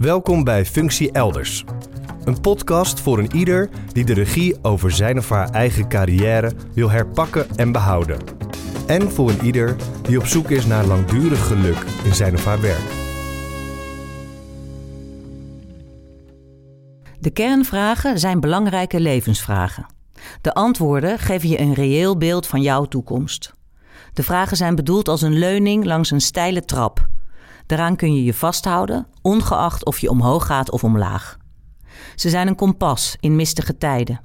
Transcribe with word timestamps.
Welkom 0.00 0.44
bij 0.44 0.64
Functie 0.64 1.12
Elders. 1.12 1.64
Een 2.24 2.40
podcast 2.40 3.00
voor 3.00 3.18
een 3.18 3.36
ieder 3.36 3.68
die 3.92 4.04
de 4.04 4.14
regie 4.14 4.64
over 4.64 4.90
zijn 4.90 5.18
of 5.18 5.28
haar 5.28 5.50
eigen 5.50 5.88
carrière 5.88 6.52
wil 6.74 6.90
herpakken 6.90 7.56
en 7.56 7.72
behouden. 7.72 8.18
En 8.86 9.10
voor 9.10 9.30
een 9.30 9.44
ieder 9.44 9.76
die 10.02 10.18
op 10.18 10.26
zoek 10.26 10.50
is 10.50 10.66
naar 10.66 10.84
langdurig 10.84 11.46
geluk 11.46 11.84
in 12.04 12.14
zijn 12.14 12.34
of 12.34 12.44
haar 12.44 12.60
werk. 12.60 12.90
De 17.18 17.30
kernvragen 17.32 18.18
zijn 18.18 18.40
belangrijke 18.40 19.00
levensvragen. 19.00 19.86
De 20.40 20.54
antwoorden 20.54 21.18
geven 21.18 21.48
je 21.48 21.60
een 21.60 21.74
reëel 21.74 22.16
beeld 22.16 22.46
van 22.46 22.62
jouw 22.62 22.84
toekomst. 22.84 23.52
De 24.12 24.22
vragen 24.22 24.56
zijn 24.56 24.74
bedoeld 24.74 25.08
als 25.08 25.22
een 25.22 25.38
leuning 25.38 25.84
langs 25.84 26.10
een 26.10 26.20
steile 26.20 26.64
trap. 26.64 27.08
Daaraan 27.70 27.96
kun 27.96 28.14
je 28.14 28.24
je 28.24 28.34
vasthouden, 28.34 29.06
ongeacht 29.22 29.84
of 29.84 29.98
je 29.98 30.10
omhoog 30.10 30.46
gaat 30.46 30.70
of 30.70 30.84
omlaag. 30.84 31.38
Ze 32.14 32.28
zijn 32.28 32.48
een 32.48 32.54
kompas 32.54 33.16
in 33.20 33.36
mistige 33.36 33.78
tijden. 33.78 34.20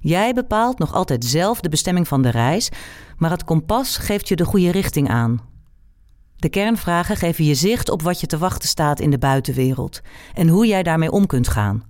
Jij 0.00 0.34
bepaalt 0.34 0.78
nog 0.78 0.94
altijd 0.94 1.24
zelf 1.24 1.60
de 1.60 1.68
bestemming 1.68 2.08
van 2.08 2.22
de 2.22 2.28
reis, 2.28 2.68
maar 3.16 3.30
het 3.30 3.44
kompas 3.44 3.96
geeft 3.96 4.28
je 4.28 4.36
de 4.36 4.44
goede 4.44 4.70
richting 4.70 5.08
aan. 5.08 5.40
De 6.36 6.48
kernvragen 6.48 7.16
geven 7.16 7.44
je 7.44 7.54
zicht 7.54 7.90
op 7.90 8.02
wat 8.02 8.20
je 8.20 8.26
te 8.26 8.38
wachten 8.38 8.68
staat 8.68 9.00
in 9.00 9.10
de 9.10 9.18
buitenwereld 9.18 10.00
en 10.34 10.48
hoe 10.48 10.66
jij 10.66 10.82
daarmee 10.82 11.10
om 11.10 11.26
kunt 11.26 11.48
gaan. 11.48 11.82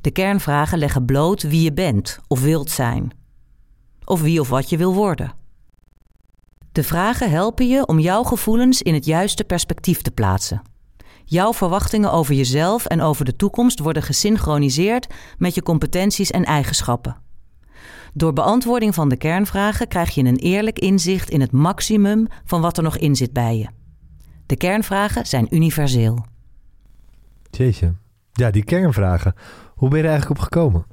De 0.00 0.10
kernvragen 0.10 0.78
leggen 0.78 1.04
bloot 1.04 1.42
wie 1.42 1.62
je 1.62 1.72
bent 1.72 2.18
of 2.28 2.40
wilt 2.40 2.70
zijn, 2.70 3.10
of 4.04 4.20
wie 4.20 4.40
of 4.40 4.48
wat 4.48 4.70
je 4.70 4.76
wil 4.76 4.94
worden. 4.94 5.34
De 6.76 6.82
vragen 6.82 7.30
helpen 7.30 7.68
je 7.68 7.86
om 7.86 7.98
jouw 7.98 8.22
gevoelens 8.22 8.82
in 8.82 8.94
het 8.94 9.04
juiste 9.04 9.44
perspectief 9.44 10.02
te 10.02 10.10
plaatsen. 10.10 10.62
Jouw 11.24 11.52
verwachtingen 11.52 12.12
over 12.12 12.34
jezelf 12.34 12.86
en 12.86 13.00
over 13.00 13.24
de 13.24 13.36
toekomst 13.36 13.78
worden 13.78 14.02
gesynchroniseerd 14.02 15.14
met 15.38 15.54
je 15.54 15.62
competenties 15.62 16.30
en 16.30 16.44
eigenschappen. 16.44 17.16
Door 18.14 18.32
beantwoording 18.32 18.94
van 18.94 19.08
de 19.08 19.16
kernvragen 19.16 19.88
krijg 19.88 20.14
je 20.14 20.24
een 20.24 20.36
eerlijk 20.36 20.78
inzicht 20.78 21.30
in 21.30 21.40
het 21.40 21.52
maximum 21.52 22.26
van 22.44 22.60
wat 22.60 22.76
er 22.76 22.82
nog 22.82 22.96
in 22.96 23.16
zit 23.16 23.32
bij 23.32 23.58
je. 23.58 23.66
De 24.46 24.56
kernvragen 24.56 25.26
zijn 25.26 25.54
universeel. 25.54 26.26
Jeetje. 27.50 27.94
Ja, 28.32 28.50
die 28.50 28.64
kernvragen. 28.64 29.34
Hoe 29.74 29.88
ben 29.88 29.98
je 29.98 30.04
er 30.04 30.10
eigenlijk 30.10 30.40
op 30.40 30.44
gekomen? 30.44 30.86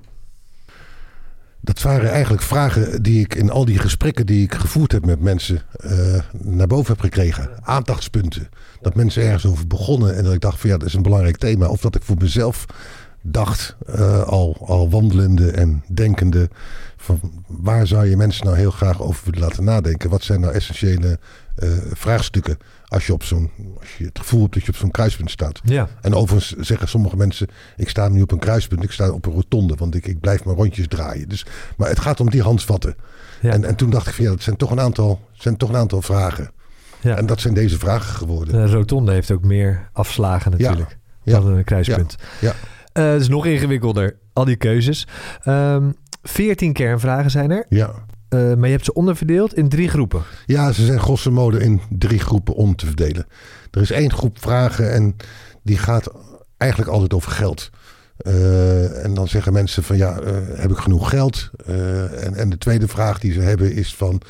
Dat 1.63 1.81
waren 1.81 2.11
eigenlijk 2.11 2.43
vragen 2.43 3.03
die 3.03 3.19
ik 3.19 3.35
in 3.35 3.49
al 3.49 3.65
die 3.65 3.79
gesprekken 3.79 4.25
die 4.25 4.43
ik 4.43 4.53
gevoerd 4.53 4.91
heb 4.91 5.05
met 5.05 5.21
mensen 5.21 5.61
uh, 5.85 6.19
naar 6.31 6.67
boven 6.67 6.93
heb 6.93 7.01
gekregen. 7.01 7.49
Aandachtspunten. 7.61 8.49
Dat 8.81 8.95
mensen 8.95 9.23
ergens 9.23 9.45
over 9.45 9.67
begonnen 9.67 10.15
en 10.15 10.23
dat 10.23 10.33
ik 10.33 10.41
dacht 10.41 10.59
van 10.59 10.69
ja, 10.69 10.77
dat 10.77 10.87
is 10.87 10.93
een 10.93 11.01
belangrijk 11.01 11.37
thema. 11.37 11.67
Of 11.67 11.81
dat 11.81 11.95
ik 11.95 12.03
voor 12.03 12.15
mezelf 12.19 12.65
dacht, 13.21 13.75
uh, 13.89 14.23
al, 14.23 14.57
al 14.65 14.89
wandelende 14.89 15.51
en 15.51 15.83
denkende, 15.87 16.49
van 16.97 17.19
waar 17.47 17.87
zou 17.87 18.09
je 18.09 18.17
mensen 18.17 18.45
nou 18.45 18.57
heel 18.57 18.71
graag 18.71 19.01
over 19.01 19.25
willen 19.25 19.47
laten 19.47 19.63
nadenken? 19.63 20.09
Wat 20.09 20.23
zijn 20.23 20.39
nou 20.39 20.53
essentiële 20.53 21.19
uh, 21.63 21.69
vraagstukken 21.93 22.57
als 22.93 23.05
je, 23.05 23.13
op 23.13 23.23
zo'n, 23.23 23.49
als 23.79 23.97
je 23.97 24.05
het 24.05 24.19
gevoel 24.19 24.41
hebt 24.41 24.53
dat 24.53 24.63
je 24.63 24.69
op 24.69 24.75
zo'n 24.75 24.91
kruispunt 24.91 25.31
staat. 25.31 25.59
Ja. 25.63 25.87
En 26.01 26.13
overigens 26.15 26.67
zeggen 26.67 26.87
sommige 26.87 27.17
mensen, 27.17 27.47
ik 27.77 27.89
sta 27.89 28.07
nu 28.07 28.21
op 28.21 28.31
een 28.31 28.39
kruispunt, 28.39 28.83
ik 28.83 28.91
sta 28.91 29.09
op 29.11 29.25
een 29.25 29.31
rotonde, 29.33 29.75
want 29.75 29.95
ik, 29.95 30.07
ik 30.07 30.19
blijf 30.19 30.43
maar 30.43 30.55
rondjes 30.55 30.87
draaien. 30.87 31.29
Dus, 31.29 31.45
maar 31.77 31.89
het 31.89 31.99
gaat 31.99 32.19
om 32.19 32.29
die 32.29 32.41
handvatten. 32.41 32.95
Ja. 33.41 33.51
En, 33.51 33.63
en 33.65 33.75
toen 33.75 33.89
dacht 33.89 34.07
ik 34.07 34.13
van 34.13 34.23
ja, 34.23 34.29
dat 34.31 34.41
zijn 34.41 34.55
toch 34.57 34.71
een 34.71 34.79
aantal, 34.79 35.19
zijn 35.31 35.57
toch 35.57 35.69
een 35.69 35.75
aantal 35.75 36.01
vragen. 36.01 36.51
Ja. 37.01 37.17
En 37.17 37.25
dat 37.25 37.41
zijn 37.41 37.53
deze 37.53 37.77
vragen 37.77 38.15
geworden. 38.15 38.53
De 38.53 38.71
rotonde 38.71 39.11
heeft 39.11 39.31
ook 39.31 39.43
meer 39.43 39.89
afslagen 39.93 40.51
natuurlijk 40.51 40.97
Ja. 41.23 41.39
dan 41.39 41.47
een 41.47 41.63
kruispunt. 41.63 42.15
Ja. 42.41 42.53
Eh, 42.93 43.11
het 43.11 43.21
is 43.21 43.27
nog 43.29 43.45
ingewikkelder, 43.45 44.15
al 44.33 44.45
die 44.45 44.55
keuzes. 44.55 45.07
Ehm 45.43 45.91
14 46.23 46.73
kernvragen 46.73 47.31
zijn 47.31 47.51
er, 47.51 47.65
Ja. 47.69 47.93
Eh, 48.33 48.53
maar 48.53 48.65
je 48.65 48.73
hebt 48.73 48.85
ze 48.85 48.93
onderverdeeld 48.93 49.53
in 49.53 49.69
drie 49.69 49.89
groepen. 49.89 50.21
Ja, 50.45 50.71
ze 50.71 50.85
zijn 50.85 50.99
grosso 50.99 51.31
modo 51.31 51.57
in 51.57 51.81
drie 51.89 52.19
groepen 52.19 52.53
om 52.53 52.75
te 52.75 52.85
verdelen. 52.85 53.25
Er 53.71 53.81
is 53.81 53.91
één 53.91 54.11
groep 54.11 54.39
vragen 54.39 54.91
en 54.91 55.15
die 55.63 55.77
gaat 55.77 56.11
eigenlijk 56.57 56.91
altijd 56.91 57.13
over 57.13 57.31
geld. 57.31 57.69
Eh, 58.17 59.03
en 59.03 59.13
dan 59.13 59.27
zeggen 59.27 59.53
mensen 59.53 59.83
van 59.83 59.97
ja, 59.97 60.19
eh, 60.19 60.33
heb 60.53 60.71
ik 60.71 60.77
genoeg 60.77 61.09
geld? 61.09 61.49
En, 61.65 62.35
en 62.35 62.49
de 62.49 62.57
tweede 62.57 62.87
vraag 62.87 63.19
die 63.19 63.31
ze 63.31 63.39
hebben 63.39 63.73
is 63.73 63.95
van 63.95 64.21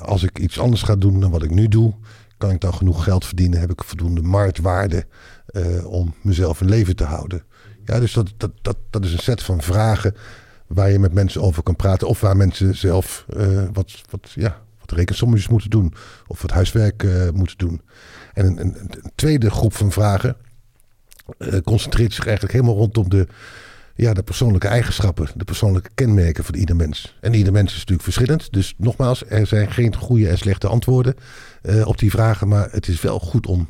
als 0.00 0.22
ik 0.22 0.38
iets 0.38 0.58
anders 0.58 0.82
ga 0.82 0.96
doen 0.96 1.20
dan 1.20 1.30
wat 1.30 1.42
ik 1.42 1.50
nu 1.50 1.68
doe, 1.68 1.94
kan 2.38 2.50
ik 2.50 2.60
dan 2.60 2.74
genoeg 2.74 3.04
geld 3.04 3.24
verdienen? 3.24 3.60
Heb 3.60 3.70
ik 3.70 3.84
voldoende 3.84 4.22
marktwaarde 4.22 5.06
om 5.84 6.14
mezelf 6.22 6.60
in 6.60 6.68
leven 6.68 6.96
te 6.96 7.04
houden? 7.04 7.42
Ja, 7.84 8.00
dus 8.00 8.12
dat, 8.12 8.32
dat, 8.36 8.50
dat, 8.62 8.76
dat 8.90 9.04
is 9.04 9.12
een 9.12 9.18
set 9.18 9.42
van 9.42 9.62
vragen 9.62 10.14
waar 10.68 10.90
je 10.90 10.98
met 10.98 11.12
mensen 11.12 11.42
over 11.42 11.62
kan 11.62 11.76
praten. 11.76 12.08
Of 12.08 12.20
waar 12.20 12.36
mensen 12.36 12.76
zelf 12.76 13.24
eh, 13.36 13.62
wat, 13.72 14.02
wat, 14.10 14.30
ja, 14.34 14.60
wat 14.80 14.90
rekensommetjes 14.90 15.48
moeten 15.48 15.70
doen. 15.70 15.94
Of 16.26 16.42
wat 16.42 16.50
huiswerk 16.50 17.02
eh, 17.02 17.28
moeten 17.30 17.58
doen. 17.58 17.80
En 18.34 18.46
een, 18.46 18.58
een, 18.58 19.12
tweede 19.14 19.50
groep 19.50 19.74
van 19.74 19.92
vragen 19.92 20.36
eh, 21.38 21.58
concentreert 21.64 22.12
zich 22.14 22.24
eigenlijk 22.24 22.54
helemaal 22.54 22.76
rondom 22.76 23.08
de, 23.08 23.26
ja, 23.94 24.12
de 24.12 24.22
persoonlijke 24.22 24.68
eigenschappen. 24.68 25.28
De 25.34 25.44
persoonlijke 25.44 25.90
kenmerken 25.94 26.44
van 26.44 26.54
ieder 26.54 26.76
mens. 26.76 27.16
En 27.20 27.34
ieder 27.34 27.52
mens 27.52 27.70
is 27.72 27.78
natuurlijk 27.78 28.02
verschillend. 28.02 28.52
Dus 28.52 28.74
nogmaals, 28.76 29.24
er 29.28 29.46
zijn 29.46 29.72
geen 29.72 29.96
goede 29.96 30.28
en 30.28 30.38
slechte 30.38 30.68
antwoorden 30.68 31.14
op 31.84 31.98
die 31.98 32.10
vragen. 32.10 32.48
Maar 32.48 32.68
het 32.70 32.88
is 32.88 33.00
wel 33.00 33.18
goed 33.18 33.46
om 33.46 33.68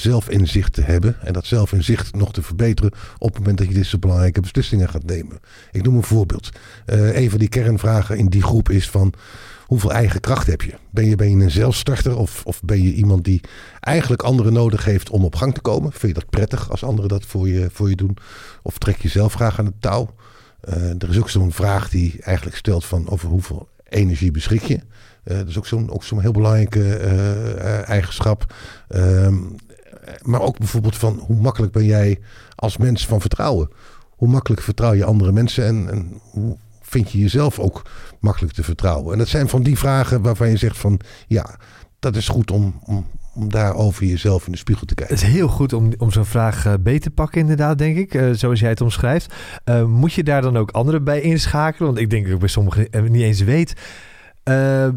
zelfinzicht 0.00 0.72
te 0.72 0.82
hebben. 0.82 1.16
En 1.20 1.32
dat 1.32 1.46
zelfinzicht 1.46 2.14
nog 2.14 2.32
te 2.32 2.42
verbeteren 2.42 2.92
op 3.18 3.28
het 3.28 3.38
moment 3.38 3.58
dat 3.58 3.68
je 3.68 3.74
dit 3.74 4.00
belangrijke 4.00 4.40
beslissingen 4.40 4.88
gaat 4.88 5.04
nemen. 5.04 5.38
Ik 5.72 5.82
noem 5.82 5.96
een 5.96 6.02
voorbeeld. 6.02 6.50
Eh, 6.86 7.16
een 7.16 7.30
van 7.30 7.38
die 7.38 7.48
kernvragen 7.48 8.18
in 8.18 8.26
die 8.26 8.42
groep 8.42 8.70
is 8.70 8.90
van 8.90 9.12
hoeveel 9.66 9.92
eigen 9.92 10.20
kracht 10.20 10.46
heb 10.46 10.62
je? 10.62 10.74
Ben 10.90 11.08
je, 11.08 11.16
ben 11.16 11.38
je 11.38 11.44
een 11.44 11.50
zelfstarter 11.50 12.16
of, 12.16 12.42
of 12.44 12.62
ben 12.62 12.82
je 12.82 12.92
iemand 12.92 13.24
die 13.24 13.40
eigenlijk 13.80 14.22
anderen 14.22 14.52
nodig 14.52 14.84
heeft 14.84 15.10
om 15.10 15.24
op 15.24 15.36
gang 15.36 15.54
te 15.54 15.60
komen? 15.60 15.92
Vind 15.92 16.14
je 16.14 16.20
dat 16.20 16.30
prettig 16.30 16.70
als 16.70 16.84
anderen 16.84 17.08
dat 17.08 17.24
voor 17.24 17.48
je, 17.48 17.68
voor 17.72 17.88
je 17.88 17.96
doen? 17.96 18.16
Of 18.62 18.78
trek 18.78 18.96
je 18.96 19.08
zelf 19.08 19.32
graag 19.34 19.58
aan 19.58 19.64
het 19.64 19.80
touw? 19.80 20.14
Eh, 20.60 21.02
er 21.02 21.08
is 21.08 21.18
ook 21.18 21.30
zo'n 21.30 21.52
vraag 21.52 21.90
die 21.90 22.22
eigenlijk 22.22 22.56
stelt 22.56 22.84
van 22.84 23.08
over 23.08 23.28
hoeveel 23.28 23.68
energie 23.88 24.30
beschik 24.30 24.62
je? 24.62 24.80
Eh, 25.24 25.36
dat 25.36 25.48
is 25.48 25.58
ook 25.58 25.66
zo'n 25.66 25.90
ook 25.90 26.04
zo'n 26.04 26.20
heel 26.20 26.32
belangrijke 26.32 26.94
eigenschap. 27.84 28.54
Ehm, 28.88 29.36
maar 30.22 30.40
ook 30.40 30.58
bijvoorbeeld 30.58 30.96
van 30.96 31.18
hoe 31.26 31.36
makkelijk 31.40 31.72
ben 31.72 31.84
jij 31.84 32.18
als 32.54 32.76
mens 32.76 33.06
van 33.06 33.20
vertrouwen? 33.20 33.68
Hoe 34.10 34.28
makkelijk 34.28 34.62
vertrouw 34.62 34.92
je 34.92 35.04
andere 35.04 35.32
mensen 35.32 35.64
en, 35.66 35.90
en 35.90 36.20
hoe 36.30 36.56
vind 36.82 37.10
je 37.10 37.18
jezelf 37.18 37.58
ook 37.58 37.82
makkelijk 38.20 38.54
te 38.54 38.62
vertrouwen? 38.62 39.12
En 39.12 39.18
dat 39.18 39.28
zijn 39.28 39.48
van 39.48 39.62
die 39.62 39.78
vragen 39.78 40.22
waarvan 40.22 40.48
je 40.48 40.56
zegt 40.56 40.78
van 40.78 41.00
ja, 41.26 41.58
dat 41.98 42.16
is 42.16 42.28
goed 42.28 42.50
om, 42.50 42.80
om, 42.84 43.06
om 43.34 43.50
daar 43.50 43.74
over 43.74 44.04
jezelf 44.04 44.46
in 44.46 44.52
de 44.52 44.58
spiegel 44.58 44.86
te 44.86 44.94
kijken. 44.94 45.14
Het 45.16 45.24
is 45.24 45.30
heel 45.32 45.48
goed 45.48 45.72
om, 45.72 45.92
om 45.98 46.10
zo'n 46.10 46.24
vraag 46.24 46.66
eh, 46.66 46.74
beter 46.80 47.00
te 47.00 47.10
pakken 47.10 47.40
inderdaad, 47.40 47.78
denk 47.78 47.96
ik. 47.96 48.14
eh, 48.14 48.30
zoals 48.32 48.60
jij 48.60 48.68
het 48.68 48.80
omschrijft. 48.80 49.34
Eh, 49.64 49.84
moet 49.84 50.12
je 50.12 50.22
daar 50.22 50.42
dan 50.42 50.56
ook 50.56 50.70
anderen 50.70 51.04
bij 51.04 51.20
inschakelen? 51.20 51.88
Want 51.88 52.00
ik 52.00 52.10
denk 52.10 52.24
dat 52.24 52.32
ik 52.32 52.38
bij 52.38 52.48
sommigen 52.48 52.90
eh, 52.90 53.02
niet 53.02 53.22
eens 53.22 53.40
weet... 53.40 53.72
eh, 54.42 54.88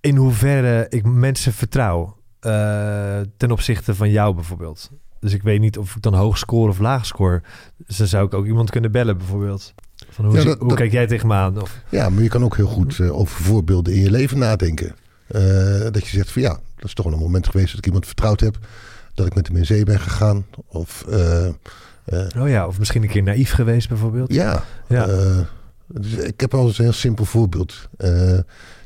in 0.00 0.16
hoeverre 0.16 0.86
ik 0.88 1.04
mensen 1.04 1.52
vertrouw. 1.52 2.16
Eh, 2.44 3.20
ten 3.36 3.50
opzichte 3.50 3.94
van 3.94 4.10
jou 4.10 4.34
bijvoorbeeld. 4.34 4.90
Dus 5.20 5.32
ik 5.32 5.42
weet 5.42 5.60
niet 5.60 5.78
of 5.78 5.96
ik 5.96 6.02
dan 6.02 6.14
hoog 6.14 6.38
score 6.38 6.68
of 6.70 6.78
laag 6.78 7.06
score. 7.06 7.42
Dus 7.86 7.96
dan 7.96 8.06
zou 8.06 8.26
ik 8.26 8.34
ook 8.34 8.46
iemand 8.46 8.70
kunnen 8.70 8.92
bellen 8.92 9.16
bijvoorbeeld. 9.18 9.74
Van 10.10 10.24
hoe 10.24 10.34
Ja, 10.34 10.40
zie- 10.40 10.48
dat- 10.48 10.58
hoe 10.58 10.68
dat- 10.68 10.78
kijk 10.78 10.92
jij 10.92 11.06
tegen 11.06 11.26
me 11.28 11.34
aan? 11.34 11.60
Of, 11.62 11.80
Ja, 11.88 12.08
maar 12.08 12.22
je 12.22 12.28
kan 12.28 12.44
ook 12.44 12.56
heel 12.56 12.66
goed 12.66 12.98
eh, 12.98 13.18
over 13.18 13.42
voorbeelden 13.42 13.92
in 13.94 14.00
je 14.00 14.10
leven 14.10 14.38
nadenken. 14.38 14.94
Eh, 15.26 15.42
dat 15.90 16.06
je 16.06 16.16
zegt 16.16 16.30
van 16.32 16.42
ja, 16.42 16.48
dat 16.76 16.84
is 16.84 16.94
toch 16.94 17.04
wel 17.04 17.14
een 17.14 17.20
moment 17.20 17.46
geweest 17.48 17.68
dat 17.68 17.78
ik 17.78 17.86
iemand 17.86 18.06
vertrouwd 18.06 18.40
heb. 18.40 18.58
Dat 19.14 19.26
ik 19.26 19.34
met 19.34 19.46
hem 19.46 19.56
in 19.56 19.66
zee 19.66 19.84
ben 19.84 20.00
gegaan. 20.00 20.46
Of 20.66 21.04
oh 22.38 22.48
ja, 22.48 22.66
of 22.66 22.78
misschien 22.78 23.02
een 23.02 23.08
keer 23.08 23.22
naïef 23.22 23.52
geweest 23.52 23.88
bijvoorbeeld. 23.88 24.32
ja, 24.32 24.64
Ja. 24.88 25.06
dus 25.86 26.12
ik 26.12 26.40
heb 26.40 26.54
al 26.54 26.66
eens 26.66 26.78
een 26.78 26.84
heel 26.84 26.92
simpel 26.92 27.24
voorbeeld. 27.24 27.88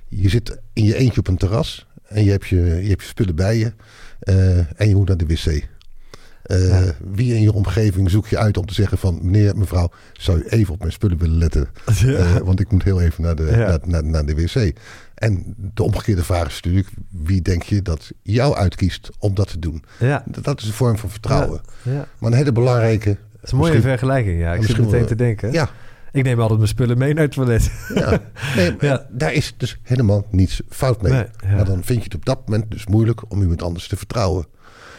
Je 0.08 0.29
zit 0.29 0.58
in 0.73 0.85
je 0.85 0.97
eentje 0.97 1.20
op 1.20 1.29
een 1.29 1.37
terras 1.37 1.87
en 2.08 2.25
je 2.25 2.31
hebt 2.31 2.47
je, 2.47 2.56
je, 2.56 2.88
hebt 2.88 3.03
je 3.03 3.08
spullen 3.08 3.35
bij 3.37 3.56
je. 3.58 3.73
eh, 4.19 4.58
en 4.58 4.88
je 4.88 4.94
moet 4.94 5.08
naar 5.08 5.17
de 5.17 5.26
wc. 5.26 5.47
Eh, 5.47 6.69
Ja. 6.69 6.93
Wie 7.12 7.35
in 7.35 7.41
je 7.43 7.53
omgeving 7.53 8.11
zoek 8.11 8.26
je 8.26 8.38
uit 8.38 8.56
om 8.56 8.67
te 8.67 8.75
zeggen 8.75 8.99
van... 8.99 9.19
meneer, 9.23 9.56
mevrouw, 9.56 9.91
zou 10.12 10.38
u 10.38 10.44
even 10.49 10.75
op 10.75 10.81
mijn 10.81 10.93
spullen 10.93 11.19
willen 11.19 11.38
letten? 11.38 11.69
Eh, 12.06 12.37
want 12.37 12.61
ik 12.61 12.70
moet 12.70 12.82
heel 12.82 13.00
even 13.00 13.23
naar 13.23 13.37
de, 13.37 13.43
Ja. 13.44 13.56
naar, 13.56 13.79
naar, 13.85 14.05
naar 14.05 14.26
de 14.26 14.35
wc. 14.35 14.76
En 15.14 15.55
de 15.75 15.82
omgekeerde 15.82 16.25
vraag 16.25 16.47
is 16.47 16.55
natuurlijk... 16.61 16.88
wie 17.11 17.43
denk 17.43 17.62
je 17.62 17.82
dat 17.82 18.11
jou 18.23 18.55
uitkiest 18.56 19.11
om 19.19 19.35
dat 19.35 19.49
te 19.49 19.58
doen? 19.58 19.85
ja. 19.99 20.23
Dat, 20.26 20.44
dat 20.44 20.61
is 20.61 20.67
een 20.67 20.73
vorm 20.73 20.99
van 20.99 21.11
vertrouwen. 21.11 21.61
ja. 21.82 22.06
Maar 22.19 22.31
een 22.31 22.37
hele 22.37 22.53
belangrijke... 22.53 23.08
Dat 23.32 23.44
is 23.44 23.50
een 23.50 23.58
mooie 23.58 23.81
vergelijking, 23.81 24.41
ja. 24.41 24.55
Ik 24.55 24.62
zit 24.62 24.79
meteen 24.79 24.91
wel- 24.91 25.06
te 25.06 25.14
denken. 25.14 25.53
Ja, 25.53 25.69
Ik 26.12 26.23
neem 26.25 26.41
altijd 26.41 26.58
mijn 26.58 26.70
spullen 26.70 26.99
mee 26.99 27.14
naar 27.14 27.23
het 27.23 27.32
toilet. 27.32 27.70
ja. 27.94 28.20
Nee, 28.56 28.76
Ja. 28.81 29.06
daar 29.11 29.32
is 29.32 29.55
dus 29.56 29.79
helemaal 29.82 30.26
niets 30.31 30.61
fout 30.69 31.03
mee. 31.03 31.12
Nee, 31.12 31.26
ja. 31.47 31.55
Maar 31.55 31.64
dan 31.64 31.85
vind 31.85 31.99
je 31.99 32.05
het 32.05 32.14
op 32.14 32.25
dat 32.25 32.49
moment 32.49 32.70
dus 32.70 32.87
moeilijk 32.87 33.31
om 33.32 33.41
iemand 33.41 33.62
anders 33.62 33.88
te 33.88 33.97
vertrouwen. 33.97 34.47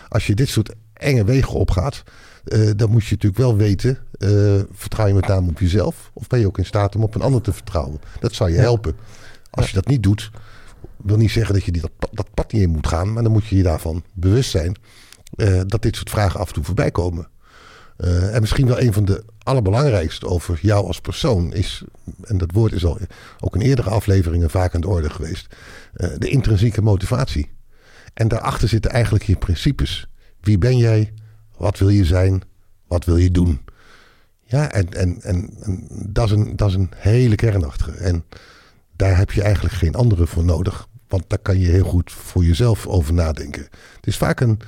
Als 0.10 0.28
je 0.28 0.36
dit 0.36 0.50
soort 0.50 0.74
enge 0.94 1.24
wegen 1.24 1.54
opgaat, 1.54 2.04
eh, 2.44 2.70
dan 2.76 2.90
moet 2.90 3.06
je 3.06 3.12
natuurlijk 3.14 3.42
wel 3.42 3.56
weten, 3.58 3.98
eh, 4.12 4.30
vertrouw 4.72 5.08
je 5.08 5.14
met 5.14 5.28
name 5.28 5.50
op 5.50 5.60
jezelf? 5.60 6.12
Of 6.14 6.28
ben 6.28 6.40
je 6.40 6.48
ook 6.48 6.58
in 6.58 6.66
staat 6.66 6.96
om 6.96 7.04
op 7.04 7.16
een 7.16 7.22
ander 7.22 7.42
te 7.42 7.54
vertrouwen? 7.54 8.00
Dat 8.20 8.34
zou 8.34 8.52
je 8.52 8.58
helpen. 8.58 8.96
Als 9.50 9.68
je 9.68 9.74
dat 9.74 9.88
niet 9.88 10.04
doet, 10.04 10.32
wil 10.98 11.18
niet 11.18 11.32
zeggen 11.32 11.54
dat 11.54 11.64
je 11.64 11.72
die, 11.72 11.82
dat, 11.82 12.10
dat 12.12 12.34
pad 12.34 12.52
niet 12.52 12.62
in 12.62 12.70
moet 12.70 12.88
gaan. 12.88 13.14
Maar 13.14 13.24
dan 13.24 13.32
moet 13.32 13.46
je 13.48 13.56
je 13.56 13.64
daarvan 13.64 14.04
bewust 14.14 14.50
zijn 14.50 14.76
eh, 15.36 15.62
dat 15.66 15.82
dit 15.82 15.96
soort 15.96 16.10
vragen 16.10 16.40
af 16.40 16.48
en 16.48 16.54
toe 16.54 16.64
voorbij 16.64 16.92
komen. 16.92 17.28
Eh, 17.98 18.36
en 18.36 18.42
misschien 18.42 18.68
wel 18.68 18.82
een 18.82 18.94
van 18.94 19.06
de 19.06 19.24
allerbelangrijkste 19.44 20.28
over 20.28 20.60
jou 20.62 20.86
als 20.86 21.02
persoon 21.02 21.54
is, 21.54 21.84
en 22.24 22.38
dat 22.38 22.52
woord 22.52 22.74
is 22.74 22.86
al 22.86 22.98
ook 23.40 23.56
in 23.56 23.62
eerdere 23.62 23.90
afleveringen 23.90 24.50
vaak 24.50 24.76
aan 24.76 24.82
de 24.82 24.88
orde 24.88 25.10
geweest, 25.10 25.56
eh, 25.94 26.10
de 26.18 26.30
intrinsieke 26.30 26.82
motivatie. 26.82 27.50
En 28.14 28.28
daarachter 28.28 28.68
zitten 28.68 28.92
eigenlijk 28.92 29.24
je 29.24 29.36
principes. 29.36 30.08
Wie 30.42 30.58
ben 30.58 30.78
jij? 30.78 31.14
Wat 31.58 31.78
wil 31.78 31.90
je 31.90 32.06
zijn? 32.06 32.42
Wat 32.88 33.06
wil 33.06 33.18
je 33.18 33.32
doen? 33.32 33.62
Ja, 34.44 34.72
en, 34.72 34.94
en, 34.94 35.22
en, 35.22 35.50
dat, 35.90 36.26
is 36.26 36.32
een, 36.32 36.56
dat 36.56 36.70
is 36.70 36.76
een 36.76 36.92
hele 36.96 37.36
kernachtige. 37.36 37.92
En 37.92 38.24
daar 38.96 39.18
heb 39.18 39.32
je 39.32 39.42
eigenlijk 39.42 39.76
geen 39.76 39.96
andere 39.96 40.28
voor 40.28 40.44
nodig. 40.44 40.88
Want 41.08 41.24
daar 41.28 41.40
kan 41.40 41.60
je 41.60 41.68
heel 41.70 41.86
goed 41.86 42.12
voor 42.12 42.46
jezelf 42.46 42.88
over 42.88 43.14
nadenken. 43.14 43.62
Het 43.96 44.08
is 44.08 44.18
vaak 44.18 44.40
een, 44.40 44.60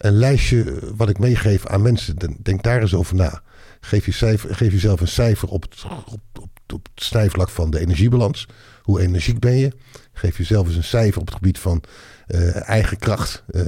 een 0.00 0.12
lijstje 0.12 0.78
wat 0.96 1.08
ik 1.08 1.18
meegeef 1.18 1.66
aan 1.66 1.82
mensen. 1.82 2.16
Denk- 2.42 2.62
daar 2.62 2.80
eens 2.80 2.94
over 2.94 3.16
na. 3.16 3.42
Geef, 3.80 4.06
je 4.06 4.12
cijfer, 4.12 4.54
geef 4.54 4.72
jezelf 4.72 5.00
een 5.00 5.08
cijfer 5.08 5.48
op 5.48 5.62
het, 5.62 5.84
op, 6.06 6.48
op, 6.72 6.88
het 6.94 7.04
snijvlak 7.04 7.48
van 7.48 7.70
de 7.70 7.78
energiebalans. 7.78 8.48
Hoe 8.82 9.00
energiek 9.00 9.38
ben 9.38 9.56
je? 9.56 9.72
Geef 10.12 10.36
jezelf 10.36 10.66
eens 10.66 10.76
een 10.76 10.84
cijfer 10.84 11.20
op 11.20 11.26
het 11.26 11.36
gebied 11.36 11.58
van 11.58 11.82
eh, 12.26 12.68
eigen 12.68 12.98
kracht, 12.98 13.44
eh, 13.46 13.62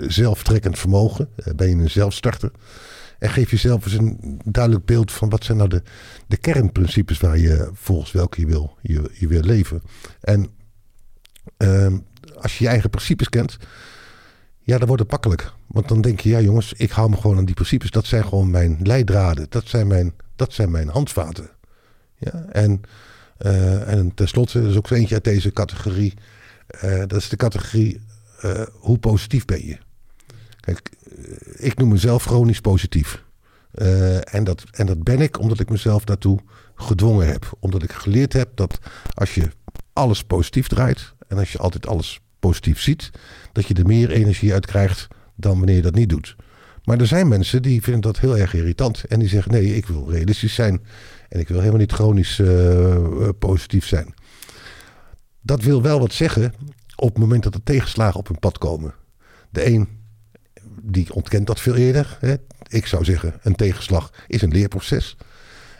zelftrekkend 0.00 0.78
vermogen. 0.78 1.28
Eh, 1.36 1.54
ben 1.54 1.68
je 1.68 1.74
een 1.74 1.90
zelfstarter? 1.90 2.50
En 3.18 3.30
geef 3.30 3.50
jezelf 3.50 3.84
eens 3.84 3.94
een 3.94 4.40
duidelijk 4.44 4.84
beeld 4.84 5.12
van 5.12 5.28
wat 5.28 5.44
zijn 5.44 5.56
nou 5.56 5.68
de, 5.68 5.82
de 6.26 6.36
kernprincipes 6.36 7.18
waar 7.18 7.38
je 7.38 7.70
volgens 7.72 8.12
welke 8.12 8.40
je 8.40 8.46
wil, 8.46 8.76
je, 8.82 9.10
je 9.12 9.28
wil 9.28 9.42
leven. 9.42 9.82
En 10.20 10.50
ehm, 11.56 11.98
als 12.34 12.58
je 12.58 12.64
je 12.64 12.70
eigen 12.70 12.90
principes 12.90 13.28
kent, 13.28 13.56
ja, 14.66 14.78
dan 14.78 14.86
wordt 14.86 15.02
het 15.02 15.10
makkelijk. 15.10 15.52
Want 15.66 15.88
dan 15.88 16.00
denk 16.00 16.20
je, 16.20 16.28
ja 16.28 16.40
jongens, 16.40 16.72
ik 16.72 16.90
hou 16.90 17.10
me 17.10 17.16
gewoon 17.16 17.36
aan 17.36 17.44
die 17.44 17.54
principes. 17.54 17.90
Dat 17.90 18.06
zijn 18.06 18.24
gewoon 18.24 18.50
mijn 18.50 18.78
leidraden. 18.82 19.46
Dat 19.48 19.68
zijn 19.68 19.86
mijn, 19.86 20.14
dat 20.36 20.52
zijn 20.52 20.70
mijn 20.70 20.88
handvaten. 20.88 21.50
Ja, 22.16 22.44
en, 22.52 22.80
eh, 23.38 23.92
en 23.92 24.14
tenslotte, 24.14 24.60
is 24.60 24.76
ook 24.76 24.90
eentje 24.90 25.14
uit 25.14 25.24
deze 25.24 25.52
categorie. 25.52 26.14
Eh, 26.66 26.98
dat 26.98 27.12
is 27.12 27.28
de 27.28 27.36
categorie, 27.36 28.00
eh, 28.40 28.62
hoe 28.72 28.98
positief 28.98 29.44
ben 29.44 29.66
je? 29.66 29.78
Kijk, 30.60 30.90
ik 31.56 31.78
noem 31.78 31.88
mezelf 31.88 32.24
chronisch 32.24 32.60
positief. 32.60 33.24
En, 34.20 34.44
dat, 34.44 34.64
en 34.70 34.86
dat 34.86 35.02
ben 35.02 35.20
ik 35.20 35.38
omdat 35.38 35.60
ik 35.60 35.70
mezelf 35.70 36.04
daartoe 36.04 36.38
gedwongen 36.74 37.26
heb. 37.26 37.56
Omdat 37.58 37.82
ik 37.82 37.92
geleerd 37.92 38.32
heb 38.32 38.48
dat 38.54 38.78
als 39.14 39.34
je 39.34 39.50
alles 39.92 40.24
positief 40.24 40.68
draait 40.68 41.14
en 41.28 41.38
als 41.38 41.52
je 41.52 41.58
altijd 41.58 41.86
alles 41.86 42.20
positief 42.38 42.80
ziet, 42.80 43.10
dat 43.56 43.66
je 43.66 43.74
er 43.74 43.86
meer 43.86 44.10
energie 44.10 44.52
uit 44.52 44.66
krijgt 44.66 45.08
dan 45.34 45.56
wanneer 45.56 45.76
je 45.76 45.82
dat 45.82 45.94
niet 45.94 46.08
doet. 46.08 46.36
Maar 46.84 47.00
er 47.00 47.06
zijn 47.06 47.28
mensen 47.28 47.62
die 47.62 47.82
vinden 47.82 48.02
dat 48.02 48.18
heel 48.18 48.38
erg 48.38 48.54
irritant 48.54 49.04
en 49.04 49.18
die 49.18 49.28
zeggen: 49.28 49.52
nee, 49.52 49.76
ik 49.76 49.86
wil 49.86 50.10
realistisch 50.10 50.54
zijn 50.54 50.82
en 51.28 51.40
ik 51.40 51.48
wil 51.48 51.58
helemaal 51.58 51.80
niet 51.80 51.92
chronisch 51.92 52.38
eh, 52.38 53.28
positief 53.38 53.86
zijn. 53.86 54.14
Dat 55.42 55.62
wil 55.62 55.82
wel 55.82 55.98
wat 55.98 56.12
zeggen 56.12 56.54
op 56.96 57.08
het 57.08 57.18
moment 57.18 57.42
dat 57.42 57.54
er 57.54 57.62
tegenslagen 57.62 58.20
op 58.20 58.28
hun 58.28 58.38
pad 58.38 58.58
komen. 58.58 58.94
De 59.50 59.66
een 59.66 59.88
die 60.82 61.14
ontkent 61.14 61.46
dat 61.46 61.60
veel 61.60 61.74
eerder. 61.74 62.16
Hè. 62.20 62.34
Ik 62.68 62.86
zou 62.86 63.04
zeggen, 63.04 63.34
een 63.42 63.54
tegenslag 63.54 64.12
is 64.26 64.42
een 64.42 64.52
leerproces. 64.52 65.16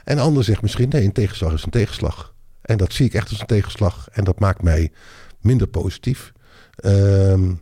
En 0.05 0.17
de 0.17 0.23
ander 0.23 0.45
zegt 0.45 0.63
misschien, 0.63 0.89
nee, 0.89 1.05
een 1.05 1.13
tegenslag 1.13 1.53
is 1.53 1.63
een 1.63 1.71
tegenslag. 1.71 2.35
En 2.63 2.77
dat 2.77 2.93
zie 2.93 3.07
ik 3.07 3.15
echt 3.15 3.31
als 3.31 3.41
een 3.41 3.47
tegenslag. 3.47 4.09
En 4.13 4.25
dat 4.25 4.39
maakt 4.39 4.63
mij 4.63 4.93
minder 5.41 5.67
positief. 5.67 6.33
Ehm, 6.77 7.53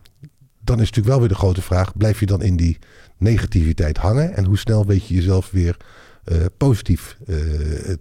dan 0.61 0.81
is 0.81 0.89
natuurlijk 0.89 1.07
wel 1.07 1.19
weer 1.19 1.29
de 1.29 1.35
grote 1.35 1.63
vraag, 1.63 1.97
blijf 1.97 2.21
je 2.21 2.27
dan 2.27 2.43
in 2.43 2.57
die 2.57 2.79
negativiteit 3.17 3.97
hangen? 3.97 4.35
En 4.37 4.45
hoe 4.45 4.59
snel 4.59 4.87
weet 4.87 5.07
je 5.07 5.15
jezelf 5.15 5.51
weer 5.51 5.77
eh, 6.25 6.37
positief 6.57 7.17
eh, 7.27 7.37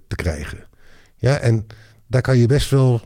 te 0.07 0.15
krijgen? 0.15 0.68
Ja, 1.15 1.38
en 1.38 1.68
daar 2.07 2.21
kan 2.21 2.38
je 2.38 2.48
best 2.48 2.69
wel, 2.69 3.01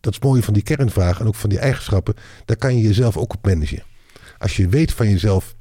dat 0.00 0.12
is 0.12 0.18
mooi 0.20 0.42
van 0.42 0.54
die 0.54 0.62
kernvragen 0.62 1.20
en 1.20 1.26
ook 1.26 1.34
van 1.34 1.50
die 1.50 1.58
eigenschappen, 1.58 2.14
daar 2.44 2.56
kan 2.56 2.76
je 2.76 2.82
jezelf 2.82 3.16
ook 3.16 3.34
op 3.34 3.46
managen. 3.46 3.82
Als 4.38 4.56
je 4.56 4.68
weet 4.68 4.92
van 4.92 5.10
jezelf 5.10 5.54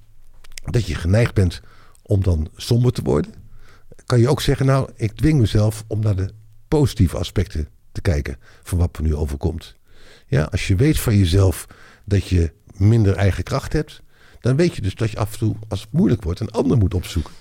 dat 0.72 0.86
je 0.86 0.96
geneigd 0.96 1.34
bent 1.34 1.62
om 2.02 2.24
dan 2.24 2.50
somber 2.56 2.92
te 2.92 3.02
worden, 3.02 3.34
kan 4.06 4.20
je 4.20 4.30
ook 4.30 4.42
zeggen, 4.42 4.66
nou, 4.66 4.90
ik 4.96 5.12
dwing 5.12 5.40
mezelf 5.40 5.84
om 5.88 6.00
naar 6.00 6.16
de 6.16 6.30
positieve 6.68 7.18
aspecten 7.18 7.68
te 7.92 8.02
kijken 8.02 8.38
van 8.64 8.78
wat 8.78 9.00
me 9.00 9.08
nu 9.08 9.16
overkomt. 9.16 9.76
Ja, 10.32 10.44
als 10.52 10.68
je 10.68 10.76
weet 10.76 11.00
van 11.00 11.18
jezelf 11.18 11.66
dat 12.06 12.28
je 12.28 12.52
minder 12.78 13.16
eigen 13.16 13.44
kracht 13.44 13.74
hebt, 13.74 14.02
dan 14.40 14.56
weet 14.56 14.76
je 14.76 14.82
dus 14.82 14.96
dat 14.96 15.12
je 15.12 15.18
af 15.18 15.32
en 15.34 15.38
toe, 15.40 15.56
als 15.68 15.82
het 15.82 15.92
moeilijk 15.92 16.24
wordt, 16.24 16.40
een 16.40 16.52
ander 16.52 16.78
moet 16.78 16.94
opzoeken. 16.94 17.34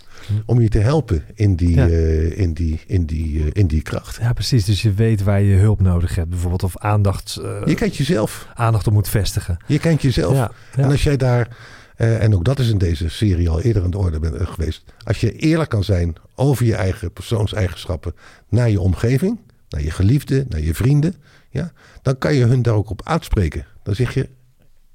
Om 0.47 0.61
je 0.61 0.69
te 0.69 0.79
helpen 0.79 1.25
in 1.35 1.57
die, 1.57 1.75
Ja. 1.75 1.89
eh, 1.89 2.39
in 2.39 2.53
die, 2.53 2.81
in 2.87 3.05
die, 3.07 3.41
eh, 3.45 3.47
in 3.53 3.67
die 3.67 3.83
kracht. 3.83 4.17
Ja, 4.21 4.33
precies. 4.33 4.65
Dus 4.65 4.83
je 4.83 4.93
weet 4.93 5.23
waar 5.23 5.41
je 5.43 5.57
hulp 5.57 5.81
nodig 5.81 6.15
hebt. 6.15 6.29
Bijvoorbeeld 6.29 6.63
of 6.63 6.77
aandacht, 6.79 7.37
eh, 7.37 7.63
Je 7.65 7.75
kent 7.75 7.97
jezelf. 7.97 8.49
aandacht 8.55 8.87
op 8.87 8.93
moet 8.93 9.09
vestigen. 9.09 9.57
Je 9.67 9.79
kent 9.79 10.03
jezelf. 10.03 10.35
Ja, 10.37 10.51
ja. 10.77 10.83
En 10.83 10.91
als 10.91 11.03
jij 11.03 11.17
daar, 11.17 11.57
en 11.97 12.35
ook 12.35 12.45
dat 12.45 12.59
is 12.59 12.69
in 12.69 12.79
deze 12.79 13.09
serie 13.09 13.49
al 13.49 13.61
eerder 13.61 13.83
aan 13.83 13.91
de 13.91 13.99
orde 13.99 14.19
ben- 14.19 14.47
geweest. 14.49 14.85
Als 15.05 15.21
je 15.21 15.33
eerlijk 15.33 15.71
kan 15.71 15.85
zijn 15.85 16.15
over 16.35 16.67
je 16.67 16.75
eigen 16.75 17.13
persoonseigenschappen 17.13 18.15
naar 18.49 18.71
je 18.71 18.81
omgeving, 18.81 19.39
naar 19.69 19.83
je 19.83 19.91
geliefden, 19.91 20.47
naar 20.49 20.61
je 20.61 20.75
vrienden, 20.75 21.15
ja, 21.51 21.73
dan 22.03 22.19
kan 22.19 22.35
je 22.35 22.45
hun 22.45 22.63
daar 22.63 22.75
ook 22.75 22.91
op 22.91 23.01
aanspreken. 23.05 23.67
Dan 23.83 23.95
zeg 23.95 24.15
je, 24.15 24.29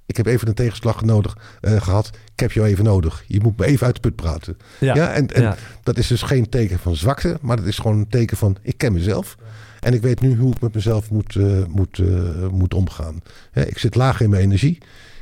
ik 0.05 0.17
heb 0.17 0.25
even 0.25 0.47
een 0.47 0.53
tegenslag 0.53 1.03
nodig, 1.03 1.37
eh, 1.61 1.81
gehad, 1.81 2.11
ik 2.33 2.39
heb 2.39 2.51
jou 2.51 2.67
even 2.67 2.83
nodig. 2.83 3.23
Je 3.27 3.39
moet 3.41 3.57
me 3.57 3.65
even 3.65 3.85
uit 3.85 3.95
de 3.95 4.01
put 4.01 4.15
praten. 4.15 4.57
Ja, 4.79 5.11
en, 5.11 5.27
en 5.27 5.41
ja. 5.41 5.55
dat 5.83 5.97
is 5.97 6.07
dus 6.07 6.21
geen 6.21 6.49
teken 6.49 6.79
van 6.79 6.95
zwakte, 6.95 7.37
maar 7.41 7.57
dat 7.57 7.65
is 7.65 7.77
gewoon 7.77 7.97
een 7.97 8.07
teken 8.07 8.37
van, 8.37 8.57
ik 8.61 8.77
ken 8.77 8.93
mezelf. 8.93 9.37
En 9.79 9.93
ik 9.93 10.01
weet 10.01 10.21
nu 10.21 10.37
hoe 10.37 10.51
ik 10.51 10.61
met 10.61 10.73
mezelf 10.73 11.11
moet, 11.11 11.35
eh, 11.35 11.65
moet, 11.65 11.99
eh, 11.99 12.47
moet 12.47 12.73
omgaan. 12.73 13.21
Hè, 13.51 13.65
ik 13.65 13.77
zit 13.77 13.95
laag 13.95 14.21
in 14.21 14.29
mijn 14.29 14.41
energie. 14.41 14.77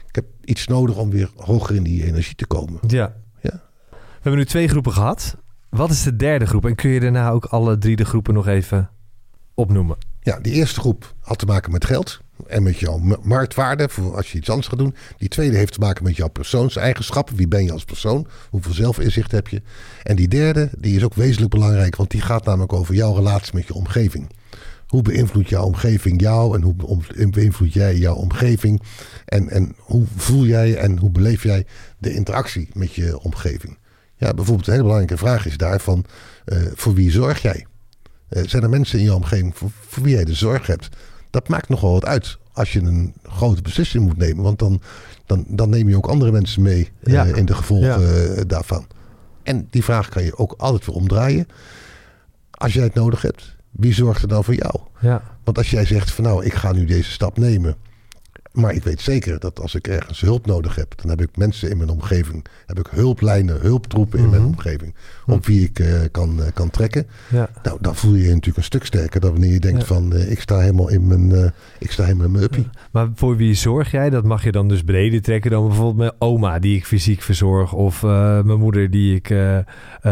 Ik 0.07 0.15
heb 0.15 0.25
iets 0.43 0.67
nodig 0.67 0.97
om 0.97 1.09
weer 1.09 1.29
hoger 1.35 1.75
in 1.75 1.83
die 1.83 2.05
energie 2.05 2.35
te 2.35 2.45
komen. 2.47 2.79
Ja. 2.87 3.13
Ja. 3.41 3.61
We 3.89 3.97
hebben 4.29 4.37
nu 4.37 4.45
twee 4.45 4.67
groepen 4.67 4.91
gehad. 4.91 5.37
Wat 5.69 5.89
is 5.89 6.03
de 6.03 6.15
derde 6.15 6.45
groep? 6.45 6.65
En 6.65 6.75
kun 6.75 6.89
je 6.89 6.99
daarna 6.99 7.29
ook 7.29 7.45
alle 7.45 7.77
drie 7.77 7.95
de 7.95 8.05
groepen 8.05 8.33
nog 8.33 8.47
even 8.47 8.89
opnoemen? 9.53 9.97
Ja, 10.23 10.39
die 10.39 10.53
eerste 10.53 10.79
groep 10.79 11.13
had 11.19 11.39
te 11.39 11.45
maken 11.45 11.71
met 11.71 11.85
geld 11.85 12.19
en 12.47 12.63
met 12.63 12.79
jouw 12.79 12.97
ma- 12.97 13.17
marktwaarde 13.21 13.89
voor 13.89 14.15
als 14.15 14.31
je 14.31 14.37
iets 14.37 14.49
anders 14.49 14.67
gaat 14.67 14.77
doen. 14.79 14.95
Die 15.17 15.29
tweede 15.29 15.57
heeft 15.57 15.73
te 15.73 15.79
maken 15.79 16.03
met 16.03 16.15
jouw 16.15 16.27
persoonseigenschappen. 16.27 17.35
Wie 17.35 17.47
ben 17.47 17.63
je 17.63 17.71
als 17.71 17.83
persoon? 17.85 18.27
Hoeveel 18.49 18.73
zelfinzicht 18.73 19.31
heb 19.31 19.47
je? 19.47 19.61
En 20.03 20.15
die 20.15 20.27
derde, 20.27 20.69
die 20.77 20.95
is 20.95 21.03
ook 21.03 21.13
wezenlijk 21.13 21.51
belangrijk, 21.51 21.95
want 21.95 22.11
die 22.11 22.21
gaat 22.21 22.45
namelijk 22.45 22.73
over 22.73 22.95
jouw 22.95 23.13
relatie 23.15 23.55
met 23.55 23.67
je 23.67 23.73
omgeving. 23.73 24.29
Hoe 24.87 25.01
beïnvloedt 25.01 25.49
jouw 25.49 25.63
omgeving 25.65 26.21
jou 26.21 26.55
en 26.55 26.61
hoe 26.61 26.73
be- 26.75 27.27
beïnvloed 27.29 27.73
jij 27.73 27.95
jouw 27.97 28.15
omgeving? 28.15 28.81
En, 29.25 29.49
en 29.49 29.75
hoe 29.77 30.05
voel 30.15 30.45
jij 30.45 30.75
en 30.77 30.97
hoe 30.97 31.11
beleef 31.11 31.43
jij 31.43 31.65
de 31.97 32.13
interactie 32.13 32.69
met 32.73 32.93
je 32.93 33.19
omgeving? 33.19 33.77
Ja, 34.15 34.33
bijvoorbeeld 34.33 34.67
een 34.67 34.73
hele 34.73 34.85
belangrijke 34.85 35.17
vraag 35.17 35.45
is 35.45 35.57
daarvan, 35.57 36.05
eh, 36.45 36.57
voor 36.73 36.93
wie 36.93 37.11
zorg 37.11 37.41
jij? 37.41 37.65
Eh, 38.33 38.43
zijn 38.47 38.63
er 38.63 38.69
mensen 38.69 38.99
in 38.99 39.05
je 39.05 39.13
omgeving 39.13 39.57
voor, 39.57 39.69
voor 39.87 40.03
wie 40.03 40.13
jij 40.13 40.25
de 40.25 40.33
zorg 40.33 40.67
hebt? 40.67 40.89
Dat 41.29 41.47
maakt 41.47 41.69
nogal 41.69 41.91
wat 41.91 42.05
uit 42.05 42.37
als 42.53 42.73
je 42.73 42.79
een 42.79 43.13
grote 43.23 43.61
beslissing 43.61 44.05
moet 44.05 44.17
nemen. 44.17 44.43
Want 44.43 44.59
dan, 44.59 44.81
dan, 45.25 45.45
dan 45.47 45.69
neem 45.69 45.89
je 45.89 45.95
ook 45.95 46.07
andere 46.07 46.31
mensen 46.31 46.61
mee 46.61 46.91
eh, 47.03 47.35
in 47.35 47.45
de 47.45 47.55
gevolgen 47.55 48.35
eh, 48.35 48.43
daarvan. 48.47 48.87
En 49.43 49.67
die 49.69 49.83
vraag 49.83 50.09
kan 50.09 50.23
je 50.23 50.37
ook 50.37 50.53
altijd 50.57 50.85
weer 50.85 50.95
omdraaien. 50.95 51.47
Als 52.51 52.73
jij 52.73 52.83
het 52.83 52.93
nodig 52.93 53.21
hebt, 53.21 53.55
wie 53.71 53.93
zorgt 53.93 54.21
er 54.21 54.27
dan 54.27 54.43
voor 54.43 54.55
jou? 54.55 54.75
Ja. 54.99 55.21
Want 55.43 55.57
als 55.57 55.69
jij 55.69 55.85
zegt 55.85 56.11
van 56.11 56.23
nou, 56.23 56.45
ik 56.45 56.53
ga 56.53 56.71
nu 56.71 56.85
deze 56.85 57.11
stap 57.11 57.37
nemen. 57.37 57.75
Maar 58.53 58.73
ik 58.73 58.83
weet 58.83 59.01
zeker 59.01 59.39
dat 59.39 59.59
als 59.59 59.75
ik 59.75 59.87
ergens 59.87 60.21
hulp 60.21 60.45
nodig 60.45 60.75
heb, 60.75 60.93
dan 61.01 61.09
heb 61.09 61.21
ik 61.21 61.37
mensen 61.37 61.69
in 61.69 61.77
mijn 61.77 61.89
omgeving, 61.89 62.45
heb 62.65 62.79
ik 62.79 62.87
hulplijnen, 62.91 63.59
hulptroepen 63.61 64.19
in 64.19 64.29
mijn 64.29 64.41
Mhm. 64.41 64.51
omgeving, 64.51 64.95
op 65.25 65.45
wie 65.45 65.63
ik 65.63 65.79
eh, 65.79 65.87
kan, 66.11 66.43
eh, 66.43 66.47
kan 66.53 66.69
trekken. 66.69 67.07
ja. 67.29 67.49
Nou, 67.63 67.77
dan 67.81 67.95
voel 67.95 68.13
je 68.13 68.21
je 68.21 68.27
natuurlijk 68.29 68.57
een 68.57 68.63
stuk 68.63 68.85
sterker 68.85 69.19
dan 69.19 69.31
wanneer 69.31 69.51
je 69.51 69.59
denkt 69.59 69.79
Ja. 69.79 69.85
van 69.85 70.13
eh, 70.13 70.31
ik 70.31 70.39
sta 70.41 70.59
helemaal 70.59 70.89
in 70.89 71.07
mijn, 71.07 71.53
ik 71.79 71.91
sta 71.91 72.03
helemaal 72.03 72.25
in 72.25 72.31
mijn 72.31 72.43
uppie. 72.43 72.67
Maar 72.91 73.07
voor 73.15 73.35
wie 73.37 73.53
zorg 73.53 73.91
jij? 73.91 74.09
Dat 74.09 74.23
mag 74.23 74.43
je 74.43 74.51
dan 74.51 74.67
dus 74.67 74.81
breder 74.83 75.21
trekken 75.21 75.51
dan 75.51 75.65
bijvoorbeeld 75.67 75.97
mijn 75.97 76.13
oma 76.19 76.59
die 76.59 76.77
ik 76.77 76.85
fysiek 76.85 77.21
verzorg. 77.21 77.73
Of 77.73 78.01
mijn 78.01 78.59
moeder 78.59 78.89
die 78.91 79.15
ik 79.15 79.33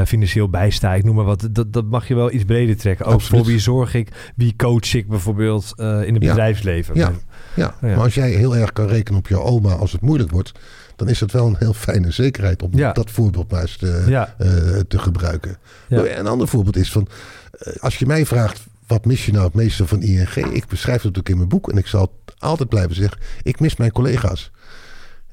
financieel 0.05 0.50
bijsta. 0.50 0.93
Ik 0.95 1.03
noem 1.03 1.15
maar 1.15 1.25
wat. 1.25 1.48
Dat, 1.51 1.74
dat 1.74 1.86
mag 1.86 2.07
je 2.07 2.15
wel 2.15 2.31
iets 2.31 2.43
breder 2.43 2.77
trekken. 2.77 3.05
Ook 3.05 3.13
Absoluut. 3.13 3.41
voor 3.43 3.51
wie 3.51 3.60
zorg 3.62 3.93
ik? 3.93 4.31
Wie 4.36 4.55
coach 4.55 4.93
ik 4.93 5.07
bijvoorbeeld 5.07 5.74
in 5.77 5.86
het 6.13 6.24
Ja. 6.24 6.29
bedrijfsleven? 6.29 6.95
Ja. 6.95 7.12
Maar- 7.55 7.65
Ja, 7.81 7.88
Ja. 7.88 7.95
maar 7.95 8.03
als 8.03 8.13
jij 8.13 8.29
heel 8.31 8.55
erg 8.55 8.74
kan 8.74 8.88
rekenen 8.88 9.19
op 9.19 9.27
jouw 9.27 9.41
oma 9.41 9.74
als 9.74 9.91
het 9.91 10.01
moeilijk 10.01 10.31
wordt, 10.31 10.51
dan 10.95 11.10
is 11.10 11.19
het 11.19 11.31
wel 11.31 11.48
een 11.48 11.55
heel 11.60 11.74
fijne 11.74 12.12
zekerheid 12.12 12.63
om 12.63 12.69
Ja. 12.74 12.91
dat 12.91 13.12
voorbeeld 13.12 13.51
maar 13.51 13.62
eens 13.62 13.77
te, 13.77 14.03
Ja. 14.07 14.36
eh, 14.38 14.48
te 14.88 15.00
gebruiken. 15.00 15.57
Ja. 15.88 16.17
Een 16.17 16.27
ander 16.27 16.48
voorbeeld 16.48 16.75
is 16.77 16.91
van, 16.91 17.07
eh, 17.51 17.74
als 17.79 17.98
je 17.98 18.05
mij 18.05 18.25
vraagt, 18.25 18.62
wat 18.88 19.05
mis 19.05 19.25
je 19.25 19.31
nou 19.31 19.45
het 19.45 19.53
meeste 19.53 19.88
van 19.88 20.01
ING? 20.01 20.36
Ik 20.36 20.67
beschrijf 20.67 21.01
het 21.01 21.17
ook 21.17 21.29
in 21.29 21.38
mijn 21.38 21.50
boek 21.50 21.69
en 21.71 21.77
ik 21.77 21.88
zal 21.88 22.13
altijd 22.38 22.69
blijven 22.69 22.95
zeggen, 22.95 23.19
ik 23.43 23.60
mis 23.60 23.75
mijn 23.75 23.91
collega's. 23.91 24.51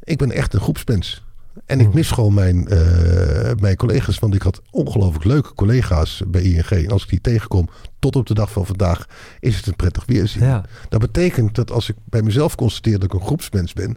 Ik 0.02 0.18
ben 0.18 0.30
echt 0.32 0.54
een 0.54 0.60
groepsmens. 0.60 1.24
En 1.68 1.80
ik 1.80 1.86
Hmm. 1.86 1.94
mis 1.94 2.10
gewoon 2.10 2.34
mijn, 2.34 2.68
eh, 2.68 3.50
mijn 3.60 3.76
collega's, 3.76 4.18
want 4.18 4.34
ik 4.34 4.42
had 4.42 4.62
ongelooflijk 4.70 5.24
leuke 5.24 5.54
collega's 5.54 6.22
bij 6.26 6.42
ING. 6.42 6.64
En 6.64 6.90
als 6.90 7.02
ik 7.02 7.08
die 7.08 7.20
tegenkom, 7.20 7.68
tot 7.98 8.16
op 8.16 8.26
de 8.26 8.34
dag 8.34 8.52
van 8.52 8.66
vandaag, 8.66 9.06
is 9.40 9.56
het 9.56 9.66
een 9.66 9.76
prettig 9.76 10.04
weerzien. 10.06 10.44
Ja. 10.44 10.64
Dat 10.88 11.00
betekent 11.00 11.54
dat 11.54 11.70
als 11.70 11.88
ik 11.88 11.96
bij 12.04 12.22
mezelf 12.22 12.54
constateer 12.54 12.92
dat 12.92 13.02
ik 13.02 13.12
een 13.12 13.26
groepsmens 13.26 13.72
ben, 13.72 13.96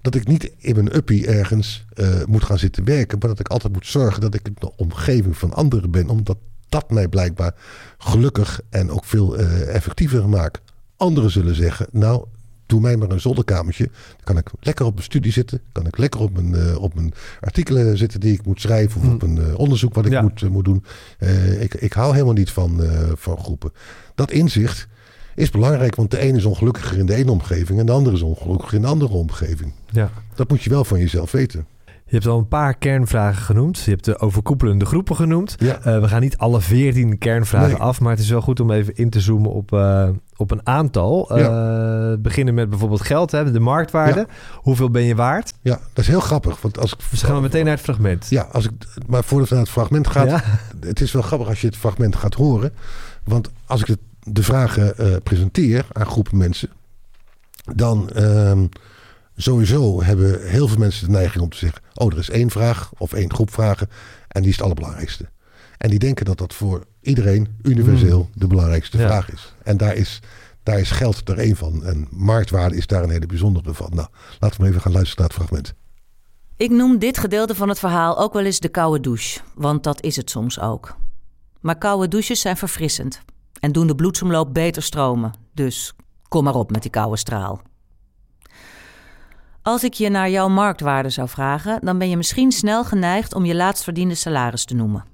dat 0.00 0.14
ik 0.14 0.26
niet 0.26 0.52
in 0.58 0.74
mijn 0.74 0.96
uppie 0.96 1.26
ergens 1.26 1.84
eh, 1.94 2.08
moet 2.28 2.44
gaan 2.44 2.58
zitten 2.58 2.84
werken, 2.84 3.18
maar 3.18 3.28
dat 3.28 3.40
ik 3.40 3.48
altijd 3.48 3.72
moet 3.72 3.86
zorgen 3.86 4.20
dat 4.20 4.34
ik 4.34 4.46
in 4.46 4.56
de 4.58 4.76
omgeving 4.76 5.36
van 5.36 5.54
anderen 5.54 5.90
ben, 5.90 6.08
omdat 6.08 6.38
dat 6.68 6.90
mij 6.90 7.08
blijkbaar 7.08 7.54
gelukkig 7.98 8.60
en 8.70 8.90
ook 8.90 9.04
veel 9.04 9.36
eh, 9.36 9.74
effectiever 9.74 10.28
maakt. 10.28 10.60
Anderen 10.96 11.30
zullen 11.30 11.54
zeggen, 11.54 11.86
nou, 11.90 12.24
doe 12.68 12.80
mij 12.80 12.96
maar 12.96 13.10
een 13.10 13.20
zolderkamertje. 13.20 13.84
Dan 13.84 14.24
kan 14.24 14.38
ik 14.38 14.50
lekker 14.60 14.84
op 14.86 14.92
mijn 14.92 15.04
studie 15.04 15.32
zitten, 15.32 15.60
kan 15.72 15.86
ik 15.86 15.98
lekker 15.98 16.20
op 16.20 16.32
mijn, 16.40 16.54
eh, 16.54 16.82
op 16.82 16.94
mijn 16.94 17.12
artikelen 17.40 17.98
zitten 17.98 18.20
die 18.20 18.32
ik 18.32 18.46
moet 18.46 18.60
schrijven, 18.60 19.00
of 19.00 19.06
op 19.12 19.22
een 19.22 19.38
eh, 19.38 19.58
onderzoek 19.58 19.94
wat 19.94 20.06
ik 20.06 20.12
Ja. 20.12 20.22
moet, 20.22 20.42
eh, 20.42 20.48
moet 20.48 20.64
doen. 20.64 20.84
Ik, 21.60 21.74
ik 21.74 21.92
hou 21.92 22.12
helemaal 22.12 22.32
niet 22.34 22.50
van, 22.50 22.80
van 23.16 23.38
groepen. 23.38 23.72
Dat 24.14 24.30
inzicht 24.30 24.86
is 25.34 25.50
belangrijk, 25.50 25.94
want 25.94 26.10
de 26.10 26.18
ene 26.18 26.36
is 26.36 26.44
ongelukkiger 26.44 26.98
in 26.98 27.06
de 27.06 27.14
ene 27.14 27.30
omgeving 27.30 27.78
en 27.80 27.86
de 27.86 27.92
andere 27.92 28.16
is 28.16 28.22
ongelukkiger 28.22 28.74
in 28.74 28.80
de 28.82 28.86
andere 28.88 29.12
omgeving. 29.12 29.72
ja. 29.90 30.10
Dat 30.34 30.48
moet 30.48 30.62
je 30.62 30.70
wel 30.70 30.84
van 30.84 30.98
jezelf 30.98 31.30
weten. 31.32 31.66
Je 32.10 32.14
hebt 32.14 32.26
al 32.26 32.38
een 32.38 32.48
paar 32.48 32.74
kernvragen 32.78 33.42
genoemd. 33.42 33.78
Je 33.78 33.90
hebt 33.90 34.04
de 34.04 34.18
overkoepelende 34.18 34.84
groepen 34.84 35.16
genoemd. 35.16 35.54
Ja, 35.58 35.78
Eh, 35.82 36.00
we 36.00 36.08
gaan 36.08 36.20
niet 36.20 36.36
alle 36.38 36.60
veertien 36.60 37.18
kernvragen 37.18 37.68
Nee. 37.68 37.78
af, 37.78 38.00
maar 38.00 38.10
het 38.10 38.20
is 38.20 38.28
wel 38.30 38.40
goed 38.40 38.60
om 38.60 38.70
even 38.70 38.94
in 38.94 39.10
te 39.10 39.20
zoomen 39.20 39.50
op, 39.52 39.72
eh, 39.72 40.08
op 40.36 40.50
een 40.50 40.66
aantal. 40.66 41.30
Eh, 41.30 42.12
beginnen 42.18 42.54
met 42.54 42.70
bijvoorbeeld 42.70 43.00
geld, 43.00 43.30
hè, 43.30 43.50
de 43.52 43.60
marktwaarde. 43.60 44.26
Hoeveel 44.54 44.90
ben 44.90 45.02
je 45.02 45.14
waard? 45.14 45.52
ja, 45.62 45.74
dat 45.92 46.04
is 46.04 46.06
heel 46.06 46.20
grappig. 46.20 46.60
Want 46.60 46.78
als 46.78 46.92
ik, 46.92 46.98
Dus 47.10 47.22
gaan 47.22 47.34
we 47.34 47.40
meteen 47.40 47.64
naar 47.64 47.74
het 47.74 47.82
fragment. 47.82 48.26
Ja, 48.30 48.48
als 48.52 48.64
ik, 48.64 48.70
maar 49.06 49.24
voordat 49.24 49.48
we 49.48 49.54
naar 49.54 49.64
het 49.64 49.72
fragment 49.72 50.06
gaan, 50.08 50.26
Ja? 50.26 50.42
het 50.80 51.00
is 51.00 51.12
wel 51.12 51.22
grappig 51.22 51.48
als 51.48 51.60
je 51.60 51.66
het 51.66 51.76
fragment 51.76 52.16
gaat 52.16 52.34
horen. 52.34 52.72
Want 53.24 53.50
als 53.66 53.80
ik 53.80 53.86
het, 53.86 53.98
de 54.22 54.42
vragen 54.42 54.94
presenteer 55.22 55.86
aan 55.92 56.06
groepen 56.06 56.36
mensen, 56.36 56.68
dan 57.74 58.10
ehm, 58.10 58.66
sowieso 59.36 60.02
hebben 60.02 60.48
heel 60.48 60.68
veel 60.68 60.78
mensen 60.78 61.06
de 61.06 61.12
neiging 61.12 61.42
om 61.42 61.50
te 61.50 61.56
zeggen: 61.56 61.82
Oh, 61.98 62.12
er 62.12 62.18
is 62.18 62.30
één 62.30 62.50
vraag 62.50 62.90
of 62.98 63.12
één 63.12 63.32
groep 63.32 63.52
vragen 63.52 63.88
en 64.28 64.40
die 64.40 64.50
is 64.50 64.56
het 64.56 64.64
allerbelangrijkste. 64.64 65.28
En 65.78 65.90
die 65.90 65.98
denken 65.98 66.24
dat 66.24 66.38
dat 66.38 66.54
voor 66.54 66.84
iedereen 67.00 67.48
universeel 67.62 68.30
de 68.34 68.46
belangrijkste 68.46 68.96
Hmm. 68.96 69.06
Ja. 69.06 69.12
vraag 69.12 69.32
is. 69.32 69.54
En 69.62 69.76
daar 69.76 69.94
is, 69.94 70.20
daar 70.62 70.78
is 70.78 70.90
geld 70.90 71.28
er 71.28 71.38
één 71.38 71.56
van. 71.56 71.84
En 71.84 72.08
marktwaarde 72.10 72.76
is 72.76 72.86
daar 72.86 73.02
een 73.02 73.10
hele 73.10 73.26
bijzondere 73.26 73.74
van. 73.74 73.90
Nou, 73.94 74.08
laten 74.38 74.56
we 74.56 74.62
maar 74.62 74.68
even 74.68 74.80
gaan 74.80 74.92
luisteren 74.92 75.20
naar 75.22 75.34
het 75.34 75.38
fragment. 75.38 75.74
Ik 76.56 76.70
noem 76.70 76.98
dit 76.98 77.18
gedeelte 77.18 77.54
van 77.54 77.68
het 77.68 77.78
verhaal 77.78 78.18
ook 78.18 78.32
wel 78.32 78.44
eens 78.44 78.60
de 78.60 78.68
koude 78.68 79.00
douche, 79.00 79.40
want 79.54 79.82
dat 79.84 80.02
is 80.02 80.16
het 80.16 80.30
soms 80.30 80.60
ook. 80.60 80.96
Maar 81.60 81.78
koude 81.78 82.08
douches 82.08 82.40
zijn 82.40 82.56
verfrissend 82.56 83.20
en 83.60 83.72
doen 83.72 83.86
de 83.86 83.94
bloedsomloop 83.94 84.54
beter 84.54 84.82
stromen. 84.82 85.32
Dus 85.54 85.94
kom 86.28 86.44
maar 86.44 86.54
op 86.54 86.70
met 86.70 86.82
die 86.82 86.90
koude 86.90 87.16
straal. 87.16 87.62
Als 89.68 89.84
ik 89.84 89.94
je 89.94 90.08
naar 90.08 90.30
jouw 90.30 90.48
marktwaarde 90.48 91.10
zou 91.10 91.28
vragen, 91.28 91.80
dan 91.82 91.98
ben 91.98 92.08
je 92.08 92.16
misschien 92.16 92.52
snel 92.52 92.84
geneigd 92.84 93.34
om 93.34 93.44
je 93.44 93.54
laatst 93.54 93.84
verdiende 93.84 94.14
salaris 94.14 94.64
te 94.64 94.74
noemen. 94.74 95.04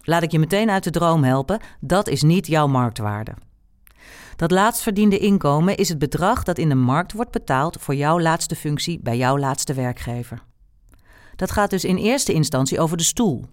Laat 0.00 0.22
ik 0.22 0.30
je 0.30 0.38
meteen 0.38 0.70
uit 0.70 0.84
de 0.84 0.90
droom 0.90 1.24
helpen, 1.24 1.60
dat 1.80 2.08
is 2.08 2.22
niet 2.22 2.46
jouw 2.46 2.66
marktwaarde. 2.66 3.34
Dat 4.36 4.50
laatst 4.50 4.82
verdiende 4.82 5.18
inkomen 5.18 5.76
is 5.76 5.88
het 5.88 5.98
bedrag 5.98 6.42
dat 6.42 6.58
in 6.58 6.68
de 6.68 6.74
markt 6.74 7.12
wordt 7.12 7.30
betaald 7.30 7.76
voor 7.80 7.94
jouw 7.94 8.20
laatste 8.20 8.56
functie 8.56 9.00
bij 9.02 9.16
jouw 9.16 9.38
laatste 9.38 9.74
werkgever. 9.74 10.42
Dat 11.36 11.50
gaat 11.50 11.70
dus 11.70 11.84
in 11.84 11.96
eerste 11.96 12.32
instantie 12.32 12.80
over 12.80 12.96
de 12.96 13.02
stoel, 13.02 13.44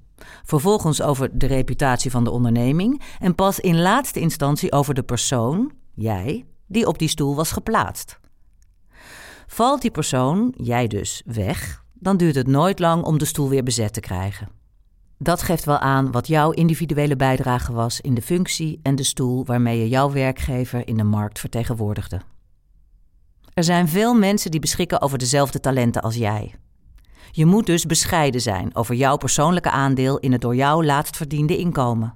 vervolgens 0.43 1.01
over 1.01 1.29
de 1.37 1.47
reputatie 1.47 2.11
van 2.11 2.23
de 2.23 2.31
onderneming 2.31 3.01
en 3.19 3.35
pas 3.35 3.59
in 3.59 3.81
laatste 3.81 4.19
instantie 4.19 4.71
over 4.71 4.93
de 4.93 5.03
persoon, 5.03 5.71
jij, 5.93 6.45
die 6.67 6.87
op 6.87 6.99
die 6.99 7.09
stoel 7.09 7.35
was 7.35 7.51
geplaatst. 7.51 8.19
Valt 9.47 9.81
die 9.81 9.91
persoon, 9.91 10.53
jij 10.57 10.87
dus, 10.87 11.21
weg, 11.25 11.83
dan 11.93 12.17
duurt 12.17 12.35
het 12.35 12.47
nooit 12.47 12.79
lang 12.79 13.03
om 13.03 13.17
de 13.17 13.25
stoel 13.25 13.49
weer 13.49 13.63
bezet 13.63 13.93
te 13.93 13.99
krijgen. 13.99 14.49
Dat 15.17 15.41
geeft 15.41 15.65
wel 15.65 15.77
aan 15.77 16.11
wat 16.11 16.27
jouw 16.27 16.51
individuele 16.51 17.15
bijdrage 17.15 17.73
was 17.73 18.01
in 18.01 18.13
de 18.13 18.21
functie 18.21 18.79
en 18.83 18.95
de 18.95 19.03
stoel 19.03 19.45
waarmee 19.45 19.79
je 19.79 19.89
jouw 19.89 20.11
werkgever 20.11 20.87
in 20.87 20.97
de 20.97 21.03
markt 21.03 21.39
vertegenwoordigde. 21.39 22.21
Er 23.53 23.63
zijn 23.63 23.87
veel 23.87 24.13
mensen 24.13 24.51
die 24.51 24.59
beschikken 24.59 25.01
over 25.01 25.17
dezelfde 25.17 25.59
talenten 25.59 26.01
als 26.01 26.15
jij. 26.15 26.55
Je 27.31 27.45
moet 27.45 27.65
dus 27.65 27.85
bescheiden 27.85 28.41
zijn 28.41 28.75
over 28.75 28.95
jouw 28.95 29.17
persoonlijke 29.17 29.71
aandeel 29.71 30.17
in 30.17 30.31
het 30.31 30.41
door 30.41 30.55
jou 30.55 30.85
laatst 30.85 31.17
verdiende 31.17 31.57
inkomen. 31.57 32.13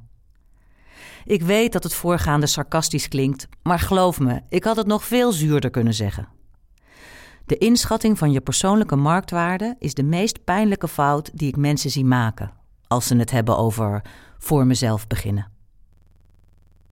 Ik 1.26 1.42
weet 1.42 1.74
dat 1.74 1.84
het 1.84 1.94
voorgaande 1.94 2.48
sarcastisch 2.48 3.08
klinkt, 3.08 3.48
maar 3.64 3.80
geloof 3.80 4.20
me, 4.20 4.42
ik 4.50 4.64
had 4.64 4.76
het 4.76 4.88
nog 4.88 5.04
veel 5.04 5.32
zuurder 5.32 5.70
kunnen 5.70 5.94
zeggen. 5.94 6.28
De 7.52 7.58
inschatting 7.58 8.18
van 8.18 8.32
je 8.32 8.42
persoonlijke 8.42 8.96
marktwaarde 8.96 9.76
is 9.80 9.94
de 9.94 10.04
meest 10.04 10.44
pijnlijke 10.44 10.88
fout 10.88 11.30
die 11.34 11.48
ik 11.48 11.56
mensen 11.56 11.90
zie 11.90 12.06
maken 12.06 12.52
als 12.88 13.08
ze 13.08 13.16
het 13.16 13.32
hebben 13.32 13.58
over 13.58 14.02
voor 14.38 14.66
mezelf 14.66 15.08
beginnen. 15.08 15.52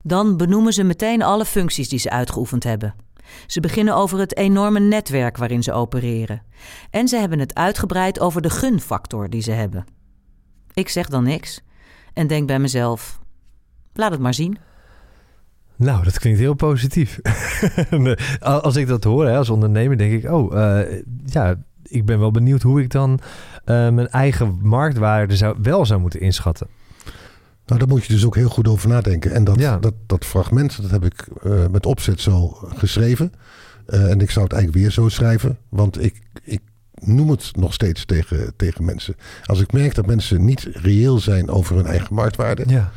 Dan 0.01 0.37
benoemen 0.37 0.73
ze 0.73 0.83
meteen 0.83 1.21
alle 1.21 1.45
functies 1.45 1.89
die 1.89 1.99
ze 1.99 2.09
uitgeoefend 2.09 2.63
hebben. 2.63 2.95
Ze 3.47 3.59
beginnen 3.59 3.95
over 3.95 4.19
het 4.19 4.37
enorme 4.37 4.79
netwerk 4.79 5.37
waarin 5.37 5.63
ze 5.63 5.73
opereren. 5.73 6.43
En 6.89 7.07
ze 7.07 7.17
hebben 7.17 7.39
het 7.39 7.55
uitgebreid 7.55 8.19
over 8.19 8.41
de 8.41 8.49
gunfactor 8.49 9.29
die 9.29 9.41
ze 9.41 9.51
hebben. 9.51 9.85
Ik 10.73 10.89
zeg 10.89 11.07
dan 11.07 11.23
niks 11.23 11.61
en 12.13 12.27
denk 12.27 12.47
bij 12.47 12.59
mezelf: 12.59 13.19
laat 13.93 14.11
het 14.11 14.21
maar 14.21 14.33
zien. 14.33 14.57
Nou, 15.79 16.03
dat 16.03 16.19
klinkt 16.19 16.39
heel 16.39 16.53
positief. 16.53 17.19
Als 18.39 18.75
ik 18.75 18.87
dat 18.87 19.03
hoor 19.03 19.25
hè, 19.25 19.37
als 19.37 19.49
ondernemer, 19.49 19.97
denk 19.97 20.23
ik... 20.23 20.31
oh, 20.31 20.79
eh, 20.79 21.01
ja, 21.25 21.55
ik 21.83 22.05
ben 22.05 22.19
wel 22.19 22.31
benieuwd 22.31 22.61
hoe 22.61 22.81
ik 22.81 22.89
dan 22.89 23.19
eh, 23.65 23.89
mijn 23.89 24.07
eigen 24.09 24.59
marktwaarde 24.61 25.35
zou, 25.35 25.57
wel 25.61 25.85
zou 25.85 25.99
moeten 25.99 26.19
inschatten. 26.19 26.67
Nou, 27.65 27.79
daar 27.79 27.87
moet 27.89 28.05
je 28.05 28.13
dus 28.13 28.25
ook 28.25 28.35
heel 28.35 28.49
goed 28.49 28.67
over 28.67 28.89
nadenken. 28.89 29.31
En 29.31 29.43
dat, 29.43 29.59
Ja. 29.59 29.77
dat, 29.77 29.93
dat 30.05 30.25
fragment, 30.25 30.81
dat 30.81 30.91
heb 30.91 31.05
ik 31.05 31.27
eh, 31.43 31.67
met 31.71 31.85
opzet 31.85 32.21
zo 32.21 32.47
geschreven. 32.75 33.31
En 33.85 34.21
ik 34.21 34.31
zou 34.31 34.45
het 34.45 34.53
eigenlijk 34.53 34.83
weer 34.83 34.91
zo 34.91 35.09
schrijven. 35.09 35.57
Want 35.69 36.03
ik, 36.03 36.21
ik 36.43 36.61
noem 36.93 37.29
het 37.29 37.55
nog 37.55 37.73
steeds 37.73 38.05
tegen, 38.05 38.53
tegen 38.55 38.85
mensen. 38.85 39.15
Als 39.45 39.61
ik 39.61 39.71
merk 39.71 39.95
dat 39.95 40.05
mensen 40.05 40.45
niet 40.45 40.69
reëel 40.73 41.19
zijn 41.19 41.49
over 41.49 41.75
hun 41.75 41.85
eigen 41.85 42.13
marktwaarde... 42.13 42.63
Ja, 42.67 42.91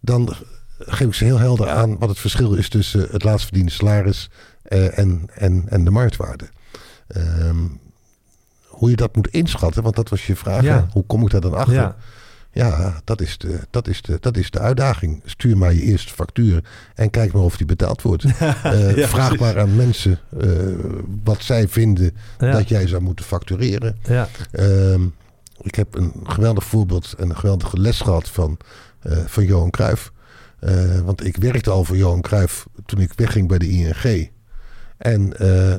dan 0.00 0.34
geef 0.78 1.06
ik 1.06 1.14
ze 1.14 1.24
heel 1.24 1.38
helder 1.38 1.68
aan 1.68 1.98
wat 1.98 2.08
het 2.08 2.18
verschil 2.18 2.54
is 2.54 2.68
tussen 2.68 3.08
het 3.10 3.24
laatst 3.24 3.44
verdiende 3.46 3.72
salaris 3.72 4.30
eh, 4.62 4.98
en, 4.98 5.30
en, 5.34 5.64
en 5.68 5.84
de 5.84 5.90
marktwaarde. 5.90 6.48
Ehm, 7.08 7.56
hoe 8.66 8.90
je 8.90 8.96
dat 8.96 9.16
moet 9.16 9.28
inschatten, 9.28 9.82
want 9.82 9.96
dat 9.96 10.08
was 10.08 10.26
je 10.26 10.36
vraag. 10.36 10.62
Ja. 10.62 10.88
Hoe 10.92 11.04
kom 11.06 11.22
ik 11.22 11.30
daar 11.30 11.40
dan 11.40 11.54
achter? 11.54 11.74
ja. 11.74 11.96
Ja, 12.52 13.00
dat 13.04 13.20
is, 13.20 13.38
de, 13.38 13.58
dat, 13.70 13.88
is 13.88 14.02
de, 14.02 14.16
dat 14.20 14.36
is 14.36 14.50
de 14.50 14.58
uitdaging. 14.58 15.22
Stuur 15.24 15.56
maar 15.56 15.72
je 15.74 15.82
eerste 15.82 16.12
factuur 16.14 16.64
en 16.94 17.10
kijk 17.10 17.32
maar 17.32 17.42
of 17.42 17.56
die 17.56 17.66
betaald 17.66 18.02
wordt. 18.02 18.24
Eh, 18.62 18.96
Ja, 18.96 19.08
vraag 19.08 19.38
maar 19.38 19.60
aan 19.60 19.76
mensen 19.76 20.18
eh, 20.40 20.48
wat 21.24 21.42
zij 21.42 21.68
vinden 21.68 22.16
dat 22.38 22.68
jij 22.68 22.86
zou 22.86 23.02
moeten 23.02 23.24
factureren. 23.24 23.96
ja. 24.02 24.28
Ehm, 24.50 25.02
ik 25.60 25.74
heb 25.74 25.94
een 25.94 26.12
geweldig 26.24 26.64
voorbeeld 26.64 27.14
en 27.18 27.30
een 27.30 27.36
geweldige 27.36 27.80
les 27.80 28.00
gehad 28.00 28.28
van, 28.28 28.58
van 29.26 29.44
Johan 29.44 29.70
Cruijff. 29.70 30.12
Eh, 30.60 31.00
want 31.00 31.26
ik 31.26 31.36
werkte 31.36 31.70
al 31.70 31.84
voor 31.84 31.96
Johan 31.96 32.20
Cruijff 32.20 32.66
toen 32.86 33.00
ik 33.00 33.12
wegging 33.12 33.48
bij 33.48 33.58
de 33.58 33.68
ING. 33.68 34.30
En 34.96 35.38
eh, 35.38 35.76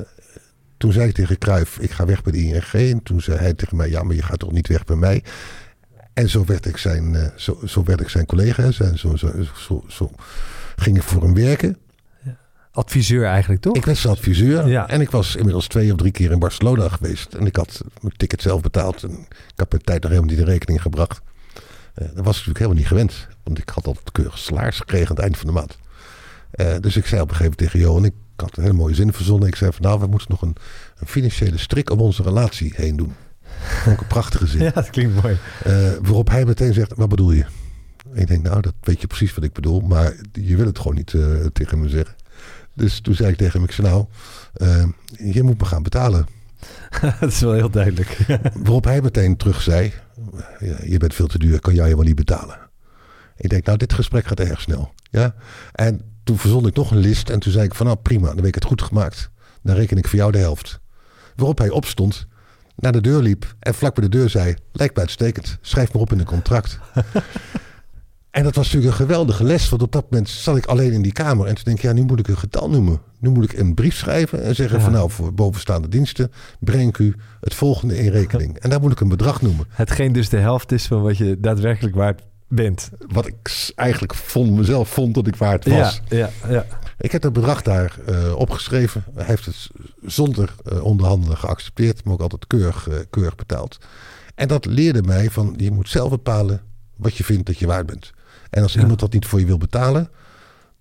toen 0.76 0.92
zei 0.92 1.08
ik 1.08 1.14
tegen 1.14 1.38
Cruijff, 1.38 1.78
ik 1.78 1.90
ga 1.90 2.06
weg 2.06 2.22
bij 2.22 2.32
de 2.32 2.38
ING. 2.38 2.72
En 2.72 3.02
toen 3.02 3.20
zei 3.20 3.38
hij 3.38 3.54
tegen 3.54 3.76
mij, 3.76 3.90
ja, 3.90 4.02
maar 4.02 4.14
je 4.14 4.22
gaat 4.22 4.38
toch 4.38 4.52
niet 4.52 4.68
weg 4.68 4.84
bij 4.84 4.96
mij? 4.96 5.24
En 6.12 6.28
zo 6.28 6.44
werd 6.44 6.66
ik 6.66 6.76
zijn, 6.76 7.14
eh, 7.14 7.26
zo, 7.36 7.58
zo 7.64 7.84
werd 7.84 8.00
ik 8.00 8.08
zijn 8.08 8.26
collega. 8.26 8.70
Zo, 8.70 8.84
zo, 8.94 9.16
zo, 9.16 9.32
zo, 9.54 9.84
zo 9.88 10.10
ging 10.76 10.96
ik 10.96 11.02
voor 11.02 11.22
hem 11.22 11.34
werken. 11.34 11.76
Adviseur 12.72 13.26
eigenlijk, 13.26 13.60
toch? 13.60 13.76
Ik 13.76 13.96
zijn 13.96 14.14
adviseur. 14.14 14.68
Ja. 14.68 14.88
En 14.88 15.00
ik 15.00 15.10
was 15.10 15.36
inmiddels 15.36 15.66
twee 15.66 15.90
of 15.90 15.96
drie 15.96 16.12
keer 16.12 16.30
in 16.30 16.38
Barcelona 16.38 16.88
geweest. 16.88 17.34
En 17.34 17.46
ik 17.46 17.56
had 17.56 17.80
mijn 18.00 18.16
ticket 18.16 18.42
zelf 18.42 18.60
betaald. 18.60 19.02
En 19.02 19.10
ik 19.28 19.52
had 19.56 19.70
mijn 19.70 19.82
tijd 19.82 20.02
nog 20.02 20.10
helemaal 20.10 20.30
niet 20.30 20.40
in 20.40 20.50
rekening 20.52 20.82
gebracht. 20.82 21.20
Eh, 21.94 22.06
dat 22.14 22.24
was 22.24 22.40
ik 22.40 22.46
natuurlijk 22.46 22.58
helemaal 22.58 22.78
niet 22.78 22.86
gewend. 22.86 23.26
Want 23.42 23.58
ik 23.58 23.68
had 23.68 23.86
altijd 23.86 24.12
keurig 24.12 24.38
salaris 24.38 24.78
gekregen 24.78 25.08
aan 25.08 25.14
het 25.14 25.24
eind 25.24 25.36
van 25.36 25.46
de 25.46 25.52
maand. 25.52 25.78
Eh, 26.50 26.74
dus 26.80 26.96
ik 26.96 27.06
zei 27.06 27.20
op 27.20 27.28
een 27.30 27.36
gegeven 27.36 27.56
moment 27.58 27.58
tegen 27.58 27.78
Johan... 27.78 28.04
ik 28.04 28.14
had 28.36 28.56
een 28.56 28.62
hele 28.62 28.74
mooie 28.74 28.94
zin 28.94 29.12
verzonnen. 29.12 29.48
Ik 29.48 29.56
zei 29.56 29.72
van 29.72 29.82
nou, 29.82 30.00
we 30.00 30.06
moeten 30.06 30.30
nog 30.30 30.42
een, 30.42 30.56
een 30.98 31.06
financiële 31.06 31.58
strik 31.58 31.90
om 31.90 32.00
onze 32.00 32.22
relatie 32.22 32.72
heen 32.76 32.96
doen. 32.96 33.14
Ik 33.86 34.00
een 34.00 34.06
prachtige 34.06 34.46
zin. 34.46 34.62
Ja, 34.64 34.70
dat 34.70 34.90
klinkt 34.90 35.22
mooi. 35.22 35.38
Eh, 35.64 35.92
waarop 36.02 36.28
hij 36.28 36.44
meteen 36.44 36.72
zegt, 36.72 36.92
wat 36.96 37.08
bedoel 37.08 37.32
je? 37.32 37.44
En 38.12 38.20
ik 38.20 38.26
denk, 38.26 38.42
nou, 38.42 38.60
dat 38.60 38.74
weet 38.80 39.00
je 39.00 39.06
precies 39.06 39.34
wat 39.34 39.44
ik 39.44 39.52
bedoel. 39.52 39.80
Maar 39.80 40.14
je 40.32 40.56
wil 40.56 40.66
het 40.66 40.78
gewoon 40.78 40.94
niet 40.94 41.14
tegen 41.52 41.80
me 41.80 41.88
zeggen. 41.88 42.14
Dus 42.74 43.00
toen 43.00 43.14
zei 43.14 43.30
ik 43.30 43.36
tegen 43.36 43.52
hem, 43.52 43.68
ik 43.68 43.74
zei 43.74 43.88
nou, 43.88 44.06
eh, 44.52 44.84
je 45.32 45.42
moet 45.42 45.58
me 45.58 45.64
gaan 45.64 45.82
betalen. 45.82 46.26
dat 47.20 47.32
is 47.32 47.40
wel 47.40 47.52
heel 47.52 47.70
duidelijk. 47.70 48.18
Waarop 48.54 48.84
hij 48.84 49.02
meteen 49.02 49.36
terug 49.36 49.62
zei, 49.62 49.92
je 50.84 50.96
bent 50.98 51.14
veel 51.14 51.26
te 51.26 51.38
duur, 51.38 51.60
kan 51.60 51.74
jij 51.74 51.96
wel 51.96 52.04
niet 52.04 52.14
betalen. 52.14 52.58
Ik 53.36 53.50
denk, 53.50 53.66
nou, 53.66 53.78
dit 53.78 53.92
gesprek 53.92 54.26
gaat 54.26 54.40
erg 54.40 54.60
snel. 54.60 54.94
Ja? 55.10 55.34
En 55.72 56.00
toen 56.24 56.38
verzon 56.38 56.66
ik 56.66 56.74
nog 56.74 56.90
een 56.90 56.98
list 56.98 57.30
en 57.30 57.40
toen 57.40 57.52
zei 57.52 57.64
ik 57.64 57.74
van, 57.74 57.86
nou 57.86 57.98
prima, 57.98 58.26
dan 58.26 58.36
heb 58.36 58.46
ik 58.46 58.54
het 58.54 58.64
goed 58.64 58.82
gemaakt. 58.82 59.30
Dan 59.62 59.74
reken 59.74 59.96
ik 59.96 60.08
voor 60.08 60.18
jou 60.18 60.32
de 60.32 60.38
helft. 60.38 60.80
Waarop 61.36 61.58
hij 61.58 61.70
opstond, 61.70 62.26
naar 62.76 62.92
de 62.92 63.00
deur 63.00 63.22
liep 63.22 63.54
en 63.58 63.74
vlak 63.74 63.94
bij 63.94 64.08
de 64.08 64.16
deur 64.16 64.30
zei, 64.30 64.54
lijkt 64.72 64.94
me 64.94 65.00
uitstekend, 65.00 65.58
schrijf 65.60 65.92
maar 65.92 66.02
op 66.02 66.12
in 66.12 66.18
een 66.18 66.24
contract. 66.24 66.78
En 68.30 68.42
dat 68.42 68.54
was 68.54 68.64
natuurlijk 68.64 68.92
een 68.92 69.06
geweldige 69.06 69.44
les, 69.44 69.68
want 69.68 69.82
op 69.82 69.92
dat 69.92 70.04
moment 70.10 70.28
zat 70.28 70.56
ik 70.56 70.66
alleen 70.66 70.92
in 70.92 71.02
die 71.02 71.12
kamer. 71.12 71.46
En 71.46 71.54
toen 71.54 71.64
denk 71.64 71.76
ik, 71.76 71.82
ja, 71.82 71.92
nu 71.92 72.02
moet 72.02 72.18
ik 72.18 72.28
een 72.28 72.38
getal 72.38 72.70
noemen. 72.70 73.00
Nu 73.18 73.30
moet 73.30 73.44
ik 73.44 73.58
een 73.58 73.74
brief 73.74 73.96
schrijven 73.96 74.42
en 74.42 74.54
zeggen 74.54 74.76
Ja. 74.78 74.84
van 74.84 74.92
nou, 74.92 75.10
voor 75.10 75.34
bovenstaande 75.34 75.88
diensten 75.88 76.32
breng 76.60 76.88
ik 76.88 76.98
u 76.98 77.14
het 77.40 77.54
volgende 77.54 77.98
in 77.98 78.10
rekening. 78.10 78.58
En 78.58 78.70
daar 78.70 78.80
moet 78.80 78.92
ik 78.92 79.00
een 79.00 79.08
bedrag 79.08 79.42
noemen. 79.42 79.66
Hetgeen 79.68 80.12
dus 80.12 80.28
de 80.28 80.36
helft 80.36 80.72
is 80.72 80.86
van 80.86 81.02
wat 81.02 81.16
je 81.16 81.40
daadwerkelijk 81.40 81.94
waard 81.94 82.22
bent. 82.48 82.90
Wat 83.08 83.26
ik 83.26 83.70
eigenlijk 83.74 84.14
vond, 84.14 84.50
mezelf 84.56 84.88
vond 84.88 85.14
dat 85.14 85.26
ik 85.26 85.36
waard 85.36 85.64
was. 85.68 86.00
Ja, 86.08 86.16
ja, 86.16 86.50
ja. 86.52 86.66
Ik 86.98 87.12
heb 87.12 87.22
dat 87.22 87.32
bedrag 87.32 87.62
daar 87.62 87.96
eh, 88.06 88.34
opgeschreven. 88.36 89.04
Hij 89.14 89.24
heeft 89.24 89.46
het 89.46 89.68
zonder 90.04 90.54
eh, 90.64 90.84
onderhandelen 90.84 91.36
geaccepteerd, 91.36 92.04
maar 92.04 92.12
ook 92.12 92.20
altijd 92.20 92.46
keurig, 92.46 92.88
eh, 92.88 92.96
keurig 93.10 93.34
betaald. 93.34 93.78
En 94.34 94.48
dat 94.48 94.64
leerde 94.64 95.02
mij 95.02 95.30
van 95.30 95.54
je 95.56 95.70
moet 95.70 95.88
zelf 95.88 96.10
bepalen 96.10 96.60
wat 96.96 97.16
je 97.16 97.24
vindt 97.24 97.46
dat 97.46 97.58
je 97.58 97.66
waard 97.66 97.86
bent. 97.86 98.12
En 98.50 98.62
als 98.62 98.72
Ja. 98.72 98.80
iemand 98.80 99.00
dat 99.00 99.12
niet 99.12 99.26
voor 99.26 99.40
je 99.40 99.46
wil 99.46 99.58
betalen, 99.58 100.08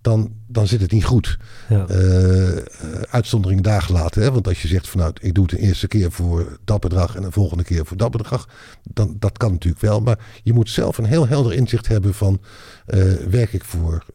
dan, 0.01 0.33
dan 0.47 0.67
zit 0.67 0.81
het 0.81 0.91
niet 0.91 1.05
goed. 1.05 1.37
ja. 1.69 1.87
Eh, 1.87 2.57
eh, 2.57 2.63
uitzondering 3.09 3.61
dagen 3.61 3.93
laten. 3.93 4.21
Hè? 4.21 4.31
Want 4.31 4.47
als 4.47 4.61
je 4.61 4.67
zegt 4.67 4.89
van 4.89 4.99
nou, 4.99 5.13
ik 5.21 5.33
doe 5.33 5.45
het 5.45 5.55
de 5.55 5.59
eerste 5.61 5.87
keer 5.87 6.11
voor 6.11 6.59
dat 6.63 6.79
bedrag 6.79 7.15
en 7.15 7.21
de 7.21 7.31
volgende 7.31 7.63
keer 7.63 7.85
voor 7.85 7.97
dat 7.97 8.11
bedrag, 8.11 8.49
dan 8.83 9.15
dat 9.19 9.37
kan 9.37 9.51
natuurlijk 9.51 9.81
wel. 9.81 10.01
Maar 10.01 10.19
je 10.43 10.53
moet 10.53 10.69
zelf 10.69 10.97
een 10.97 11.05
heel 11.05 11.27
helder 11.27 11.53
inzicht 11.53 11.87
hebben 11.87 12.13
van 12.13 12.41
eh, 12.85 13.13
werk 13.29 13.53
ik 13.53 13.63
voor 13.63 14.05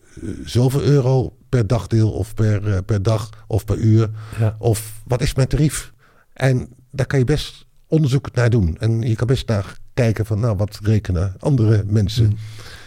zoveel 0.45 0.83
euro 0.83 1.37
per 1.49 1.67
dagdeel 1.67 2.11
of 2.11 2.35
per, 2.35 2.83
per 2.83 3.03
dag 3.03 3.31
of 3.47 3.65
per 3.65 3.77
uur 3.77 4.11
ja. 4.39 4.57
of 4.59 4.93
wat 5.07 5.21
is 5.23 5.35
mijn 5.35 5.49
tarief? 5.49 5.93
En 6.33 6.69
daar 6.91 7.07
kan 7.07 7.19
je 7.19 7.25
best 7.25 7.67
onderzoek 7.87 8.35
naar 8.35 8.51
doen. 8.51 8.77
En 8.79 9.03
je 9.03 9.17
kan 9.17 9.27
best 9.27 9.49
naar 9.49 9.79
kijken 9.95 10.27
van 10.27 10.41
nou, 10.41 10.57
wat 10.57 10.79
rekenen 10.83 11.35
andere 11.39 11.85
mensen. 11.87 12.25
Mm. 12.25 12.37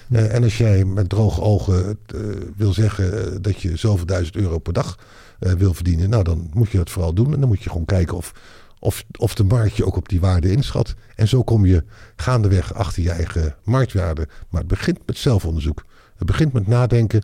Eh, 0.09 0.33
en 0.33 0.43
als 0.43 0.57
jij 0.57 0.85
met 0.85 1.09
droge 1.09 1.41
ogen 1.41 1.97
eh, 2.05 2.19
wil 2.55 2.73
zeggen 2.73 3.33
eh, 3.33 3.37
dat 3.41 3.61
je 3.61 3.75
zoveel 3.77 4.05
duizend 4.05 4.35
euro 4.35 4.59
per 4.59 4.73
dag 4.73 4.97
wil 5.39 5.73
verdienen, 5.73 6.09
nou 6.09 6.23
dan 6.23 6.49
moet 6.53 6.69
je 6.69 6.77
dat 6.77 6.89
vooral 6.89 7.13
doen. 7.13 7.33
En 7.33 7.39
dan 7.39 7.49
moet 7.49 7.63
je 7.63 7.69
gewoon 7.69 7.85
kijken 7.85 8.17
of, 8.17 8.31
of, 8.79 9.03
of 9.17 9.35
de 9.35 9.43
markt 9.43 9.75
je 9.75 9.85
ook 9.85 9.95
op 9.95 10.09
die 10.09 10.19
waarde 10.19 10.51
inschat. 10.51 10.95
En 11.15 11.27
zo 11.27 11.43
kom 11.43 11.65
je 11.65 11.83
gaandeweg 12.15 12.73
achter 12.73 13.03
je 13.03 13.11
eigen 13.11 13.55
marktwaarde. 13.63 14.27
Maar 14.49 14.59
het 14.61 14.69
begint 14.69 14.99
met 15.05 15.17
zelfonderzoek. 15.17 15.85
Het 16.17 16.27
begint 16.27 16.53
met 16.53 16.67
nadenken. 16.67 17.21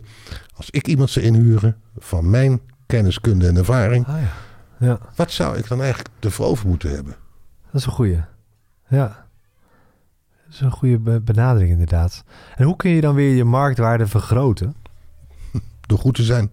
Als 0.54 0.70
ik 0.70 0.86
iemand 0.86 1.10
zou 1.10 1.24
inhuren 1.24 1.76
van 1.98 2.30
mijn 2.30 2.60
kennis, 2.86 3.20
kunde 3.20 3.46
en 3.46 3.56
ervaring, 3.56 4.06
Ah, 4.06 4.20
ja. 4.20 4.32
ja, 4.86 4.98
wat 5.16 5.30
zou 5.30 5.56
ik 5.56 5.68
dan 5.68 5.80
eigenlijk 5.80 6.14
ervoor 6.20 6.46
over 6.46 6.68
moeten 6.68 6.90
hebben? 6.90 7.16
dat 7.70 7.80
is 7.80 7.86
een 7.86 7.92
goeie. 7.92 8.20
Ja. 8.88 9.23
Is 10.54 10.60
een 10.60 10.70
goede 10.70 10.98
be- 10.98 11.20
benadering 11.20 11.70
inderdaad. 11.70 12.24
En 12.56 12.64
hoe 12.64 12.76
kun 12.76 12.90
je 12.90 13.00
dan 13.00 13.14
weer 13.14 13.34
je 13.34 13.44
marktwaarde 13.44 14.06
vergroten? 14.06 14.74
Door 15.88 15.98
goed 15.98 16.14
te 16.14 16.22
zijn. 16.22 16.50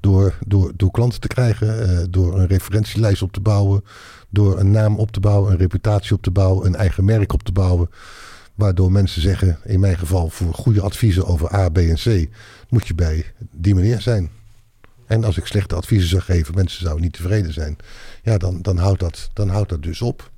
Door, 0.00 0.38
door, 0.46 0.72
door 0.76 0.90
klanten 0.90 1.20
te 1.20 1.28
krijgen. 1.28 1.88
eh, 1.88 2.04
door 2.10 2.38
een 2.38 2.46
referentielijst 2.46 3.22
op 3.22 3.32
te 3.32 3.40
bouwen. 3.40 3.84
Door 4.28 4.58
een 4.58 4.70
naam 4.70 4.96
op 4.98 5.10
te 5.10 5.20
bouwen. 5.20 5.52
Een 5.52 5.58
reputatie 5.58 6.14
op 6.16 6.22
te 6.22 6.30
bouwen. 6.30 6.66
Een 6.66 6.74
eigen 6.76 7.04
merk 7.04 7.32
op 7.32 7.42
te 7.42 7.52
bouwen. 7.52 7.90
Waardoor 8.54 8.92
mensen 8.92 9.22
zeggen, 9.22 9.58
in 9.64 9.80
mijn 9.80 9.98
geval 9.98 10.28
voor 10.28 10.54
goede 10.54 10.80
adviezen 10.80 11.26
over 11.26 11.54
A, 11.54 11.68
B 11.68 11.78
en 11.78 11.94
C, 11.94 12.28
moet 12.68 12.86
je 12.86 12.94
bij 12.94 13.24
die 13.50 13.74
meneer 13.74 14.00
zijn. 14.00 14.30
En 15.06 15.24
als 15.24 15.36
ik 15.36 15.46
slechte 15.46 15.74
adviezen 15.74 16.08
zou 16.08 16.22
geven, 16.22 16.54
mensen 16.54 16.80
zouden 16.80 17.02
niet 17.02 17.12
tevreden 17.12 17.52
zijn. 17.52 17.76
Ja, 18.22 18.38
dan, 18.38 18.62
dan, 18.62 18.76
houdt, 18.78 19.00
dat, 19.00 19.30
dan 19.32 19.48
houdt 19.48 19.68
dat 19.68 19.82
dus 19.82 20.02
op. 20.02 20.30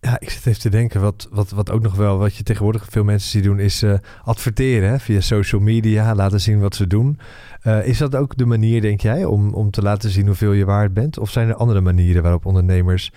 Ja, 0.00 0.20
ik 0.20 0.30
zit 0.30 0.46
even 0.46 0.60
te 0.60 0.68
denken, 0.70 1.00
wat, 1.00 1.28
wat, 1.30 1.50
wat 1.50 1.70
ook 1.70 1.82
nog 1.82 1.94
wel, 1.94 2.18
wat 2.18 2.34
je 2.34 2.42
tegenwoordig 2.42 2.86
veel 2.90 3.04
mensen 3.04 3.30
ziet 3.30 3.44
doen, 3.44 3.58
is 3.58 3.82
eh, 3.82 3.94
adverteren 4.24 4.88
hè, 4.88 4.98
via 4.98 5.20
social 5.20 5.60
media, 5.60 6.14
laten 6.14 6.40
zien 6.40 6.60
wat 6.60 6.74
ze 6.74 6.86
doen. 6.86 7.18
Eh, 7.60 7.86
is 7.86 7.98
dat 7.98 8.16
ook 8.16 8.36
de 8.36 8.46
manier, 8.46 8.80
denk 8.80 9.00
jij, 9.00 9.24
om, 9.24 9.54
om 9.54 9.70
te 9.70 9.82
laten 9.82 10.10
zien 10.10 10.26
hoeveel 10.26 10.52
je 10.52 10.64
waard 10.64 10.94
bent? 10.94 11.18
Of 11.18 11.30
zijn 11.30 11.48
er 11.48 11.54
andere 11.54 11.80
manieren 11.80 12.22
waarop 12.22 12.46
ondernemers 12.46 13.12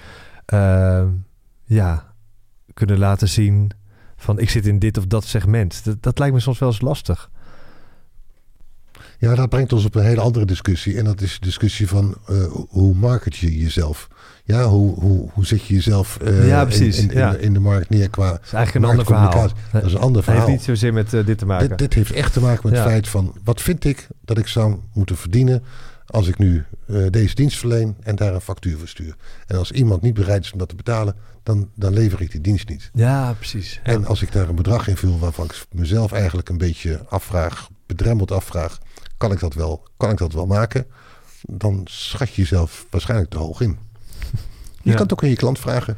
eh, 0.46 1.04
ja, 1.64 2.14
kunnen 2.74 2.98
laten 2.98 3.30
zien 3.30 3.72
van 4.16 4.40
ik 4.40 4.50
zit 4.50 4.66
in 4.66 4.80
dit 4.80 4.98
of 4.98 5.06
dat 5.06 5.24
segment? 5.24 5.84
Dat, 5.84 6.04
dat 6.04 6.20
lijkt 6.20 6.34
me 6.34 6.40
soms 6.40 6.60
wel 6.60 6.70
eens 6.70 6.82
lastig. 6.82 7.30
Ja, 9.18 9.36
dat 9.36 9.50
brengt 9.50 9.74
ons 9.74 9.86
op 9.86 9.96
een 9.96 10.04
hele 10.04 10.22
andere 10.22 10.46
discussie. 10.46 10.98
En 10.98 11.06
dat 11.06 11.22
is 11.22 11.34
de 11.34 11.46
discussie 11.46 11.88
van 11.88 12.16
eh, 12.28 12.46
hoe 12.70 12.96
market 12.96 13.36
je 13.36 13.58
jezelf? 13.58 14.08
Ja, 14.46 14.64
hoe, 14.68 15.00
hoe, 15.00 15.30
hoe 15.34 15.46
zet 15.46 15.66
je 15.66 15.74
jezelf 15.74 16.18
eh, 16.18 16.48
Ja, 16.48 16.60
in- 16.62 16.68
precies, 16.68 16.98
in, 17.00 17.12
in, 17.12 17.18
ja. 17.18 17.32
de, 17.32 17.40
in 17.40 17.54
de 17.54 17.60
markt 17.60 17.90
neer 17.90 18.10
qua... 18.10 18.32
Dat 18.32 18.40
is 18.44 18.54
eigenlijk 18.54 18.86
een 18.86 18.92
ander 18.92 19.06
verhaal. 19.06 19.32
Dat 19.72 19.84
is 19.84 19.94
een 19.94 20.00
ander 20.00 20.18
Het 20.22 20.26
heeft 20.26 20.26
verhaal. 20.26 20.48
niet 20.48 20.62
zozeer 20.64 20.94
met 20.94 21.14
eh, 21.14 21.26
dit 21.26 21.38
te 21.38 21.46
maken. 21.46 21.70
Dit, 21.70 21.78
dit 21.78 21.94
heeft 21.94 22.12
echt 22.12 22.34
te 22.34 22.40
maken 22.40 22.70
met 22.70 22.80
het 22.80 22.88
feit 22.88 23.08
van... 23.08 23.36
wat 23.44 23.62
vind 23.62 23.86
ik 23.86 24.08
dat 24.22 24.38
ik 24.38 24.48
zou 24.48 24.80
moeten 24.94 25.18
verdienen... 25.18 25.64
als 26.06 26.28
ik 26.28 26.38
nu 26.38 26.64
eh, 26.88 27.06
deze 27.10 27.36
dienst 27.36 27.58
verleen 27.58 27.96
en 28.04 28.16
daar 28.16 28.34
een 28.34 28.42
factuur 28.42 28.78
voor 28.78 28.88
stuur. 28.88 29.16
En 29.48 29.58
als 29.58 29.72
iemand 29.72 30.02
niet 30.02 30.14
bereid 30.14 30.44
is 30.46 30.52
om 30.52 30.60
dat 30.60 30.70
te 30.70 30.76
betalen... 30.76 31.16
dan, 31.44 31.70
dan 31.76 31.94
lever 31.94 32.22
ik 32.22 32.32
die 32.32 32.42
dienst 32.42 32.70
niet. 32.70 32.90
Ja, 32.94 33.34
precies. 33.34 33.80
En 33.84 34.06
als 34.06 34.22
ik 34.22 34.32
daar 34.32 34.50
een 34.50 34.56
bedrag 34.56 34.88
in 34.88 34.98
vul 34.98 35.20
waarvan 35.20 35.46
ik 35.46 35.66
mezelf 35.72 36.12
eigenlijk 36.12 36.50
een 36.50 36.58
beetje 36.58 37.06
afvraag, 37.10 37.70
bedremmeld 37.86 38.32
afvraag, 38.32 38.78
kan 39.18 39.32
ik 39.32 39.40
dat 39.40 39.54
wel, 39.54 39.84
kan 39.98 40.10
ik 40.10 40.18
dat 40.18 40.34
wel 40.34 40.46
maken? 40.46 40.86
Dan 41.42 41.82
schat 41.84 42.34
je 42.34 42.42
jezelf 42.42 42.86
waarschijnlijk 42.90 43.30
te 43.30 43.38
hoog 43.38 43.62
in. 43.62 43.78
Je 44.84 44.90
Ja. 44.90 44.96
kan 44.96 45.04
het 45.04 45.12
ook 45.14 45.24
aan 45.24 45.30
je 45.30 45.36
klant 45.36 45.60
vragen. 45.60 45.98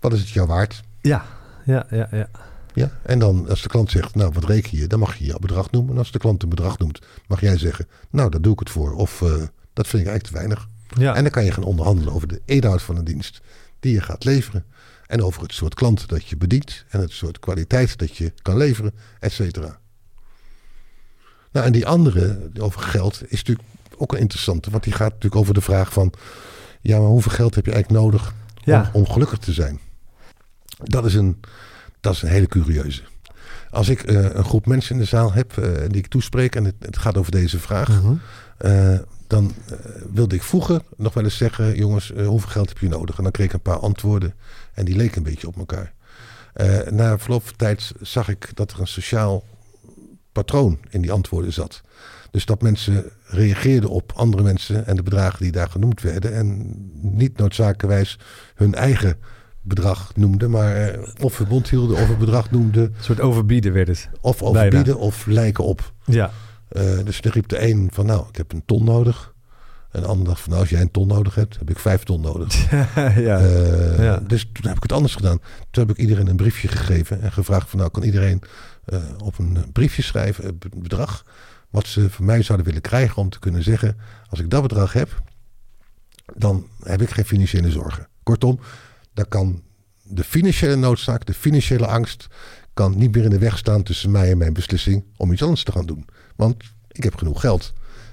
Wat 0.00 0.12
is 0.12 0.20
het 0.20 0.28
jou 0.28 0.46
waard? 0.46 0.82
ja, 1.00 1.24
ja, 1.64 1.86
ja, 1.90 2.08
ja. 2.10 2.28
Ja? 2.74 2.90
En 3.02 3.18
dan 3.18 3.48
als 3.48 3.62
de 3.62 3.68
klant 3.68 3.90
zegt, 3.90 4.14
nou 4.14 4.32
wat 4.32 4.44
reken 4.44 4.78
je? 4.78 4.86
Dan 4.86 4.98
mag 4.98 5.16
je 5.16 5.24
jouw 5.24 5.38
bedrag 5.38 5.70
noemen. 5.70 5.92
En 5.92 5.98
als 5.98 6.10
de 6.12 6.18
klant 6.18 6.42
een 6.42 6.48
bedrag 6.48 6.78
noemt, 6.78 6.98
mag 7.28 7.40
jij 7.40 7.58
zeggen, 7.58 7.86
nou 8.10 8.30
daar 8.30 8.40
doe 8.40 8.52
ik 8.52 8.58
het 8.58 8.70
voor. 8.70 8.92
Of 8.94 9.22
eh, 9.22 9.28
dat 9.72 9.86
vind 9.86 10.02
ik 10.02 10.08
eigenlijk 10.08 10.22
te 10.22 10.32
weinig. 10.32 10.68
ja. 10.98 11.14
En 11.14 11.22
dan 11.22 11.30
kan 11.32 11.44
je 11.44 11.52
gaan 11.52 11.64
onderhandelen 11.64 12.12
over 12.14 12.28
de 12.28 12.40
inhoud 12.44 12.82
van 12.82 12.96
een 12.96 13.04
dienst 13.04 13.40
die 13.80 13.92
je 13.92 14.00
gaat 14.00 14.24
leveren. 14.24 14.64
En 15.06 15.22
over 15.22 15.42
het 15.42 15.52
soort 15.52 15.74
klant 15.74 16.08
dat 16.08 16.26
je 16.26 16.36
bedient. 16.36 16.84
En 16.88 17.00
het 17.00 17.10
soort 17.12 17.38
kwaliteit 17.38 17.98
dat 17.98 18.16
je 18.16 18.32
kan 18.42 18.56
leveren, 18.56 18.92
et 19.20 19.32
cetera. 19.32 19.78
Nou, 21.52 21.66
en 21.66 21.72
die 21.72 21.86
andere, 21.86 22.50
over 22.60 22.80
geld, 22.80 23.22
is 23.28 23.38
natuurlijk 23.42 23.68
ook 23.96 24.12
een 24.12 24.18
interessante. 24.18 24.70
Want 24.70 24.84
die 24.84 24.92
gaat 24.92 25.08
natuurlijk 25.12 25.36
over 25.36 25.54
de 25.54 25.60
vraag 25.60 25.92
van... 25.92 26.12
Ja, 26.86 26.98
maar 26.98 27.08
hoeveel 27.08 27.32
geld 27.32 27.54
heb 27.54 27.66
je 27.66 27.72
eigenlijk 27.72 28.02
nodig 28.02 28.34
Ja. 28.64 28.90
om, 28.92 29.02
om 29.02 29.10
gelukkig 29.10 29.38
te 29.38 29.52
zijn? 29.52 29.80
Dat 30.82 31.04
is 31.04 31.14
een, 31.14 31.40
dat 32.00 32.12
is 32.14 32.22
een 32.22 32.28
hele 32.28 32.46
curieuze. 32.46 33.02
Als 33.70 33.88
ik 33.88 34.02
eh, 34.02 34.34
een 34.34 34.44
groep 34.44 34.66
mensen 34.66 34.94
in 34.94 35.00
de 35.00 35.06
zaal 35.06 35.32
heb 35.32 35.58
eh, 35.58 35.70
die 35.88 35.98
ik 35.98 36.06
toespreek... 36.06 36.54
en 36.54 36.64
het, 36.64 36.74
het 36.78 36.98
gaat 36.98 37.16
over 37.16 37.32
deze 37.32 37.58
vraag... 37.58 37.88
Mhm. 37.88 38.14
Eh, 38.58 38.98
dan 39.26 39.54
wilde 40.12 40.34
ik 40.34 40.42
vroeger 40.42 40.80
nog 40.96 41.14
wel 41.14 41.24
eens 41.24 41.36
zeggen: 41.36 41.76
jongens, 41.76 42.12
hoeveel 42.26 42.50
geld 42.50 42.68
heb 42.68 42.78
je 42.78 42.88
nodig? 42.88 43.16
En 43.16 43.22
dan 43.22 43.32
kreeg 43.32 43.46
ik 43.46 43.52
een 43.52 43.60
paar 43.60 43.78
antwoorden 43.78 44.34
en 44.74 44.84
die 44.84 44.96
leken 44.96 45.16
een 45.16 45.22
beetje 45.22 45.46
op 45.46 45.56
elkaar. 45.56 45.92
Na 46.90 47.18
verloop 47.18 47.46
van 47.46 47.56
tijd 47.56 47.92
zag 48.00 48.28
ik 48.28 48.50
dat 48.54 48.72
er 48.72 48.80
een 48.80 48.86
sociaal 48.86 49.44
patroon 50.32 50.78
in 50.88 51.00
die 51.00 51.12
antwoorden 51.12 51.52
zat. 51.52 51.82
Dus 52.30 52.44
dat 52.46 52.62
mensen 52.62 53.04
reageerden 53.26 53.90
op 53.90 54.12
andere 54.14 54.42
mensen 54.42 54.86
en 54.86 54.96
de 54.96 55.02
bedragen 55.02 55.38
die 55.42 55.52
daar 55.52 55.68
genoemd 55.70 56.00
werden. 56.02 56.34
En 56.34 56.74
niet 57.00 57.38
noodzakelijkerwijs 57.38 58.18
hun 58.54 58.74
eigen 58.74 59.16
bedrag 59.62 60.12
noemden, 60.16 60.50
maar 60.50 60.76
eh, 60.76 60.98
of 61.20 61.34
verbond 61.34 61.68
hielden 61.70 61.96
of 61.96 62.08
een 62.08 62.18
bedrag 62.18 62.50
noemden. 62.50 62.82
Een 62.82 62.94
soort 63.04 63.20
overbieden 63.20 63.72
werd 63.72 63.88
het. 63.88 64.08
Of 64.20 64.42
overbieden 64.42 64.98
of 64.98 65.26
lijken 65.26 65.64
op. 65.64 65.92
Ja. 66.04 66.30
Eh, 66.68 66.82
dus 67.04 67.20
dan 67.20 67.32
riep 67.32 67.48
de 67.48 67.68
een 67.68 67.88
van 67.92 68.06
nou, 68.06 68.28
ik 68.28 68.36
heb 68.36 68.52
een 68.52 68.62
ton 68.66 68.84
nodig. 68.84 69.34
En 69.90 70.02
de 70.02 70.08
ander 70.08 70.26
dacht 70.26 70.40
van 70.40 70.48
nou, 70.50 70.62
als 70.62 70.70
jij 70.70 70.80
een 70.80 70.90
ton 70.90 71.06
nodig 71.08 71.34
hebt, 71.34 71.58
heb 71.58 71.70
ik 71.70 71.78
vijf 71.78 72.02
ton 72.02 72.20
nodig. 72.20 72.70
ja. 73.28 73.38
Eh, 73.38 73.98
Ja. 74.04 74.16
Dus 74.26 74.50
toen 74.52 74.66
heb 74.66 74.76
ik 74.76 74.82
het 74.82 74.92
anders 74.92 75.14
gedaan. 75.14 75.38
Toen 75.70 75.86
heb 75.86 75.96
ik 75.96 76.02
iedereen 76.02 76.26
een 76.26 76.36
briefje 76.36 76.68
gegeven 76.68 77.20
en 77.22 77.32
gevraagd 77.32 77.70
van 77.70 77.78
nou, 77.78 77.90
kan 77.90 78.02
iedereen 78.02 78.42
op 79.24 79.38
een 79.38 79.58
briefje 79.72 80.02
schrijven, 80.02 80.44
een 80.48 80.58
be- 80.58 80.68
bedrag. 80.76 81.24
Wat 81.76 81.86
ze 81.86 82.10
van 82.10 82.24
mij 82.24 82.42
zouden 82.42 82.66
willen 82.66 82.82
krijgen 82.82 83.16
om 83.16 83.30
te 83.30 83.38
kunnen 83.38 83.62
zeggen: 83.62 83.96
als 84.28 84.40
ik 84.40 84.50
dat 84.50 84.62
bedrag 84.62 84.92
heb, 84.92 85.22
dan 86.34 86.66
heb 86.82 87.02
ik 87.02 87.10
geen 87.10 87.24
financiële 87.24 87.70
zorgen. 87.70 88.08
Kortom, 88.22 88.60
dan 89.14 89.28
kan 89.28 89.62
de 90.02 90.24
financiële 90.24 90.76
noodzaak, 90.76 91.26
de 91.26 91.34
financiële 91.34 91.86
angst, 91.86 92.26
kan 92.74 92.98
niet 92.98 93.14
meer 93.14 93.24
in 93.24 93.30
de 93.30 93.38
weg 93.38 93.58
staan 93.58 93.82
tussen 93.82 94.10
mij 94.10 94.30
en 94.30 94.38
mijn 94.38 94.52
beslissing 94.52 95.04
om 95.16 95.32
iets 95.32 95.42
anders 95.42 95.64
te 95.64 95.72
gaan 95.72 95.86
doen. 95.86 96.06
Want 96.36 96.64
ik 96.90 97.02
heb 97.02 97.16
genoeg 97.16 97.40
geld. 97.40 97.72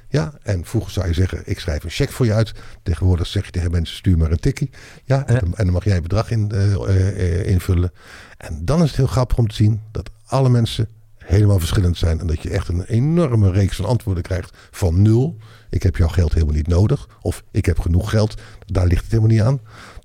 Ja, 0.10 0.34
en 0.42 0.66
vroeger 0.66 0.92
zou 0.92 1.08
je 1.08 1.14
zeggen, 1.14 1.42
ik 1.46 1.60
schrijf 1.60 1.84
een 1.84 1.90
cheque 1.90 2.14
voor 2.14 2.26
je 2.26 2.34
uit. 2.34 2.54
Tegenwoordig 2.84 3.28
zeg 3.28 3.46
je 3.46 3.52
tegen 3.52 3.72
mensen, 3.72 3.96
stuur 3.96 4.18
maar 4.18 4.32
een 4.32 4.40
tikkie. 4.40 4.70
Ja, 5.06 5.28
en, 5.28 5.52
dan, 5.56 5.72
mag 5.72 5.84
jij 5.84 6.02
bedrag 6.02 6.32
in, 6.32 6.52
uh, 6.54 7.48
invullen. 7.48 7.92
En 8.38 8.66
dan 8.66 8.82
is 8.82 8.88
het 8.88 8.98
heel 8.98 9.08
grappig 9.08 9.38
om 9.38 9.48
te 9.48 9.56
zien 9.56 9.82
dat 9.92 10.10
alle 10.26 10.50
mensen 10.50 10.88
helemaal 11.26 11.60
verschillend 11.60 11.98
zijn. 11.98 12.20
En 12.20 12.28
dat 12.28 12.42
je 12.42 12.50
echt 12.50 12.68
een 12.68 12.84
enorme 12.84 13.52
reeks 13.52 13.76
van 13.76 13.86
antwoorden 13.86 14.24
krijgt 14.24 14.58
van 14.72 15.02
nul. 15.02 15.38
Ik 15.70 15.84
heb 15.84 15.96
jouw 15.96 16.08
geld 16.08 16.34
helemaal 16.34 16.56
niet 16.56 16.68
nodig. 16.68 17.08
Of 17.22 17.44
ik 17.52 17.66
heb 17.66 17.80
genoeg 17.80 18.10
geld. 18.10 18.42
Daar 18.66 18.88
ligt 18.88 19.04
het 19.04 19.12
helemaal 19.12 19.32
niet 19.32 19.42
aan 19.42 19.60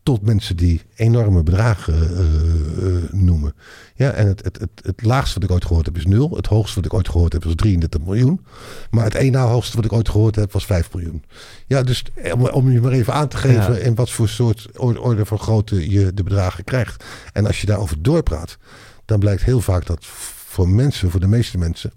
tot 0.08 0.22
mensen 0.22 0.56
die 0.56 0.82
enorme 0.94 1.42
bedragen 1.42 2.10
uh, 2.10 2.88
uh, 2.88 3.12
noemen. 3.12 3.54
Ja, 3.94 4.10
en 4.10 4.26
het, 4.26 4.44
het, 4.44 4.58
het, 4.58 4.70
het, 4.82 5.02
laagste 5.02 5.34
wat 5.34 5.48
ik 5.48 5.54
ooit 5.54 5.64
gehoord 5.64 5.86
heb 5.86 5.96
is 5.96 6.06
nul. 6.06 6.36
Het 6.36 6.46
hoogste 6.46 6.74
wat 6.74 6.84
ik 6.84 6.94
ooit 6.94 7.08
gehoord 7.08 7.32
heb 7.32 7.44
was 7.44 7.54
33 7.54 8.00
miljoen. 8.00 8.44
Maar 8.90 9.04
het 9.04 9.14
één 9.14 9.32
na 9.32 9.44
hoogste 9.44 9.76
wat 9.76 9.84
ik 9.84 9.92
ooit 9.92 10.08
gehoord 10.08 10.34
heb 10.34 10.52
was 10.52 10.66
5 10.66 10.92
miljoen. 10.92 11.24
Ja, 11.66 11.82
dus 11.82 12.04
om, 12.32 12.46
om 12.46 12.70
je 12.70 12.80
maar 12.80 12.92
even 12.92 13.12
aan 13.12 13.28
te 13.28 13.36
geven 13.36 13.74
ja. 13.74 13.80
in 13.80 13.94
wat 13.94 14.10
voor 14.10 14.28
soort 14.28 14.78
orde, 14.78 15.26
van 15.26 15.38
grootte 15.38 15.90
je 15.90 16.14
de 16.14 16.22
bedragen 16.22 16.64
krijgt. 16.64 17.04
En 17.32 17.46
als 17.46 17.60
je 17.60 17.66
daarover 17.66 18.02
doorpraat, 18.02 18.58
dan 19.04 19.18
blijkt 19.18 19.42
heel 19.42 19.60
vaak 19.60 19.86
dat 19.86 20.06
voor 20.48 20.68
mensen, 20.68 21.10
voor 21.10 21.20
de 21.20 21.26
meeste 21.26 21.58
mensen, 21.58 21.92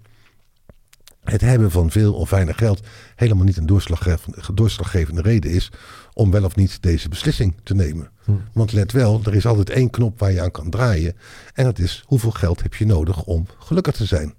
het 1.24 1.40
hebben 1.40 1.70
van 1.70 1.90
veel 1.90 2.14
of 2.14 2.30
weinig 2.30 2.56
geld 2.56 2.80
helemaal 3.14 3.44
niet 3.44 3.56
een 3.56 3.66
doorslaggevende, 3.66 4.38
doorslaggevende 4.54 5.22
reden 5.22 5.50
is 5.50 5.70
om 6.12 6.30
wel 6.30 6.44
of 6.44 6.56
niet 6.56 6.82
deze 6.82 7.08
beslissing 7.08 7.54
te 7.62 7.74
nemen. 7.74 8.10
Hm. 8.24 8.32
Want 8.52 8.72
let 8.72 8.92
wel, 8.92 9.20
er 9.24 9.34
is 9.34 9.46
altijd 9.46 9.70
één 9.70 9.90
knop 9.90 10.18
waar 10.18 10.32
je 10.32 10.40
aan 10.40 10.50
kan 10.50 10.70
draaien. 10.70 11.16
En 11.54 11.64
dat 11.64 11.78
is 11.78 12.02
hoeveel 12.06 12.30
geld 12.30 12.62
heb 12.62 12.74
je 12.74 12.86
nodig 12.86 13.24
om 13.24 13.46
gelukkig 13.58 13.94
te 13.94 14.06
zijn. 14.06 14.34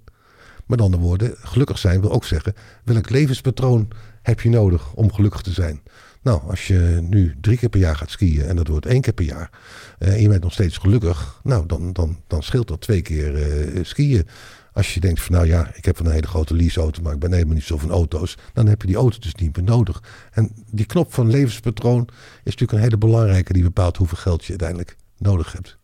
Met 0.66 0.80
andere 0.80 1.02
woorden, 1.02 1.34
gelukkig 1.38 1.78
zijn 1.78 2.00
wil 2.00 2.12
ook 2.12 2.24
zeggen 2.24 2.54
welk 2.84 3.10
levenspatroon 3.10 3.88
heb 4.24 4.40
je 4.40 4.48
nodig 4.48 4.94
om 4.94 5.12
gelukkig 5.12 5.40
te 5.40 5.52
zijn. 5.52 5.82
Nou, 6.22 6.50
als 6.50 6.66
je 6.66 6.98
nu 7.02 7.34
drie 7.40 7.58
keer 7.58 7.68
per 7.68 7.80
jaar 7.80 7.96
gaat 7.96 8.10
skiën 8.10 8.44
en 8.44 8.56
dat 8.56 8.68
wordt 8.68 8.86
één 8.86 9.00
keer 9.00 9.12
per 9.12 9.24
jaar. 9.24 9.50
Eh, 9.98 10.12
en 10.12 10.20
je 10.20 10.28
bent 10.28 10.42
nog 10.42 10.52
steeds 10.52 10.78
gelukkig. 10.78 11.40
Nou, 11.42 11.66
dan, 11.66 11.92
dan, 11.92 12.20
dan 12.26 12.42
scheelt 12.42 12.68
dat 12.68 12.80
twee 12.80 13.02
keer 13.02 13.34
uh, 13.76 13.84
skiën. 13.84 14.26
Als 14.72 14.94
je 14.94 15.00
denkt 15.00 15.20
van 15.20 15.34
nou 15.34 15.46
ja, 15.46 15.70
ik 15.74 15.84
heb 15.84 15.98
een 15.98 16.10
hele 16.10 16.26
grote 16.26 16.54
leaseauto, 16.54 17.02
maar 17.02 17.12
ik 17.12 17.18
ben 17.18 17.32
helemaal 17.32 17.54
niet 17.54 17.64
zo 17.64 17.78
van 17.78 17.90
auto's. 17.90 18.36
Dan 18.52 18.66
heb 18.66 18.80
je 18.80 18.86
die 18.86 18.96
auto 18.96 19.18
dus 19.18 19.34
niet 19.34 19.56
meer 19.56 19.64
nodig. 19.64 20.02
En 20.30 20.50
die 20.70 20.86
knop 20.86 21.14
van 21.14 21.30
levenspatroon 21.30 22.08
is 22.08 22.16
natuurlijk 22.44 22.72
een 22.72 22.84
hele 22.84 22.98
belangrijke 22.98 23.52
die 23.52 23.62
bepaalt 23.62 23.96
hoeveel 23.96 24.18
geld 24.18 24.44
je 24.44 24.48
uiteindelijk 24.48 24.96
nodig 25.18 25.52
hebt. 25.52 25.78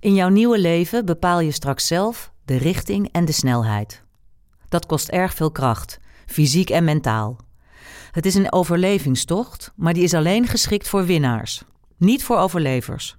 In 0.00 0.14
jouw 0.14 0.28
nieuwe 0.28 0.58
leven 0.58 1.04
bepaal 1.04 1.40
je 1.40 1.50
straks 1.50 1.86
zelf 1.86 2.32
de 2.44 2.56
richting 2.56 3.08
en 3.12 3.24
de 3.24 3.32
snelheid. 3.32 4.02
Dat 4.68 4.86
kost 4.86 5.08
erg 5.08 5.34
veel 5.34 5.50
kracht, 5.50 5.98
fysiek 6.32 6.70
en 6.70 6.84
mentaal. 6.84 7.36
Het 8.10 8.26
is 8.26 8.34
een 8.34 8.52
overlevingstocht, 8.52 9.72
maar 9.76 9.92
die 9.92 10.02
is 10.02 10.14
alleen 10.14 10.46
geschikt 10.46 10.88
voor 10.88 11.04
winnaars, 11.04 11.62
niet 11.96 12.24
voor 12.24 12.36
overlevers. 12.36 13.16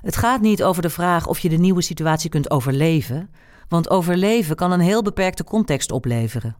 Het 0.00 0.16
gaat 0.16 0.40
niet 0.40 0.62
over 0.62 0.82
de 0.82 0.90
vraag 0.90 1.26
of 1.26 1.38
je 1.38 1.48
de 1.48 1.56
nieuwe 1.56 1.82
situatie 1.82 2.30
kunt 2.30 2.50
overleven, 2.50 3.30
want 3.68 3.90
overleven 3.90 4.56
kan 4.56 4.72
een 4.72 4.80
heel 4.80 5.02
beperkte 5.02 5.44
context 5.44 5.92
opleveren. 5.92 6.56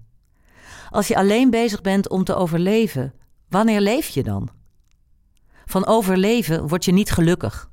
Als 0.90 1.08
je 1.08 1.16
alleen 1.16 1.50
bezig 1.50 1.80
bent 1.80 2.08
om 2.08 2.24
te 2.24 2.34
overleven, 2.34 3.14
wanneer 3.48 3.80
leef 3.80 4.08
je 4.08 4.22
dan? 4.22 4.48
Van 5.64 5.86
overleven 5.86 6.68
word 6.68 6.84
je 6.84 6.92
niet 6.92 7.10
gelukkig. 7.10 7.70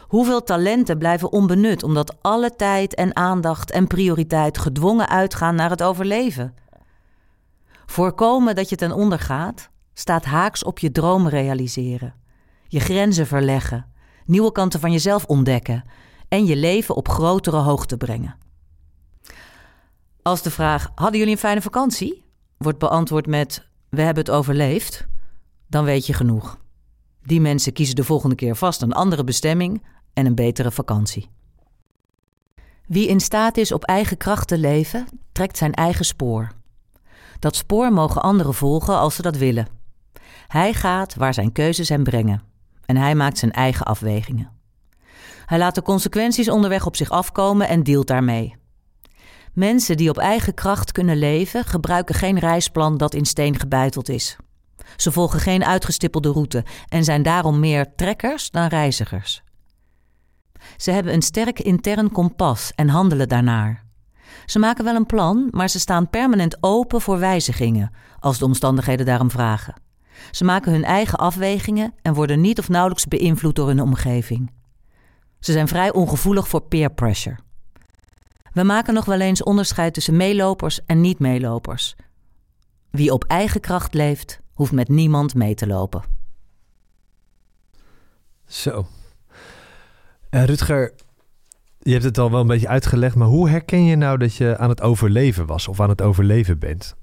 Hoeveel 0.00 0.42
talenten 0.42 0.98
blijven 0.98 1.32
onbenut 1.32 1.82
omdat 1.82 2.22
alle 2.22 2.56
tijd 2.56 2.94
en 2.94 3.16
aandacht 3.16 3.70
en 3.70 3.86
prioriteit 3.86 4.58
gedwongen 4.58 5.08
uitgaan 5.08 5.54
naar 5.54 5.70
het 5.70 5.82
overleven? 5.82 6.54
Voorkomen 7.90 8.54
dat 8.54 8.68
je 8.68 8.76
ten 8.76 8.92
onder 8.92 9.18
gaat, 9.18 9.70
staat 9.92 10.24
haaks 10.24 10.64
op 10.64 10.78
je 10.78 10.92
dromen 10.92 11.30
realiseren, 11.30 12.14
je 12.68 12.80
grenzen 12.80 13.26
verleggen, 13.26 13.86
nieuwe 14.24 14.52
kanten 14.52 14.80
van 14.80 14.92
jezelf 14.92 15.24
ontdekken 15.24 15.84
en 16.28 16.46
je 16.46 16.56
leven 16.56 16.96
op 16.96 17.08
grotere 17.08 17.56
hoogte 17.56 17.96
brengen. 17.96 18.36
Als 20.22 20.42
de 20.42 20.50
vraag: 20.50 20.90
hadden 20.94 21.18
jullie 21.18 21.34
een 21.34 21.40
fijne 21.40 21.62
vakantie? 21.62 22.24
wordt 22.56 22.78
beantwoord 22.78 23.26
met: 23.26 23.66
we 23.88 24.02
hebben 24.02 24.24
het 24.24 24.32
overleefd, 24.32 25.06
dan 25.66 25.84
weet 25.84 26.06
je 26.06 26.12
genoeg. 26.12 26.58
Die 27.22 27.40
mensen 27.40 27.72
kiezen 27.72 27.96
de 27.96 28.04
volgende 28.04 28.34
keer 28.34 28.56
vast 28.56 28.82
een 28.82 28.92
andere 28.92 29.24
bestemming 29.24 29.84
en 30.12 30.26
een 30.26 30.34
betere 30.34 30.70
vakantie. 30.70 31.30
Wie 32.86 33.08
in 33.08 33.20
staat 33.20 33.56
is 33.56 33.72
op 33.72 33.84
eigen 33.84 34.16
kracht 34.16 34.48
te 34.48 34.58
leven, 34.58 35.06
trekt 35.32 35.56
zijn 35.56 35.74
eigen 35.74 36.04
spoor. 36.04 36.58
Dat 37.40 37.56
spoor 37.56 37.92
mogen 37.92 38.22
anderen 38.22 38.54
volgen 38.54 38.98
als 38.98 39.14
ze 39.14 39.22
dat 39.22 39.36
willen. 39.36 39.68
Hij 40.46 40.74
gaat 40.74 41.14
waar 41.14 41.34
zijn 41.34 41.52
keuzes 41.52 41.88
hem 41.88 42.02
brengen 42.02 42.42
en 42.84 42.96
hij 42.96 43.14
maakt 43.14 43.38
zijn 43.38 43.52
eigen 43.52 43.86
afwegingen. 43.86 44.50
Hij 45.46 45.58
laat 45.58 45.74
de 45.74 45.82
consequenties 45.82 46.48
onderweg 46.48 46.86
op 46.86 46.96
zich 46.96 47.10
afkomen 47.10 47.68
en 47.68 47.82
dealt 47.82 48.06
daarmee. 48.06 48.56
Mensen 49.52 49.96
die 49.96 50.10
op 50.10 50.18
eigen 50.18 50.54
kracht 50.54 50.92
kunnen 50.92 51.16
leven, 51.16 51.64
gebruiken 51.64 52.14
geen 52.14 52.38
reisplan 52.38 52.96
dat 52.96 53.14
in 53.14 53.24
steen 53.24 53.58
gebeiteld 53.58 54.08
is. 54.08 54.36
Ze 54.96 55.12
volgen 55.12 55.40
geen 55.40 55.64
uitgestippelde 55.64 56.32
route 56.32 56.64
en 56.88 57.04
zijn 57.04 57.22
daarom 57.22 57.60
meer 57.60 57.94
trekkers 57.94 58.50
dan 58.50 58.66
reizigers. 58.66 59.42
Ze 60.76 60.90
hebben 60.90 61.12
een 61.12 61.22
sterk 61.22 61.60
intern 61.60 62.10
kompas 62.10 62.72
en 62.74 62.88
handelen 62.88 63.28
daarnaar. 63.28 63.84
Ze 64.46 64.58
maken 64.58 64.84
wel 64.84 64.94
een 64.94 65.06
plan, 65.06 65.48
maar 65.50 65.68
ze 65.68 65.78
staan 65.78 66.10
permanent 66.10 66.56
open 66.60 67.00
voor 67.00 67.18
wijzigingen 67.18 67.90
als 68.18 68.38
de 68.38 68.44
omstandigheden 68.44 69.06
daarom 69.06 69.30
vragen. 69.30 69.74
Ze 70.30 70.44
maken 70.44 70.72
hun 70.72 70.84
eigen 70.84 71.18
afwegingen 71.18 71.94
en 72.02 72.14
worden 72.14 72.40
niet 72.40 72.58
of 72.58 72.68
nauwelijks 72.68 73.06
beïnvloed 73.06 73.56
door 73.56 73.66
hun 73.66 73.80
omgeving. 73.80 74.50
Ze 75.40 75.52
zijn 75.52 75.68
vrij 75.68 75.92
ongevoelig 75.92 76.48
voor 76.48 76.62
peer 76.62 76.90
pressure. 76.90 77.38
We 78.52 78.62
maken 78.62 78.94
nog 78.94 79.04
wel 79.04 79.20
eens 79.20 79.42
onderscheid 79.42 79.94
tussen 79.94 80.16
meelopers 80.16 80.84
en 80.86 81.00
niet-meelopers. 81.00 81.96
Wie 82.90 83.12
op 83.12 83.24
eigen 83.24 83.60
kracht 83.60 83.94
leeft, 83.94 84.40
hoeft 84.52 84.72
met 84.72 84.88
niemand 84.88 85.34
mee 85.34 85.54
te 85.54 85.66
lopen. 85.66 86.02
Zo. 88.46 88.86
Uh, 90.30 90.44
Rutger, 90.44 90.94
je 91.82 91.92
hebt 91.92 92.04
het 92.04 92.18
al 92.18 92.30
wel 92.30 92.40
een 92.40 92.46
beetje 92.46 92.68
uitgelegd, 92.68 93.14
maar 93.14 93.28
hoe 93.28 93.48
herken 93.48 93.84
je 93.84 93.96
nou 93.96 94.18
dat 94.18 94.34
je 94.34 94.58
aan 94.58 94.68
het 94.68 94.80
overleven 94.80 95.46
was 95.46 95.68
of 95.68 95.80
aan 95.80 95.88
het 95.88 96.02
overleven 96.02 96.58
bent? 96.58 96.94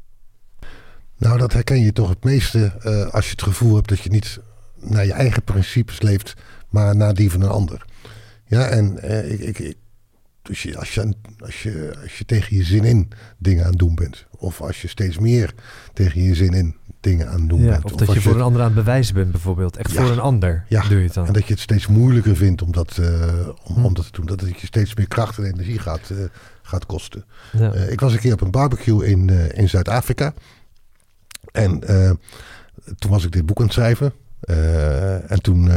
Nou, 1.17 1.37
dat 1.37 1.53
herken 1.53 1.79
je 1.79 1.93
toch 1.93 2.09
het 2.09 2.23
meeste 2.23 2.73
uh, 2.85 3.07
als 3.07 3.25
je 3.25 3.31
het 3.31 3.41
gevoel 3.41 3.75
hebt 3.75 3.89
dat 3.89 3.99
je 3.99 4.09
niet 4.09 4.39
naar 4.79 5.05
je 5.05 5.13
eigen 5.13 5.43
principes 5.43 6.01
leeft, 6.01 6.33
maar 6.69 6.95
naar 6.95 7.13
die 7.13 7.31
van 7.31 7.41
een 7.41 7.49
ander. 7.49 7.85
Ja, 8.45 8.67
en 8.67 8.97
uh, 9.03 9.31
ik, 9.31 9.59
ik, 9.59 9.75
dus 10.41 10.75
als, 10.77 10.93
je, 10.93 11.13
als, 11.39 11.63
je, 11.63 11.97
als 12.03 12.17
je 12.17 12.25
tegen 12.25 12.55
je 12.57 12.63
zin 12.63 12.83
in 12.83 13.09
dingen 13.37 13.63
aan 13.63 13.69
het 13.69 13.79
doen 13.79 13.95
bent, 13.95 14.25
of 14.37 14.61
als 14.61 14.81
je 14.81 14.87
steeds 14.87 15.17
meer 15.17 15.53
tegen 15.93 16.21
je 16.21 16.35
zin 16.35 16.53
in 16.53 16.75
dingen 16.99 17.29
aan 17.29 17.47
doen 17.47 17.61
ja, 17.61 17.69
bent. 17.69 17.83
Of, 17.83 17.91
of 17.91 17.99
dat 17.99 18.13
je 18.13 18.21
voor 18.21 18.35
een 18.35 18.41
ander 18.41 18.61
aan 18.61 18.67
het 18.67 18.75
bewijzen 18.75 19.13
bent, 19.13 19.31
bijvoorbeeld. 19.31 19.77
Echt 19.77 19.91
ja, 19.91 20.01
voor 20.01 20.11
een 20.11 20.19
ander 20.19 20.63
ja, 20.67 20.81
doe 20.87 20.97
je 20.97 21.03
het 21.03 21.13
dan. 21.13 21.27
En 21.27 21.33
dat 21.33 21.45
je 21.45 21.53
het 21.53 21.61
steeds 21.61 21.87
moeilijker 21.87 22.35
vindt 22.35 22.61
om 22.61 22.71
dat, 22.71 22.97
uh, 22.99 23.07
om, 23.63 23.75
hm. 23.75 23.85
om 23.85 23.93
dat 23.93 24.05
te 24.05 24.11
doen. 24.11 24.25
Dat 24.25 24.41
het 24.41 24.59
je 24.59 24.67
steeds 24.67 24.95
meer 24.95 25.07
kracht 25.07 25.37
en 25.37 25.43
energie 25.43 25.79
gaat, 25.79 26.09
uh, 26.11 26.17
gaat 26.61 26.85
kosten. 26.85 27.25
Uh, 27.55 27.91
ik 27.91 27.99
was 27.99 28.13
een 28.13 28.19
keer 28.19 28.33
op 28.33 28.41
een 28.41 28.51
barbecue 28.51 29.07
in, 29.07 29.29
in 29.53 29.69
Zuid-Afrika. 29.69 30.33
En 31.51 31.79
toen 32.97 33.11
was 33.11 33.25
ik 33.25 33.31
dit 33.31 33.45
boek 33.45 33.57
aan 33.57 33.65
het 33.65 33.73
schrijven. 33.73 34.13
En 35.27 35.41
toen, 35.41 35.71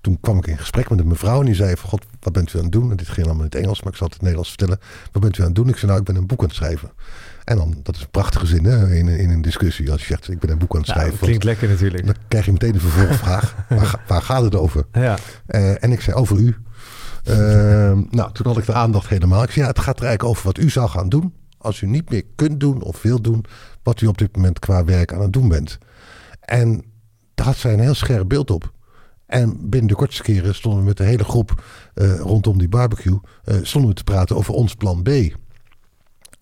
toen 0.00 0.20
kwam 0.20 0.38
ik 0.38 0.46
in 0.46 0.58
gesprek 0.58 0.90
met 0.90 0.98
een 0.98 1.08
mevrouw. 1.08 1.40
En 1.40 1.46
die 1.46 1.54
zei 1.54 1.76
van, 1.76 1.88
god, 1.88 2.04
wat 2.20 2.32
bent 2.32 2.52
u 2.52 2.56
aan 2.58 2.64
het 2.64 2.72
doen? 2.72 2.90
En 2.90 2.96
dit 2.96 3.08
ging 3.08 3.26
allemaal 3.26 3.44
in 3.44 3.50
het 3.50 3.60
Engels, 3.60 3.82
maar 3.82 3.92
ik 3.92 3.98
zal 3.98 4.08
het 4.08 4.20
in 4.20 4.26
het 4.26 4.34
Nederlands 4.36 4.48
vertellen. 4.48 4.80
Wat 5.12 5.22
bent 5.22 5.38
u 5.38 5.40
aan 5.40 5.46
het 5.46 5.56
doen? 5.56 5.68
Ik 5.68 5.76
zei, 5.76 5.86
nou, 5.86 5.98
ik 5.98 6.06
ben 6.06 6.16
een 6.16 6.26
boek 6.26 6.40
aan 6.40 6.46
het 6.46 6.56
schrijven. 6.56 6.90
En 7.44 7.56
dan, 7.56 7.74
dat 7.82 7.94
is 7.94 8.00
een 8.00 8.10
prachtige 8.10 8.46
zin 8.46 8.64
hè, 8.64 8.94
in, 8.94 9.08
in 9.08 9.30
een 9.30 9.42
discussie. 9.42 9.92
Als 9.92 10.00
je 10.00 10.06
zegt, 10.06 10.30
ik 10.30 10.38
ben 10.38 10.50
een 10.50 10.58
boek 10.58 10.74
aan 10.74 10.80
het 10.80 10.88
schrijven. 10.88 11.12
Nou, 11.12 11.24
klinkt 11.24 11.44
lekker 11.44 11.68
natuurlijk. 11.68 12.06
Dan 12.06 12.14
krijg 12.28 12.44
je 12.44 12.52
meteen 12.52 12.74
een 12.74 12.80
vervolgvraag. 12.80 13.54
waar, 13.68 14.00
waar 14.06 14.22
gaat 14.22 14.42
het 14.42 14.54
over? 14.54 14.86
Ja. 14.92 15.18
en 15.80 15.92
ik 15.92 16.00
zei, 16.00 16.16
over 16.16 16.38
u. 16.38 16.56
nou, 18.10 18.32
toen 18.32 18.46
had 18.46 18.58
ik 18.58 18.66
de 18.66 18.72
aandacht 18.72 19.08
helemaal. 19.08 19.42
Ik 19.42 19.50
zei, 19.50 19.60
ja, 19.60 19.70
het 19.70 19.80
gaat 19.80 19.98
er 19.98 20.04
eigenlijk 20.04 20.36
over 20.36 20.46
wat 20.46 20.58
u 20.58 20.70
zou 20.70 20.88
gaan 20.88 21.08
doen. 21.08 21.34
Als 21.58 21.80
u 21.80 21.86
niet 21.86 22.10
meer 22.10 22.22
kunt 22.34 22.60
doen 22.60 22.82
of 22.82 23.02
wil 23.02 23.20
doen 23.20 23.44
wat 23.82 24.00
u 24.00 24.06
op 24.06 24.18
dit 24.18 24.36
moment 24.36 24.58
qua 24.58 24.84
werk 24.84 25.12
aan 25.12 25.20
het 25.20 25.32
doen 25.32 25.48
bent. 25.48 25.78
En 26.40 26.84
daar 27.34 27.46
had 27.46 27.56
zij 27.56 27.72
een 27.72 27.80
heel 27.80 27.94
scherp 27.94 28.28
beeld 28.28 28.50
op. 28.50 28.72
En 29.26 29.70
binnen 29.70 29.88
de 29.88 29.96
kortste 29.96 30.22
keren 30.22 30.54
stonden 30.54 30.80
we 30.80 30.86
met 30.86 30.96
de 30.96 31.04
hele 31.04 31.24
groep 31.24 31.64
uh, 31.94 32.18
rondom 32.18 32.58
die 32.58 32.68
barbecue... 32.68 33.18
Uh, 33.44 33.56
stonden 33.62 33.90
we 33.90 33.96
te 33.96 34.04
praten 34.04 34.36
over 34.36 34.54
ons 34.54 34.74
plan 34.74 35.02
B. 35.02 35.08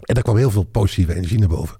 En 0.02 0.14
daar 0.14 0.22
kwam 0.22 0.36
heel 0.36 0.50
veel 0.50 0.64
positieve 0.64 1.14
energie 1.14 1.38
naar 1.38 1.48
boven. 1.48 1.76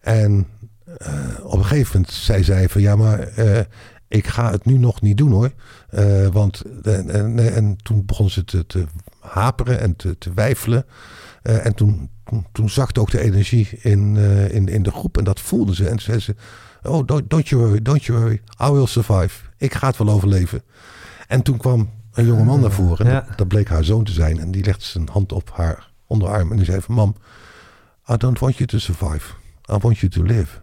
En 0.00 0.46
eh, 0.84 1.14
op 1.42 1.58
een 1.58 1.64
gegeven 1.64 1.92
moment 1.94 2.12
zei 2.12 2.44
zij 2.44 2.68
van 2.68 2.80
ja, 2.80 2.96
maar 2.96 3.18
eh, 3.18 3.64
ik 4.08 4.26
ga 4.26 4.50
het 4.50 4.64
nu 4.64 4.78
nog 4.78 5.00
niet 5.00 5.16
doen 5.16 5.32
hoor. 5.32 5.52
Eh, 5.88 6.26
want 6.26 6.62
en, 6.82 7.10
en, 7.10 7.54
en 7.54 7.76
toen 7.82 8.04
begon 8.04 8.30
ze 8.30 8.44
te, 8.44 8.66
te 8.66 8.84
haperen 9.20 9.80
en 9.80 9.96
te, 9.96 10.18
te 10.18 10.32
wijfelen. 10.34 10.86
En 11.42 11.74
toen, 11.74 12.10
toen, 12.24 12.46
toen 12.52 12.70
zakte 12.70 13.00
ook 13.00 13.10
de 13.10 13.20
energie 13.20 13.68
in, 13.82 14.16
in, 14.50 14.68
in 14.68 14.82
de 14.82 14.90
groep. 14.90 15.18
En 15.18 15.24
dat 15.24 15.40
voelde 15.40 15.74
ze. 15.74 15.88
En 15.88 15.98
zei 15.98 16.18
ze, 16.18 16.34
oh, 16.82 17.06
don't, 17.06 17.30
don't 17.30 17.48
you 17.48 17.62
worry, 17.62 17.82
don't 17.82 18.04
you 18.04 18.18
worry. 18.18 18.40
I 18.62 18.70
will 18.70 18.86
survive. 18.86 19.44
Ik 19.56 19.74
ga 19.74 19.86
het 19.86 19.96
wel 19.96 20.08
overleven. 20.08 20.62
En 21.28 21.42
toen 21.42 21.56
kwam 21.56 21.90
een 22.12 22.26
jonge 22.26 22.44
man 22.44 22.60
naar 22.60 22.70
voren. 22.70 23.06
Ja. 23.06 23.20
dat, 23.20 23.38
dat 23.38 23.48
bleek 23.48 23.68
haar 23.68 23.84
zoon 23.84 24.04
te 24.04 24.12
zijn. 24.12 24.38
En 24.38 24.50
die 24.50 24.64
legde 24.64 24.84
zijn 24.84 25.08
hand 25.12 25.32
op 25.32 25.50
haar 25.54 25.90
onderarm. 26.06 26.50
En 26.50 26.56
die 26.56 26.66
zei 26.66 26.80
van, 26.80 26.94
mam, 26.94 27.14
I 28.08 28.16
don't 28.16 28.38
want 28.38 28.56
you 28.56 28.66
to 28.66 28.78
survive. 28.78 29.34
I 29.70 29.76
want 29.78 29.98
you 29.98 30.12
to 30.12 30.22
live. 30.22 30.60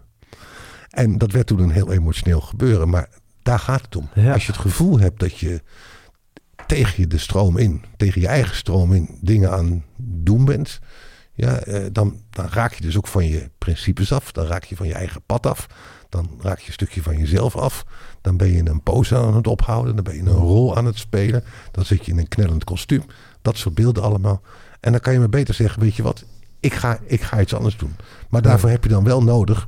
En 0.89 1.17
dat 1.17 1.32
werd 1.32 1.47
toen 1.47 1.60
een 1.60 1.71
heel 1.71 1.91
emotioneel 1.91 2.41
gebeuren. 2.41 2.89
Maar 2.89 3.10
daar 3.43 3.60
gaat 3.60 3.82
het 3.82 3.95
om. 3.95 4.10
Ja. 4.15 4.34
Als 4.34 4.45
je 4.45 4.51
het 4.51 4.62
gevoel 4.62 4.99
hebt 4.99 5.19
dat 5.19 5.38
je 5.38 5.62
tegen 6.67 6.93
je 6.97 7.08
de 7.08 7.17
stroom 7.17 7.58
in, 7.58 7.84
tegen 7.97 8.21
je 8.21 8.27
eigen 8.27 8.56
stroom 8.56 8.93
in, 8.93 9.17
dingen 9.21 9.51
aan 9.51 9.86
doen 9.97 10.45
bent. 10.45 10.80
Ja, 11.34 11.58
eh, 11.58 11.86
dan, 11.91 12.21
dan 12.30 12.47
raak 12.49 12.73
je 12.73 12.82
dus 12.82 12.97
ook 12.97 13.08
van 13.08 13.27
je 13.27 13.49
principes 13.58 14.12
af. 14.12 14.32
Dan 14.32 14.45
raak 14.45 14.63
je 14.63 14.75
van 14.75 14.88
je 14.88 14.93
eigen 14.93 15.21
pad 15.25 15.45
af. 15.45 15.67
Dan 16.10 16.30
raak 16.41 16.60
je 16.60 16.67
een 16.67 16.73
stukje 16.73 17.01
van 17.01 17.17
jezelf 17.17 17.56
af. 17.56 17.86
Dan 18.21 18.38
ben 18.38 18.51
je 18.51 18.69
een 18.69 18.84
pose 18.84 19.15
aan 19.15 19.36
het 19.36 19.47
ophouden. 19.47 19.95
Dan 19.95 20.04
ben 20.04 20.15
je 20.15 20.21
een 20.21 20.27
rol 20.27 20.77
aan 20.77 20.86
het 20.86 20.97
spelen. 20.97 21.43
Dan 21.71 21.86
zit 21.86 22.06
je 22.06 22.12
in 22.12 22.17
een 22.17 22.27
knellend 22.27 22.63
kostuum. 22.63 23.04
Dat 23.41 23.58
soort 23.58 23.75
beelden 23.75 24.04
allemaal. 24.04 24.41
En 24.80 24.91
dan 24.91 25.01
kan 25.01 25.13
je 25.13 25.19
maar 25.19 25.30
beter 25.30 25.54
zeggen, 25.54 25.82
weet 25.82 25.95
je 25.95 26.04
wat, 26.04 26.25
ik 26.62 26.74
ga, 26.74 27.00
ik 27.06 27.21
ga 27.21 27.41
iets 27.41 27.54
anders 27.54 27.78
doen. 27.78 27.95
Maar 28.30 28.41
daarvoor 28.41 28.69
heb 28.69 28.84
je 28.84 28.89
dan 28.89 29.04
wel 29.04 29.24
nodig 29.24 29.67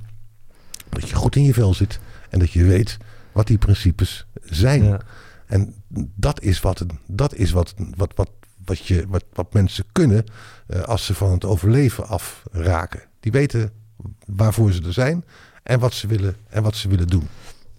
dat 0.90 1.10
je 1.10 1.16
goed 1.16 1.36
in 1.36 1.44
je 1.44 1.54
vel 1.54 1.74
zit. 1.74 2.00
En 2.30 2.40
dat 2.40 2.52
je 2.52 2.64
weet 2.64 2.98
wat 3.32 3.48
die 3.48 3.58
principes 3.58 4.26
zijn. 4.44 4.84
Ja. 4.84 5.00
En 5.46 5.74
dat 6.16 6.42
is 6.42 6.62
wat, 6.62 6.86
dat 7.08 7.36
is 7.36 7.52
wat, 7.52 7.74
wat, 7.96 8.12
wat, 8.16 8.30
wat, 8.66 8.86
je, 8.86 9.06
wat, 9.08 9.24
wat 9.34 9.54
mensen 9.54 9.86
kunnen 9.92 10.24
eh, 10.68 10.82
als 10.82 11.06
ze 11.06 11.14
van 11.14 11.32
het 11.32 11.46
overleven 11.46 12.08
afraken. 12.08 13.02
Die 13.20 13.32
weten 13.32 13.72
waarvoor 14.26 14.72
ze 14.72 14.84
er 14.84 14.94
zijn 14.94 15.26
en 15.64 15.80
wat 15.80 15.94
ze 15.94 16.08
willen, 16.08 16.36
en 16.50 16.64
wat 16.64 16.76
ze 16.76 16.88
willen 16.88 17.08
doen. 17.08 17.28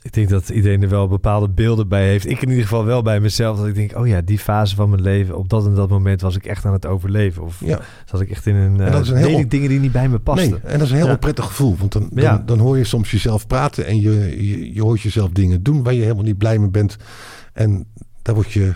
Ik 0.04 0.12
denk 0.12 0.28
dat 0.28 0.48
iedereen 0.48 0.82
er 0.82 0.88
wel 0.88 1.08
bepaalde 1.08 1.48
beelden 1.48 1.88
bij 1.88 2.06
heeft. 2.08 2.26
Ik 2.26 2.42
in 2.42 2.48
ieder 2.48 2.62
geval 2.62 2.84
wel 2.84 3.02
bij 3.02 3.20
mezelf. 3.20 3.58
Dat 3.58 3.66
ik 3.66 3.74
denk, 3.74 3.96
oh 3.96 4.06
ja, 4.06 4.20
die 4.20 4.38
fase 4.38 4.74
van 4.74 4.88
mijn 4.90 5.02
leven. 5.02 5.36
Op 5.36 5.48
dat 5.48 5.66
en 5.66 5.74
dat 5.74 5.88
moment 5.88 6.20
was 6.20 6.36
ik 6.36 6.46
echt 6.46 6.64
aan 6.64 6.72
het 6.72 6.86
overleven. 6.86 7.42
Of 7.42 7.60
Ja. 7.64 7.80
zat 8.04 8.20
ik 8.20 8.30
echt 8.30 8.46
in 8.46 8.54
een... 8.54 8.80
En 8.80 8.92
dat 8.92 9.02
is 9.02 9.08
een 9.08 9.16
eh, 9.16 9.24
heel 9.26 9.38
op- 9.38 9.50
dingen 9.50 9.68
die 9.68 9.80
niet 9.80 9.92
bij 9.92 10.08
me 10.08 10.18
pasten. 10.18 10.50
Nee, 10.50 10.60
en 10.60 10.72
dat 10.78 10.82
is 10.86 10.90
een 10.90 10.96
heel 10.96 11.06
Ja. 11.06 11.12
onprettig 11.12 11.44
gevoel. 11.44 11.76
Want 11.76 11.92
dan, 11.92 12.08
dan, 12.12 12.22
Ja. 12.24 12.42
dan 12.46 12.58
hoor 12.58 12.76
je 12.78 12.84
soms 12.84 13.10
jezelf 13.10 13.46
praten 13.46 13.86
en 13.86 14.00
je, 14.00 14.46
je, 14.48 14.74
je 14.74 14.82
hoort 14.82 15.00
jezelf 15.00 15.30
dingen 15.30 15.62
doen 15.62 15.82
waar 15.82 15.94
je 15.94 16.02
helemaal 16.02 16.24
niet 16.24 16.38
blij 16.38 16.58
mee 16.58 16.70
bent. 16.70 16.96
En 17.52 17.86
daar 18.22 18.34
word 18.34 18.52
je 18.52 18.72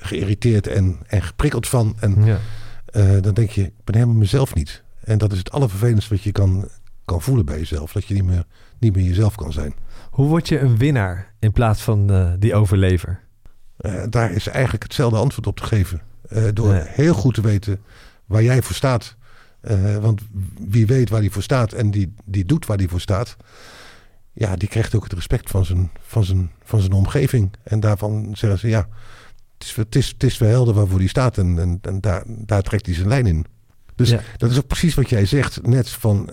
geïrriteerd 0.00 0.66
en, 0.66 0.96
en 1.06 1.22
geprikkeld 1.22 1.68
van. 1.68 1.96
En 2.00 2.24
Ja. 2.24 2.38
eh, 2.86 3.10
dan 3.20 3.34
denk 3.34 3.50
je, 3.50 3.62
ik 3.62 3.72
ben 3.84 3.94
helemaal 3.94 4.16
mezelf 4.16 4.54
niet. 4.54 4.82
En 5.04 5.18
dat 5.18 5.32
is 5.32 5.38
het 5.38 5.50
allervervelendste 5.50 6.14
wat 6.14 6.22
je 6.22 6.32
kan, 6.32 6.68
kan 7.04 7.22
voelen 7.22 7.44
bij 7.44 7.58
jezelf. 7.58 7.92
Dat 7.92 8.04
je 8.04 8.14
niet 8.14 8.24
meer, 8.24 8.44
niet 8.78 8.96
meer 8.96 9.04
jezelf 9.04 9.34
kan 9.34 9.52
zijn. 9.52 9.74
Hoe 10.20 10.28
word 10.28 10.48
je 10.48 10.58
een 10.58 10.76
winnaar 10.76 11.32
in 11.38 11.52
plaats 11.52 11.82
van 11.82 12.10
eh, 12.10 12.32
die 12.38 12.54
overlever? 12.54 13.20
Eh, 13.76 14.02
daar 14.08 14.32
is 14.32 14.46
eigenlijk 14.46 14.82
hetzelfde 14.82 15.18
antwoord 15.18 15.46
op 15.46 15.56
te 15.56 15.64
geven. 15.64 16.00
Eh, 16.28 16.44
door 16.52 16.74
heel 16.74 17.14
goed 17.14 17.34
te 17.34 17.40
weten 17.40 17.80
waar 18.26 18.42
jij 18.42 18.62
voor 18.62 18.74
staat. 18.74 19.16
Want 20.00 20.20
wie 20.68 20.86
weet 20.86 21.10
waar 21.10 21.20
hij 21.20 21.30
voor 21.30 21.42
staat 21.42 21.72
en 21.72 21.90
die, 21.90 22.14
die 22.24 22.44
doet 22.44 22.66
waar 22.66 22.76
hij 22.76 22.88
voor 22.88 23.00
staat. 23.00 23.36
Ja, 24.32 24.56
die 24.56 24.68
krijgt 24.68 24.94
ook 24.94 25.02
het 25.02 25.12
respect 25.12 25.50
van 25.50 25.64
zijn, 25.64 25.90
van 26.00 26.24
zijn, 26.24 26.50
van 26.64 26.80
zijn 26.80 26.92
omgeving. 26.92 27.52
En 27.62 27.80
daarvan 27.80 28.30
zeggen 28.32 28.58
ze 28.58 28.68
ja, 28.68 28.88
het 29.58 29.64
is, 29.64 29.76
het 29.76 29.94
is, 29.96 30.08
het 30.08 30.22
is 30.22 30.38
wel 30.38 30.50
helder 30.50 30.74
waarvoor 30.74 30.98
hij 30.98 31.08
staat. 31.08 31.38
En, 31.38 31.58
en, 31.58 31.78
en 31.82 32.00
daar, 32.00 32.22
daar 32.26 32.62
trekt 32.62 32.86
hij 32.86 32.94
zijn 32.94 33.08
lijn 33.08 33.26
in. 33.26 33.46
Dus 33.94 34.10
Ja. 34.10 34.20
dat 34.36 34.50
is 34.50 34.58
ook 34.58 34.66
precies 34.66 34.94
wat 34.94 35.08
jij 35.08 35.26
zegt. 35.26 35.66
Net 35.66 35.90
van, 35.90 36.30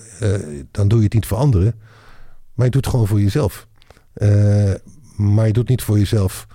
dan 0.71 0.87
doe 0.87 0.97
je 0.97 1.03
het 1.03 1.13
niet 1.13 1.25
voor 1.25 1.37
anderen. 1.37 1.79
Maar 2.53 2.65
je 2.65 2.71
doet 2.71 2.85
het 2.85 2.93
gewoon 2.93 3.07
voor 3.07 3.21
jezelf. 3.21 3.66
Eh, 4.17 4.73
maar 5.15 5.47
je 5.47 5.53
doet 5.53 5.69
niet 5.69 5.81
voor 5.81 5.97
jezelf 5.97 6.47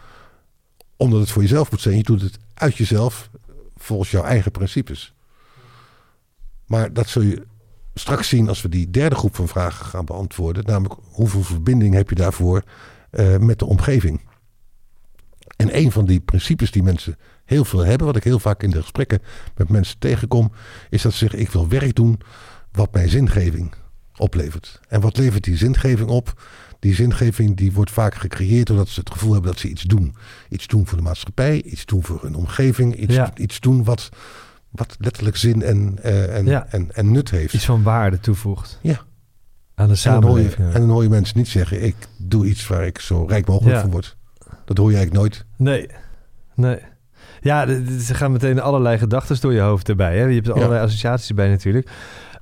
omdat 0.97 1.21
het 1.21 1.31
voor 1.31 1.43
jezelf 1.43 1.71
moet 1.71 1.81
zijn. 1.81 1.97
Je 1.97 2.03
doet 2.03 2.23
het 2.23 2.39
uit 2.55 2.77
jezelf 2.77 3.31
volgens 3.77 4.11
jouw 4.11 4.23
eigen 4.23 4.51
principes. 4.51 5.15
Maar 6.67 6.93
dat 6.93 7.09
zul 7.09 7.23
je 7.23 7.47
straks 7.95 8.29
zien 8.29 8.49
als 8.49 8.63
we 8.63 8.69
die 8.69 8.91
derde 8.91 9.15
groep 9.15 9.35
van 9.35 9.49
vragen 9.49 9.87
gaan 9.87 10.05
beantwoorden. 10.05 10.65
Namelijk 10.65 11.01
hoeveel 11.11 11.43
verbinding 11.43 11.95
heb 11.95 12.09
je 12.09 12.15
daarvoor 12.15 12.63
eh, 13.11 13.37
met 13.37 13.59
de 13.59 13.67
omgeving. 13.67 14.21
En 15.57 15.77
een 15.77 15.93
van 15.93 16.07
die 16.07 16.21
principes 16.21 16.71
die 16.71 16.83
mensen 16.83 17.19
heel 17.45 17.65
veel 17.65 17.85
hebben, 17.85 18.07
wat 18.07 18.17
ik 18.17 18.25
heel 18.25 18.39
vaak 18.39 18.63
in 18.63 18.71
de 18.71 18.81
gesprekken 18.81 19.23
met 19.57 19.69
mensen 19.69 19.99
tegenkom, 19.99 20.53
is 20.91 21.03
dat 21.03 21.13
ze 21.13 21.19
zeggen: 21.19 21.39
ik 21.39 21.51
wil 21.51 21.69
werk 21.69 21.95
doen 21.95 22.21
wat 22.73 22.93
mij 22.93 23.09
zingeving 23.09 23.75
oplevert. 24.17 24.81
En 24.89 25.01
wat 25.01 25.17
levert 25.17 25.45
die 25.45 25.57
zingeving 25.57 26.09
op? 26.09 26.43
Die 26.83 26.95
zingeving 26.95 27.57
die 27.57 27.73
wordt 27.73 27.91
vaak 27.91 28.15
gecreëerd 28.15 28.67
doordat 28.67 28.89
ze 28.89 29.01
het 29.01 29.11
gevoel 29.11 29.33
hebben 29.33 29.51
dat 29.51 29.61
ze 29.61 29.69
iets 29.69 29.83
doen. 29.83 30.15
Iets 30.49 30.67
doen 30.67 30.87
voor 30.87 30.99
de 30.99 31.05
maatschappij, 31.05 31.63
iets 31.63 31.87
doen 31.87 32.03
voor 32.05 32.23
hun 32.23 32.35
omgeving, 32.35 32.95
iets, 32.97 33.15
Ja. 33.15 33.31
iets 33.37 33.61
doen 33.61 33.85
wat, 33.85 34.09
wat 34.71 34.97
letterlijk 34.99 35.37
zin 35.37 35.63
en, 35.63 35.99
eh, 36.03 36.37
en, 36.37 36.47
Ja. 36.47 36.67
en, 36.71 36.89
en 36.95 37.13
nut 37.13 37.31
heeft. 37.31 37.55
Iets 37.55 37.65
van 37.65 37.83
waarde 37.83 38.21
toevoegt 38.21 38.79
Ja. 38.83 39.01
aan 39.75 39.89
de 39.89 40.01
En 40.05 40.13
dan, 40.13 40.23
hoor 40.25 40.39
je, 40.41 40.45
samenleving. 40.51 40.75
en 40.75 40.81
dan 40.81 40.91
hoor 40.91 41.03
je 41.03 41.09
mensen 41.09 41.39
niet 41.39 41.49
zeggen: 41.49 41.83
ik 41.85 41.97
doe 42.19 42.47
iets 42.47 42.67
waar 42.67 42.87
ik 42.87 42.99
zo 42.99 43.25
rijk 43.25 43.47
mogelijk 43.47 43.75
Ja. 43.77 43.81
van 43.81 43.91
word. 43.91 44.17
Dat 44.65 44.77
hoor 44.77 44.91
je 44.91 44.97
eigenlijk 44.97 45.25
nooit. 45.27 45.45
Nee, 45.57 45.87
nee. 46.55 46.79
Ja, 47.41 47.69
er 47.69 48.15
gaan 48.17 48.33
meteen 48.33 48.61
allerlei 48.61 48.99
gedachten 48.99 49.41
door 49.41 49.53
je 49.53 49.61
hoofd 49.61 49.89
erbij. 49.89 50.19
Hè? 50.19 50.25
Je 50.25 50.35
hebt 50.35 50.47
er 50.47 50.55
Ja. 50.55 50.59
allerlei 50.61 50.85
associaties 50.85 51.29
erbij 51.29 51.49
natuurlijk. 51.49 51.91